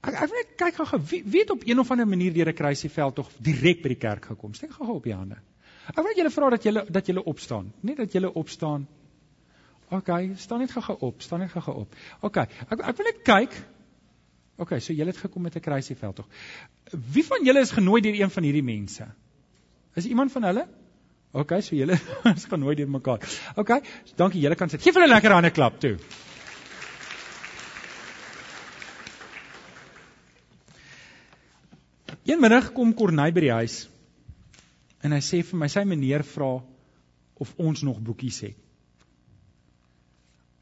Ek 0.05 0.15
ek 0.15 0.31
wil 0.31 0.39
net 0.39 0.55
kyk 0.61 0.81
gou 0.91 1.01
wie 1.11 1.23
weet 1.25 1.51
op 1.51 1.63
een 1.65 1.81
of 1.81 1.91
ander 1.91 2.07
manier 2.07 2.33
deur 2.33 2.49
'n 2.49 2.55
kruisieveld 2.55 3.15
tog 3.15 3.31
direk 3.39 3.83
by 3.83 3.89
die 3.89 4.01
kerk 4.07 4.25
gekom. 4.25 4.55
Steek 4.55 4.73
gou 4.73 4.97
op 4.97 5.05
die 5.05 5.15
hande. 5.15 5.37
Ek 5.89 5.97
wil 5.97 6.17
julle 6.17 6.31
vra 6.31 6.51
dat 6.51 6.63
julle 6.63 6.85
dat 6.91 7.07
julle 7.07 7.25
opstaan. 7.25 7.73
Net 7.81 7.97
dat 7.97 8.13
julle 8.13 8.33
opstaan. 8.33 8.87
OK, 9.91 10.11
staan 10.37 10.59
net 10.59 10.73
gou-gou 10.73 10.97
op, 11.01 11.23
staan 11.23 11.41
net 11.45 11.51
gou-gou 11.51 11.77
op. 11.85 11.97
OK, 12.21 12.37
ek 12.37 12.81
ek 12.81 12.97
wil 12.97 13.07
net 13.11 13.23
kyk. 13.23 13.59
OK, 14.57 14.79
so 14.79 14.93
julle 14.93 15.11
het 15.11 15.21
gekom 15.21 15.43
met 15.43 15.57
'n 15.57 15.61
kruisieveld 15.61 16.17
tog. 16.17 16.29
Wie 17.13 17.25
van 17.25 17.45
julle 17.45 17.61
is 17.61 17.71
genooi 17.71 18.01
deur 18.01 18.21
een 18.21 18.31
van 18.31 18.43
hierdie 18.43 18.63
mense? 18.63 19.07
Is 19.95 20.07
iemand 20.07 20.33
van 20.33 20.43
hulle? 20.43 20.69
OK, 21.33 21.61
so 21.61 21.77
julle 21.77 21.99
is 22.37 22.45
genooi 22.45 22.75
deur 22.75 22.89
mekaar. 22.89 23.21
OK, 23.57 23.81
so 24.05 24.15
dankie, 24.17 24.41
julle 24.41 24.55
kan 24.55 24.69
sit. 24.69 24.83
Geef 24.83 24.95
hulle 24.95 25.07
'n 25.07 25.15
lekker 25.15 25.33
hande 25.33 25.51
klap 25.51 25.81
toe. 25.81 25.97
Eenmiddag 32.45 32.75
kom 32.77 32.91
Corneil 32.93 33.33
by 33.33 33.41
die 33.41 33.55
huis 33.57 33.75
en 35.01 35.15
hy 35.17 35.21
sê 35.25 35.39
vir 35.49 35.57
my 35.57 35.69
sy 35.73 35.81
meneer 35.89 36.21
vra 36.29 36.59
of 37.41 37.55
ons 37.57 37.81
nog 37.89 38.03
boekies 38.05 38.43
het. 38.45 38.59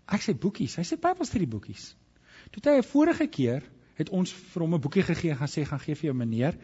Ek 0.06 0.22
sê 0.22 0.30
boekies. 0.44 0.76
Hy 0.78 0.84
sê 0.86 0.98
Bybelstudie 1.02 1.48
boekies. 1.50 1.88
Toe 2.54 2.62
hy 2.68 2.76
'n 2.78 2.86
vorige 2.86 3.26
keer 3.26 3.66
het 3.98 4.14
ons 4.14 4.30
vir 4.30 4.62
hom 4.62 4.78
'n 4.78 4.80
boekie 4.80 5.02
gegee 5.10 5.34
en 5.34 5.42
gaan 5.42 5.50
sê 5.50 5.66
gaan 5.66 5.82
gee 5.82 5.98
vir 5.98 6.06
jou 6.12 6.14
meneer 6.14 6.54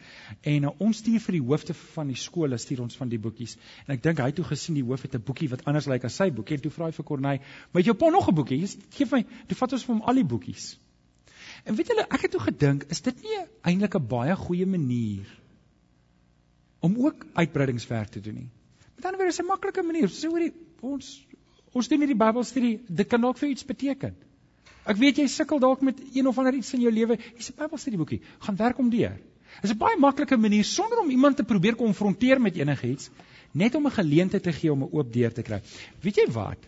en 0.55 0.71
uh, 0.71 0.75
ons 0.79 1.03
stuur 1.03 1.21
vir 1.27 1.41
die 1.41 1.47
hoofde 1.51 1.75
van 1.75 2.15
die 2.15 2.23
skole 2.29 2.57
stuur 2.57 2.87
ons 2.87 2.97
van 2.97 3.09
die 3.09 3.19
boekies. 3.19 3.59
En 3.89 3.95
ek 3.99 4.03
dink 4.03 4.19
hy 4.19 4.31
het 4.31 4.37
toe 4.39 4.45
gesien 4.55 4.79
die 4.79 4.87
hoof 4.87 5.03
het 5.03 5.19
'n 5.19 5.25
boekie 5.25 5.51
wat 5.51 5.65
anders 5.67 5.91
lyk 5.91 6.05
as 6.05 6.15
sy 6.15 6.31
boekie 6.31 6.55
en 6.55 6.63
toe 6.63 6.71
vra 6.71 6.87
hy 6.87 6.93
vir 6.93 7.05
Corneil, 7.05 7.39
"Maar 7.73 7.83
jy 7.83 7.91
het 7.91 7.91
jou 7.91 7.99
pa 7.99 8.11
nog 8.11 8.29
'n 8.29 8.35
boekie? 8.35 8.67
Gee 8.67 9.07
vir 9.07 9.19
my." 9.19 9.27
Toe 9.49 9.57
vat 9.57 9.73
ons 9.73 9.85
vir 9.85 9.95
hom 9.97 10.03
al 10.03 10.15
die 10.15 10.25
boekies. 10.25 10.79
En 11.69 11.77
weet 11.77 11.91
julle, 11.93 12.07
ek 12.09 12.25
het 12.25 12.33
toe 12.33 12.41
gedink, 12.41 12.87
is 12.95 13.05
dit 13.05 13.23
nie 13.23 13.41
eintlik 13.69 13.95
'n 13.99 14.09
baie 14.09 14.37
goeie 14.37 14.67
manier 14.67 15.29
om 16.81 16.95
ook 16.97 17.27
uitbreidingswerk 17.35 18.09
te 18.15 18.21
doen 18.21 18.35
nie? 18.35 18.51
Met 18.97 19.05
ander 19.05 19.21
woorde, 19.21 19.35
is 19.37 19.41
'n 19.41 19.47
maklike 19.47 19.83
manier. 19.83 20.09
So 20.09 20.31
oor 20.31 20.41
die 20.41 20.53
ons 20.81 21.29
Ons 21.77 21.89
doen 21.91 22.03
hierdie 22.03 22.19
Bybelstudie, 22.19 22.79
dit 22.89 23.09
kan 23.09 23.21
dalk 23.25 23.39
vir 23.41 23.53
iets 23.53 23.67
beteken. 23.69 24.15
Ek 24.89 24.97
weet 24.97 25.19
jy 25.21 25.27
sukkel 25.29 25.61
dalk 25.61 25.83
met 25.85 25.99
een 26.15 26.29
of 26.31 26.39
ander 26.41 26.57
iets 26.57 26.73
in 26.77 26.85
jou 26.87 26.93
lewe. 26.93 27.19
Hier's 27.21 27.51
'n 27.51 27.59
Bybelstudie 27.59 27.99
boekie. 28.01 28.21
Gaan 28.47 28.57
werk 28.57 28.79
om 28.79 28.89
deur. 28.91 29.19
Dit 29.61 29.65
is 29.71 29.73
'n 29.73 29.79
baie 29.79 29.99
maklike 29.99 30.37
manier 30.37 30.65
sonder 30.65 30.99
om 30.99 31.11
iemand 31.11 31.37
te 31.37 31.45
probeer 31.45 31.75
konfronteer 31.75 32.41
met 32.41 32.57
enigiets, 32.57 33.11
net 33.53 33.75
om 33.75 33.87
'n 33.87 33.91
geleentheid 33.91 34.43
te 34.43 34.53
gee 34.53 34.73
om 34.73 34.83
'n 34.83 34.93
oop 34.93 35.13
deur 35.13 35.33
te 35.33 35.43
kry. 35.43 35.61
Weet 36.01 36.17
jy 36.17 36.27
wat? 36.33 36.59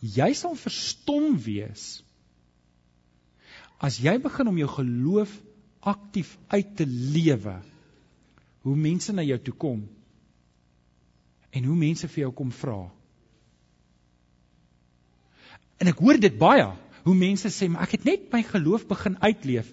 Jy 0.00 0.32
sal 0.32 0.54
verstom 0.54 1.38
wees 1.38 2.02
as 3.82 3.98
jy 3.98 4.14
begin 4.22 4.48
om 4.48 4.58
jou 4.60 4.70
geloof 4.70 5.32
aktief 5.82 6.36
uit 6.54 6.76
te 6.78 6.86
lewe. 6.86 7.56
Hoe 8.62 8.76
mense 8.78 9.12
na 9.12 9.24
jou 9.26 9.38
toe 9.42 9.54
kom 9.58 9.82
en 11.52 11.66
hoe 11.68 11.76
mense 11.76 12.08
vir 12.08 12.22
jou 12.24 12.30
kom 12.32 12.52
vra. 12.54 12.78
En 15.82 15.90
ek 15.90 15.98
hoor 16.00 16.16
dit 16.22 16.36
baie, 16.38 16.64
hoe 17.02 17.14
mense 17.18 17.50
sê, 17.52 17.68
maar 17.68 17.84
ek 17.84 17.98
het 17.98 18.06
net 18.08 18.30
my 18.32 18.40
geloof 18.46 18.86
begin 18.88 19.18
uitleef. 19.20 19.68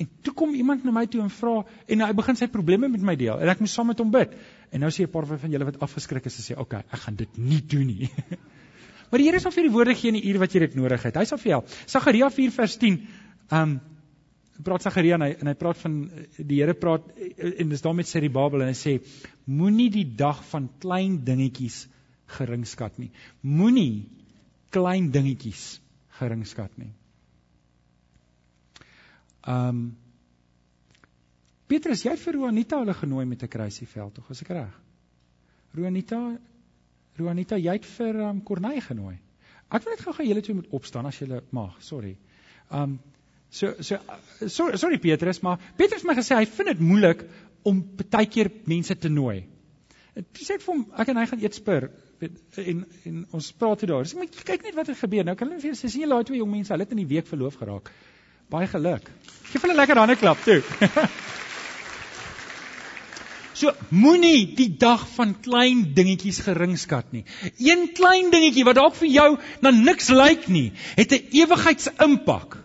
En 0.00 0.08
toe 0.24 0.32
kom 0.36 0.56
iemand 0.56 0.82
na 0.84 0.92
my 0.92 1.04
toe 1.08 1.22
en 1.22 1.30
vra 1.32 1.60
en 1.62 2.02
hy 2.04 2.08
begin 2.16 2.40
sy 2.40 2.48
probleme 2.52 2.88
met 2.92 3.04
my 3.04 3.14
deel 3.20 3.38
en 3.40 3.52
ek 3.52 3.62
moet 3.62 3.72
saam 3.72 3.92
met 3.92 4.00
hom 4.02 4.10
bid. 4.12 4.34
En 4.72 4.82
nou 4.82 4.90
sê 4.90 5.04
'n 5.04 5.12
paar 5.12 5.26
van 5.26 5.50
julle 5.50 5.68
wat 5.68 5.80
afgeskrik 5.80 6.26
is 6.26 6.36
en 6.36 6.44
sê, 6.44 6.52
"Oké, 6.58 6.62
okay, 6.62 6.84
ek 6.92 7.00
gaan 7.04 7.16
dit 7.16 7.38
nie 7.38 7.60
doen 7.60 7.86
nie." 7.86 8.10
maar 9.10 9.18
die 9.18 9.28
Here 9.28 9.40
sal 9.40 9.52
vir 9.52 9.62
die 9.62 9.72
woorde 9.72 9.94
gee 9.94 10.08
in 10.08 10.20
die 10.20 10.28
uur 10.32 10.38
wat 10.38 10.52
jy 10.52 10.60
dit 10.60 10.74
nodig 10.74 11.02
het. 11.02 11.16
Hy 11.16 11.24
sal 11.24 11.38
vir 11.38 11.50
jou. 11.50 11.62
Sagaria 11.86 12.28
4 12.30 12.50
vers 12.50 12.76
10. 12.76 13.06
Um 13.50 13.80
praat 14.64 14.86
Sagaria 14.86 15.18
en 15.18 15.22
hy 15.26 15.32
en 15.36 15.50
hy 15.50 15.54
praat 15.54 15.78
van 15.82 15.96
die 16.38 16.60
Here 16.62 16.74
praat 16.74 17.10
en 17.36 17.72
dis 17.72 17.84
daarmee 17.84 18.08
sê 18.08 18.22
die 18.24 18.32
Bybel 18.32 18.64
en 18.64 18.72
hy 18.72 18.78
sê 18.78 18.94
moenie 19.44 19.90
die 19.92 20.06
dag 20.16 20.40
van 20.50 20.70
klein 20.80 21.18
dingetjies 21.24 21.84
geringskat 22.38 22.96
nie. 22.98 23.10
Moenie 23.42 24.08
klein 24.74 25.10
dingetjies 25.12 25.76
geringskat 26.18 26.72
nie. 26.80 26.92
Um 29.46 29.86
Petrus, 31.66 32.04
jy 32.06 32.12
het 32.14 32.22
vir 32.22 32.38
Juanita 32.38 32.78
hulle 32.78 32.94
genooi 32.94 33.24
met 33.26 33.42
'n 33.42 33.50
kruisieveld 33.50 34.14
tog, 34.14 34.30
as 34.30 34.42
ek 34.42 34.50
reg. 34.54 34.74
Juanita, 35.74 36.38
Juanita, 37.18 37.56
jy 37.58 37.72
het 37.72 37.84
vir 37.84 38.20
um 38.28 38.40
Corneille 38.40 38.80
genooi. 38.80 39.18
Ek 39.70 39.82
wil 39.82 39.92
net 39.92 40.04
gou-gou 40.04 40.26
julle 40.26 40.42
twee 40.42 40.54
moet 40.54 40.70
opstaan 40.70 41.06
as 41.06 41.18
julle 41.18 41.42
mag. 41.50 41.82
Sorry. 41.82 42.16
Um 42.70 43.00
so 43.56 43.72
so 43.80 43.98
sorry, 44.46 44.78
sorry 44.78 44.98
Petrus, 45.02 45.40
maar 45.44 45.60
Petrus 45.76 46.02
het 46.02 46.08
my 46.08 46.16
gesê 46.18 46.38
hy 46.38 46.48
vind 46.58 46.72
dit 46.74 46.82
moeilik 46.84 47.22
om 47.66 47.82
baie 48.02 48.28
keer 48.30 48.50
mense 48.70 48.96
te 49.00 49.10
nooi. 49.12 49.44
Toe 50.16 50.44
sê 50.46 50.58
vir 50.60 50.72
hom, 50.72 50.84
ek 50.96 51.12
en 51.12 51.20
hy 51.20 51.26
gaan 51.30 51.42
eet 51.44 51.56
spur 51.58 51.88
en 52.20 52.84
en 53.04 53.22
ons 53.36 53.48
praat 53.60 53.80
toe 53.82 53.88
daar. 53.90 54.04
Dis 54.06 54.16
moet 54.16 54.36
kyk 54.50 54.64
net 54.64 54.76
wat 54.76 54.90
het 54.92 55.00
gebeur. 55.00 55.24
Nou 55.28 55.36
kan 55.36 55.50
hulle 55.50 55.60
vir 55.62 55.76
sê 55.76 55.90
sien 55.90 56.04
julle 56.04 56.16
daai 56.16 56.28
twee 56.28 56.40
jong 56.40 56.52
mense, 56.52 56.72
hulle 56.72 56.86
het 56.86 56.94
in 56.96 57.02
die 57.02 57.10
week 57.14 57.28
verloof 57.28 57.58
geraak. 57.60 57.90
Baie 58.52 58.68
geluk. 58.70 59.10
Geef 59.50 59.64
hulle 59.66 59.76
lekker 59.76 60.04
hande 60.04 60.20
klap 60.20 60.44
toe. 60.46 60.60
So 63.56 63.72
moenie 63.88 64.50
die 64.52 64.68
dag 64.76 65.06
van 65.14 65.30
klein 65.40 65.78
dingetjies 65.96 66.42
geringskat 66.44 67.14
nie. 67.16 67.22
Een 67.56 67.86
klein 67.96 68.28
dingetjie 68.28 68.66
wat 68.68 68.76
dalk 68.76 68.98
vir 68.98 69.08
jou 69.08 69.28
na 69.64 69.72
niks 69.72 70.10
lyk 70.12 70.44
nie, 70.52 70.74
het 70.98 71.14
'n 71.16 71.30
ewigheidsimpak. 71.40 72.58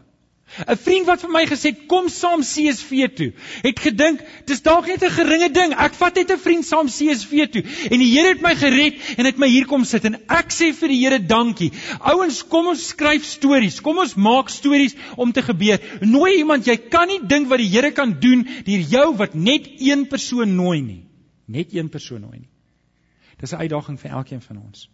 'n 0.67 0.75
Vriend 0.75 1.05
wat 1.07 1.21
vir 1.23 1.31
my 1.31 1.45
gesê 1.47 1.71
het 1.71 1.85
kom 1.87 2.09
saam 2.09 2.41
CSV 2.43 3.07
toe. 3.15 3.31
Het 3.63 3.79
gedink 3.79 4.19
dis 4.45 4.61
dalk 4.61 4.87
net 4.87 5.03
'n 5.03 5.09
geringe 5.09 5.49
ding. 5.49 5.73
Ek 5.73 5.93
vat 5.93 6.15
net 6.15 6.31
'n 6.31 6.37
vriend 6.37 6.65
saam 6.65 6.87
CSV 6.87 7.47
toe 7.51 7.63
en 7.89 7.99
die 7.99 8.11
Here 8.11 8.33
het 8.33 8.41
my 8.41 8.55
gered 8.55 8.99
en 9.17 9.25
het 9.25 9.37
my 9.37 9.47
hier 9.47 9.65
kom 9.65 9.85
sit 9.85 10.05
en 10.05 10.15
ek 10.27 10.51
sê 10.51 10.73
vir 10.73 10.87
die 10.89 10.99
Here 11.03 11.19
dankie. 11.19 11.71
Ouens, 11.99 12.43
kom 12.43 12.67
ons 12.67 12.87
skryf 12.87 13.23
stories. 13.23 13.79
Kom 13.81 13.97
ons 13.97 14.15
maak 14.15 14.49
stories 14.49 14.95
om 15.15 15.31
te 15.31 15.41
gebeur. 15.41 15.79
Nooi 16.01 16.37
iemand, 16.37 16.65
jy 16.65 16.77
kan 16.77 17.07
nie 17.07 17.19
dink 17.25 17.47
wat 17.47 17.59
die 17.59 17.69
Here 17.69 17.91
kan 17.91 18.19
doen 18.19 18.47
deur 18.65 18.79
jou 18.79 19.15
wat 19.15 19.33
net 19.35 19.69
een 19.79 20.07
persoon 20.07 20.55
nooi 20.55 20.81
nie. 20.81 21.03
Net 21.45 21.73
een 21.73 21.89
persoon 21.89 22.21
nooi 22.21 22.39
nie. 22.39 22.49
Dis 23.39 23.53
'n 23.53 23.55
uitdaging 23.63 23.99
vir 23.99 24.11
elkeen 24.11 24.41
van 24.41 24.57
ons. 24.57 24.89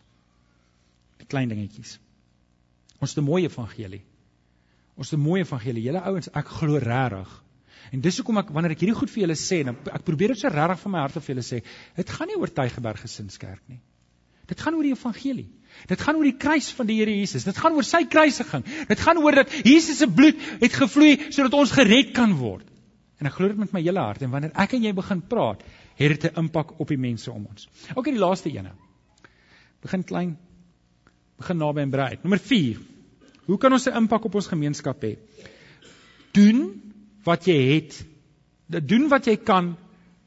Die 1.18 1.28
klein 1.28 1.50
dingetjies. 1.50 2.00
Ons 3.00 3.10
het 3.16 3.24
'n 3.24 3.26
mooi 3.26 3.44
evangelie. 3.44 4.04
Ons 4.98 5.12
het 5.12 5.20
'n 5.20 5.24
mooi 5.24 5.42
evangelie. 5.42 5.84
Julle 5.84 6.02
ouens, 6.02 6.30
ek 6.34 6.48
glo 6.48 6.78
regtig. 6.78 7.44
En 7.92 8.02
dis 8.02 8.18
hoekom 8.18 8.38
ek 8.38 8.50
wanneer 8.50 8.72
ek 8.72 8.82
hierdie 8.84 8.98
goed 8.98 9.10
vir 9.10 9.24
julle 9.24 9.36
sê, 9.36 9.64
dan 9.64 9.78
ek 9.94 10.04
probeer 10.04 10.34
dit 10.34 10.40
so 10.40 10.50
regtig 10.52 10.80
van 10.80 10.92
my 10.92 11.00
hart 11.00 11.18
af 11.18 11.24
vir 11.24 11.36
julle 11.36 11.46
sê, 11.46 11.62
dit 11.96 12.10
gaan 12.10 12.28
nie 12.28 12.36
oor 12.36 12.52
Tygerberg 12.52 13.02
Gesinskerk 13.02 13.62
nie. 13.68 13.80
Dit 14.48 14.62
gaan 14.64 14.76
oor 14.76 14.84
die 14.84 14.96
evangelie. 14.96 15.50
Dit 15.88 16.02
gaan 16.02 16.16
oor 16.16 16.24
die 16.24 16.38
kruis 16.38 16.72
van 16.72 16.88
die 16.88 16.98
Here 16.98 17.12
Jesus. 17.12 17.44
Dit 17.44 17.58
gaan 17.58 17.76
oor 17.76 17.84
sy 17.84 18.06
kruisiging. 18.08 18.64
Dit 18.88 19.00
gaan 19.04 19.20
oor 19.22 19.36
dat 19.36 19.52
Jesus 19.52 20.00
se 20.00 20.08
bloed 20.08 20.40
het 20.62 20.74
gevloei 20.74 21.30
sodat 21.30 21.54
ons 21.54 21.72
gered 21.76 22.14
kan 22.16 22.34
word. 22.40 22.66
En 23.20 23.28
ek 23.28 23.34
glo 23.34 23.48
dit 23.52 23.58
met 23.58 23.74
my 23.74 23.82
hele 23.82 24.00
hart 24.00 24.24
en 24.24 24.32
wanneer 24.32 24.56
ek 24.56 24.74
en 24.78 24.84
jy 24.84 24.94
begin 24.96 25.22
praat, 25.22 25.64
het 25.98 26.22
dit 26.22 26.32
'n 26.32 26.40
impak 26.46 26.80
op 26.80 26.88
die 26.88 26.98
mense 26.98 27.32
om 27.32 27.46
ons. 27.46 27.68
OK, 27.96 28.06
die 28.06 28.20
laaste 28.20 28.50
ene. 28.50 28.72
Begin 29.82 30.04
klein. 30.04 30.38
Begin 31.38 31.58
naby 31.58 31.82
en 31.82 31.90
brei. 31.92 32.18
Nommer 32.24 32.40
4. 32.40 32.97
Hoe 33.48 33.58
kan 33.58 33.72
ons 33.72 33.88
'n 33.88 33.96
impak 33.96 34.26
op 34.26 34.36
ons 34.36 34.48
gemeenskap 34.48 35.04
hê? 35.04 35.16
Doen 36.32 36.82
wat 37.24 37.46
jy 37.48 37.58
het. 37.74 38.06
Doen 38.68 39.08
wat 39.08 39.26
jy 39.26 39.38
kan 39.38 39.78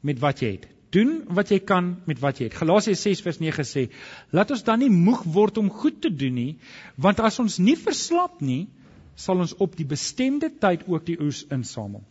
met 0.01 0.19
wat 0.19 0.41
jy 0.41 0.51
het. 0.57 0.67
Doen 0.91 1.23
wat 1.27 1.49
jy 1.49 1.59
kan 1.59 2.01
met 2.05 2.19
wat 2.19 2.39
jy 2.39 2.49
het. 2.49 2.57
Galasiërs 2.57 3.01
6:9 3.01 3.63
sê: 3.63 3.89
"Laat 4.31 4.51
ons 4.51 4.63
dan 4.63 4.79
nie 4.79 4.89
moeg 4.89 5.23
word 5.23 5.57
om 5.57 5.69
goed 5.69 6.01
te 6.01 6.09
doen 6.09 6.33
nie, 6.33 6.57
want 6.95 7.19
as 7.19 7.39
ons 7.39 7.57
nie 7.57 7.77
verslap 7.77 8.41
nie, 8.41 8.67
sal 9.15 9.39
ons 9.39 9.55
op 9.55 9.75
die 9.75 9.85
bestemde 9.85 10.51
tyd 10.59 10.87
ook 10.87 11.05
die 11.05 11.21
oes 11.21 11.45
insamel." 11.49 12.03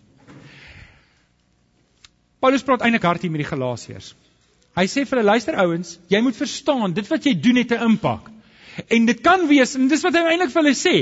Paulus 2.40 2.62
praat 2.62 2.80
eintlik 2.80 3.02
hard 3.02 3.22
hier 3.22 3.30
met 3.30 3.42
die 3.42 3.50
Galasiërs. 3.56 4.14
Hy 4.76 4.86
sê 4.86 5.04
vir 5.04 5.18
hulle: 5.18 5.30
"Luister 5.30 5.54
ouens, 5.56 5.98
jy 6.08 6.20
moet 6.20 6.36
verstaan, 6.36 6.94
dit 6.94 7.08
wat 7.08 7.24
jy 7.24 7.34
doen 7.34 7.56
het 7.56 7.72
'n 7.72 7.90
impak." 7.90 8.30
En 8.89 9.07
dit 9.07 9.20
kan 9.20 9.47
wees 9.49 9.74
en 9.74 9.89
dis 9.89 10.03
wat 10.07 10.16
hy 10.16 10.22
eintlik 10.33 10.53
vir 10.53 10.62
hulle 10.62 10.76
sê, 10.78 10.95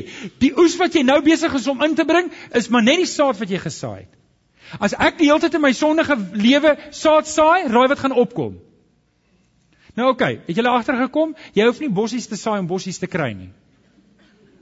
die 0.42 0.52
oes 0.58 0.76
wat 0.80 0.94
jy 0.94 1.02
nou 1.06 1.18
besig 1.24 1.54
is 1.54 1.66
om 1.70 1.82
in 1.84 1.94
te 1.98 2.06
bring, 2.08 2.30
is 2.56 2.70
maar 2.72 2.82
net 2.82 3.02
die 3.02 3.10
saad 3.10 3.38
wat 3.40 3.50
jy 3.50 3.60
gesaai 3.62 4.00
het. 4.00 4.14
As 4.84 4.92
ek 4.92 5.16
die 5.20 5.28
hele 5.30 5.40
tyd 5.40 5.54
in 5.56 5.64
my 5.64 5.72
sondige 5.72 6.16
lewe 6.36 6.74
saad 6.92 7.28
saai, 7.28 7.68
raai 7.72 7.88
wat 7.88 8.02
gaan 8.02 8.12
opkom. 8.12 8.58
Nou 9.96 10.10
oké, 10.10 10.14
okay, 10.14 10.40
het 10.46 10.58
julle 10.60 10.74
agtergekom? 10.74 11.32
Jy 11.56 11.64
hoef 11.66 11.80
nie 11.80 11.90
bossies 11.90 12.28
te 12.28 12.36
saai 12.36 12.58
om 12.60 12.68
bossies 12.70 13.00
te 13.00 13.08
kry 13.10 13.32
nie. 13.34 13.50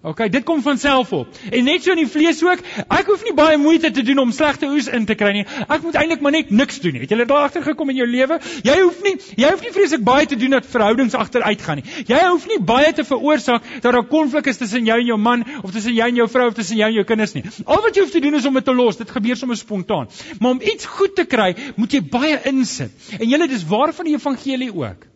OK, 0.07 0.21
dit 0.31 0.45
kom 0.47 0.61
van 0.63 0.79
self 0.79 1.11
op. 1.13 1.39
En 1.51 1.65
net 1.67 1.83
so 1.83 1.91
in 1.91 1.99
die 1.99 2.07
vlees 2.07 2.39
ook, 2.45 2.61
ek 2.85 3.09
hoef 3.11 3.25
nie 3.27 3.33
baie 3.35 3.57
moeite 3.59 3.89
te 3.91 4.05
doen 4.07 4.21
om 4.23 4.33
slegte 4.35 4.69
oes 4.71 4.87
in 4.87 5.03
te 5.09 5.17
kry 5.19 5.33
nie. 5.35 5.43
Ek 5.67 5.83
moet 5.83 5.97
eintlik 5.99 6.21
maar 6.23 6.35
net 6.37 6.53
niks 6.55 6.79
doen 6.85 6.95
nie. 6.95 7.01
Het 7.03 7.15
jy 7.17 7.25
daar 7.25 7.49
agter 7.49 7.65
gekom 7.65 7.91
in 7.91 7.99
jou 7.99 8.07
lewe? 8.07 8.37
Jy 8.63 8.77
hoef 8.85 9.01
nie 9.03 9.17
jy 9.43 9.51
hoef 9.51 9.65
nie 9.65 9.73
vreeslik 9.75 10.05
baie 10.07 10.29
te 10.31 10.39
doen 10.39 10.55
dat 10.55 10.69
verhoudings 10.71 11.17
agteruit 11.19 11.65
gaan 11.67 11.81
nie. 11.83 11.87
Jy 12.07 12.21
hoef 12.23 12.47
nie 12.53 12.61
baie 12.69 12.93
te 12.95 13.03
veroorsaak 13.09 13.67
dat 13.81 13.89
daar 13.97 14.07
konflik 14.13 14.47
is 14.53 14.63
tussen 14.63 14.87
jou 14.87 15.01
en 15.03 15.11
jou 15.11 15.19
man 15.19 15.43
of 15.65 15.75
tussen 15.75 15.99
jou 15.99 16.07
en 16.07 16.23
jou 16.23 16.29
vrou 16.37 16.47
of 16.53 16.55
tussen 16.61 16.79
jou 16.79 16.87
en 16.87 16.97
jou 17.01 17.07
kinders 17.11 17.35
nie. 17.35 17.43
Al 17.67 17.83
wat 17.89 17.99
jy 17.99 18.07
hoef 18.07 18.15
te 18.15 18.23
doen 18.23 18.39
is 18.39 18.47
om 18.47 18.61
dit 18.61 18.69
te 18.71 18.77
los. 18.79 19.03
Dit 19.03 19.11
gebeur 19.11 19.43
sommer 19.43 19.59
spontaan. 19.59 20.07
Maar 20.39 20.55
om 20.55 20.63
iets 20.63 20.87
goed 20.87 21.19
te 21.19 21.27
kry, 21.27 21.51
moet 21.75 21.99
jy 21.99 22.05
baie 22.15 22.39
insit. 22.53 22.95
En 23.19 23.27
julle 23.27 23.51
dis 23.51 23.67
waar 23.67 23.91
van 23.97 24.07
die 24.07 24.15
evangelie 24.15 24.71
ook. 24.71 25.11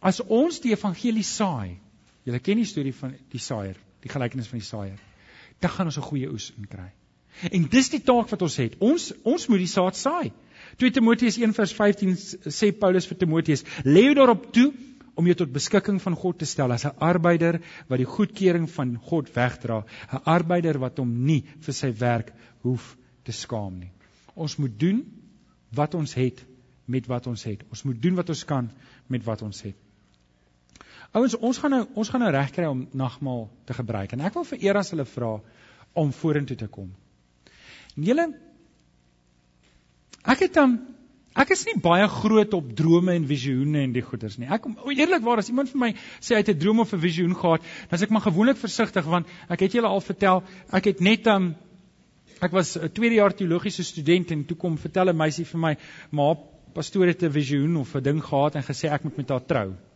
As 0.00 0.24
ons 0.24 0.62
die 0.64 0.72
evangelie 0.72 1.26
saai, 1.26 1.76
Julle 2.24 2.40
ken 2.44 2.60
die 2.60 2.68
storie 2.68 2.94
van 2.94 3.14
die 3.32 3.40
saaier, 3.40 3.76
die 4.04 4.12
gelykenis 4.12 4.48
van 4.48 4.60
die 4.60 4.66
saaier. 4.66 4.98
Dan 5.60 5.70
gaan 5.70 5.86
ons 5.86 5.98
'n 5.98 6.08
goeie 6.08 6.28
oes 6.28 6.52
inkry. 6.56 6.90
En 7.50 7.68
dis 7.72 7.88
die 7.90 8.02
taak 8.04 8.28
wat 8.28 8.42
ons 8.42 8.56
het. 8.60 8.76
Ons 8.78 9.12
ons 9.22 9.46
moet 9.48 9.58
die 9.58 9.70
saad 9.70 9.96
saai. 9.96 10.32
2 10.76 10.90
Timoteus 10.90 11.38
1:15 11.38 12.16
sê 12.52 12.72
Paulus 12.72 13.06
vir 13.06 13.18
Timoteus: 13.18 13.64
"Lê 13.84 14.04
jou 14.04 14.14
daarop 14.14 14.52
toe 14.52 14.72
om 15.14 15.26
jou 15.26 15.34
tot 15.34 15.52
beskikking 15.52 16.00
van 16.02 16.14
God 16.14 16.38
te 16.38 16.44
stel 16.44 16.72
as 16.72 16.84
'n 16.84 16.96
arbeider 16.98 17.60
wat 17.88 17.98
die 17.98 18.06
goedkeuring 18.16 18.70
van 18.70 18.96
God 18.96 19.34
wegdra, 19.34 19.84
'n 20.12 20.22
arbeider 20.24 20.78
wat 20.78 20.98
hom 20.98 21.24
nie 21.24 21.44
vir 21.60 21.74
sy 21.74 21.92
werk 21.92 22.32
hoef 22.62 22.96
te 23.24 23.32
skaam 23.32 23.78
nie." 23.78 23.90
Ons 24.34 24.56
moet 24.56 24.78
doen 24.78 25.04
wat 25.72 25.94
ons 25.94 26.14
het 26.14 26.44
met 26.86 27.06
wat 27.06 27.26
ons 27.26 27.44
het. 27.44 27.62
Ons 27.70 27.82
moet 27.82 28.02
doen 28.02 28.14
wat 28.14 28.28
ons 28.28 28.44
kan 28.44 28.70
met 29.06 29.24
wat 29.24 29.42
ons 29.42 29.62
het. 29.62 29.76
Ouens, 31.10 31.34
ons 31.42 31.58
gaan 31.58 31.72
nou 31.74 31.80
ons 31.98 32.10
gaan 32.12 32.22
nou 32.22 32.30
regkry 32.30 32.68
om 32.70 32.84
nagmaal 32.94 33.48
te 33.66 33.74
gebruik 33.74 34.12
en 34.14 34.20
ek 34.28 34.36
wil 34.38 34.46
vir 34.52 34.60
Eras 34.68 34.92
hulle 34.94 35.06
vra 35.10 35.32
om 35.98 36.12
vorentoe 36.14 36.56
te 36.60 36.68
kom. 36.70 36.92
En 37.96 38.06
julle 38.06 38.26
ek 40.22 40.44
het 40.46 40.54
dan 40.54 40.76
ek 41.40 41.50
is 41.56 41.64
nie 41.66 41.74
baie 41.82 42.06
groot 42.10 42.54
op 42.54 42.70
drome 42.78 43.16
en 43.18 43.26
visioene 43.26 43.82
en 43.88 43.96
die 43.96 44.04
goeders 44.06 44.38
nie. 44.38 44.46
Ek 44.46 44.68
eerlikwaar 44.94 45.42
as 45.42 45.50
iemand 45.50 45.72
vir 45.72 45.82
my 45.82 45.90
sê 46.20 46.36
hy 46.36 46.44
het 46.44 46.54
'n 46.54 46.62
droom 46.62 46.84
of 46.86 46.94
'n 46.94 47.02
visioen 47.02 47.34
gehad, 47.34 47.66
dan 47.90 47.98
as 47.98 48.06
ek 48.06 48.14
maar 48.14 48.26
gewoonlik 48.28 48.62
versigtig 48.62 49.04
want 49.04 49.26
ek 49.48 49.66
het 49.66 49.72
julle 49.72 49.90
al 49.90 50.00
vertel, 50.00 50.44
ek 50.70 50.84
het 50.84 51.00
net 51.00 51.26
um 51.26 51.54
ek 52.40 52.52
was 52.52 52.76
'n 52.76 52.88
tweede 52.88 53.16
jaar 53.16 53.34
teologiese 53.34 53.82
student 53.82 54.30
en 54.30 54.46
toe 54.46 54.56
kom 54.56 54.78
vertel 54.78 55.10
'n 55.10 55.16
meisie 55.16 55.44
vir 55.44 55.58
my, 55.58 55.76
"Ma, 56.10 56.34
pastoor 56.72 57.06
het 57.06 57.22
'n 57.22 57.32
visioen 57.32 57.76
of 57.76 57.96
'n 57.96 58.02
ding 58.02 58.22
gehad 58.22 58.54
en 58.54 58.62
gesê 58.62 58.92
ek 58.92 59.02
moet 59.02 59.16
met 59.16 59.28
haar 59.28 59.46
trou." 59.46 59.89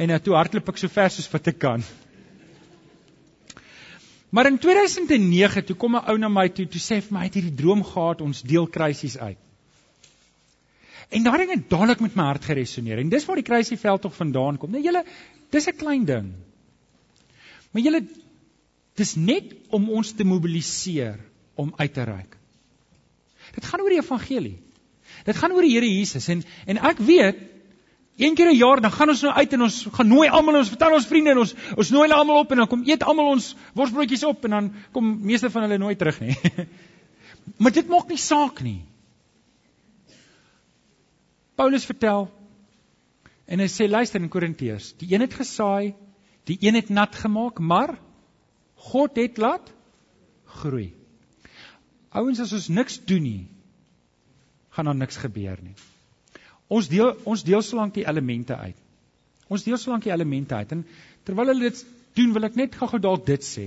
En 0.00 0.08
nou 0.08 0.18
toe 0.24 0.36
hardloop 0.38 0.70
ek 0.72 0.80
so 0.80 0.92
ver 0.92 1.12
soos 1.12 1.28
wat 1.32 1.50
ek 1.52 1.58
kan. 1.60 1.84
Maar 4.30 4.46
in 4.46 4.58
2009 4.62 5.64
toe 5.68 5.76
kom 5.76 5.96
'n 5.98 6.08
ou 6.08 6.16
na 6.18 6.28
my 6.28 6.48
toe, 6.48 6.66
toe 6.66 6.80
sê 6.80 7.00
vir 7.02 7.12
my 7.12 7.20
hy 7.20 7.28
het 7.28 7.38
hierdie 7.38 7.58
droom 7.62 7.82
gehad, 7.84 8.20
ons 8.20 8.42
deel 8.42 8.66
kruisies 8.66 9.18
uit. 9.18 9.38
En 11.10 11.22
daardie 11.26 11.46
ding 11.46 11.58
het 11.58 11.70
dadelik 11.70 12.00
met 12.00 12.14
my 12.14 12.22
hart 12.22 12.44
geresoneer. 12.44 12.98
En 12.98 13.08
dis 13.08 13.24
waar 13.26 13.36
die 13.36 13.44
kruisieveld 13.44 14.02
tog 14.02 14.14
vandaan 14.14 14.58
kom. 14.58 14.70
Nou 14.70 14.82
julle, 14.82 15.04
dis 15.50 15.66
'n 15.66 15.76
klein 15.76 16.04
ding. 16.04 16.32
Maar 17.72 17.82
julle 17.82 18.02
dis 18.94 19.14
net 19.14 19.54
om 19.68 19.90
ons 19.90 20.12
te 20.12 20.24
mobiliseer 20.24 21.18
om 21.54 21.72
uit 21.76 21.92
te 21.94 22.02
reik. 22.02 22.36
Dit 23.54 23.64
gaan 23.64 23.80
oor 23.80 23.88
die 23.88 24.02
evangelie. 24.02 24.58
Dit 25.24 25.36
gaan 25.36 25.52
oor 25.52 25.62
die 25.62 25.74
Here 25.74 25.88
Jesus 25.98 26.28
en 26.28 26.44
en 26.66 26.78
ek 26.78 26.98
weet 26.98 27.49
Een 28.20 28.34
keer 28.36 28.50
'n 28.50 28.56
jaar 28.56 28.80
dan 28.80 28.92
gaan 28.92 29.08
ons 29.08 29.22
nou 29.22 29.32
uit 29.34 29.52
en 29.52 29.62
ons 29.62 29.76
gaan 29.92 30.08
nooi 30.08 30.28
almal 30.28 30.56
ons 30.58 30.68
vertel 30.68 30.92
ons 30.92 31.06
vriende 31.06 31.30
en 31.30 31.38
ons 31.38 31.54
ons 31.76 31.90
nooi 31.90 32.02
hulle 32.02 32.18
almal 32.18 32.40
op 32.42 32.50
en 32.50 32.56
dan 32.56 32.68
kom 32.68 32.82
eet 32.84 33.02
almal 33.02 33.30
ons 33.32 33.54
worsbroodjies 33.74 34.24
op 34.28 34.44
en 34.44 34.50
dan 34.50 34.72
kom 34.92 35.08
meeste 35.24 35.50
van 35.50 35.62
hulle 35.62 35.78
nooit 35.78 35.98
terug 35.98 36.20
nie. 36.20 36.36
maar 37.62 37.72
dit 37.72 37.88
maak 37.88 38.08
nie 38.08 38.18
saak 38.20 38.60
nie. 38.60 38.82
Paulus 41.56 41.84
vertel 41.84 42.28
en 43.46 43.58
hy 43.58 43.68
sê 43.68 43.88
luister 43.88 44.20
in 44.20 44.28
Korintiërs, 44.28 44.92
die 45.00 45.08
een 45.14 45.24
het 45.24 45.34
gesaai, 45.34 45.94
die 46.44 46.58
een 46.60 46.74
het 46.74 46.88
nat 46.88 47.16
gemaak, 47.16 47.58
maar 47.58 47.96
God 48.74 49.16
het 49.16 49.38
laat 49.38 49.72
groei. 50.60 50.92
Ouens 52.10 52.40
as 52.40 52.52
ons 52.52 52.68
niks 52.68 53.00
doen 53.06 53.22
nie, 53.22 53.48
gaan 54.70 54.84
daar 54.84 54.98
niks 54.98 55.16
gebeur 55.16 55.58
nie. 55.62 55.74
Ons 56.70 56.88
deel 56.90 57.16
ons 57.26 57.42
deel 57.42 57.62
solank 57.66 57.96
die 57.96 58.06
elemente 58.06 58.56
uit. 58.56 58.78
Ons 59.50 59.64
deel 59.66 59.78
solank 59.82 60.06
die 60.06 60.12
elemente 60.14 60.54
uit. 60.54 60.72
En 60.76 60.84
terwyl 61.26 61.50
hulle 61.50 61.70
dit 61.70 61.80
doen, 62.18 62.34
wil 62.36 62.46
ek 62.46 62.58
net 62.58 62.76
gou-gou 62.78 63.00
dalk 63.02 63.26
dit 63.26 63.46
sê. 63.46 63.66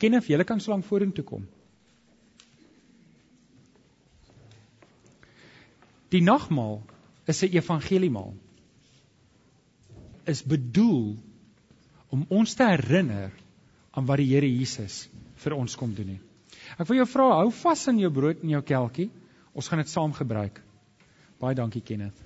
Ken 0.00 0.16
of 0.16 0.30
julle 0.30 0.46
kan 0.48 0.62
solank 0.64 0.86
vorentoe 0.88 1.24
kom. 1.28 1.44
Die 6.14 6.22
nagmaal 6.22 6.80
is 7.26 7.42
'n 7.42 7.56
evangeliemaal. 7.58 8.34
Is 10.24 10.42
bedoel 10.42 11.16
om 12.08 12.24
ons 12.28 12.54
te 12.54 12.64
herinner 12.64 13.32
aan 13.90 14.06
wat 14.06 14.16
die 14.22 14.30
Here 14.32 14.48
Jesus 14.48 15.08
vir 15.42 15.54
ons 15.54 15.76
kom 15.76 15.94
doen 15.94 16.08
het. 16.08 16.22
Ek 16.78 16.88
wil 16.88 16.96
jou 17.02 17.06
vra, 17.06 17.28
hou 17.42 17.50
vas 17.50 17.88
aan 17.88 17.98
jou 17.98 18.10
brood 18.10 18.42
en 18.42 18.48
jou 18.48 18.62
kelkie. 18.62 19.10
Ons 19.54 19.68
gaan 19.70 19.78
dit 19.78 19.88
saam 19.90 20.12
gebruik. 20.12 20.62
Baie 21.38 21.54
dankie 21.54 21.82
Kenneth. 21.82 22.23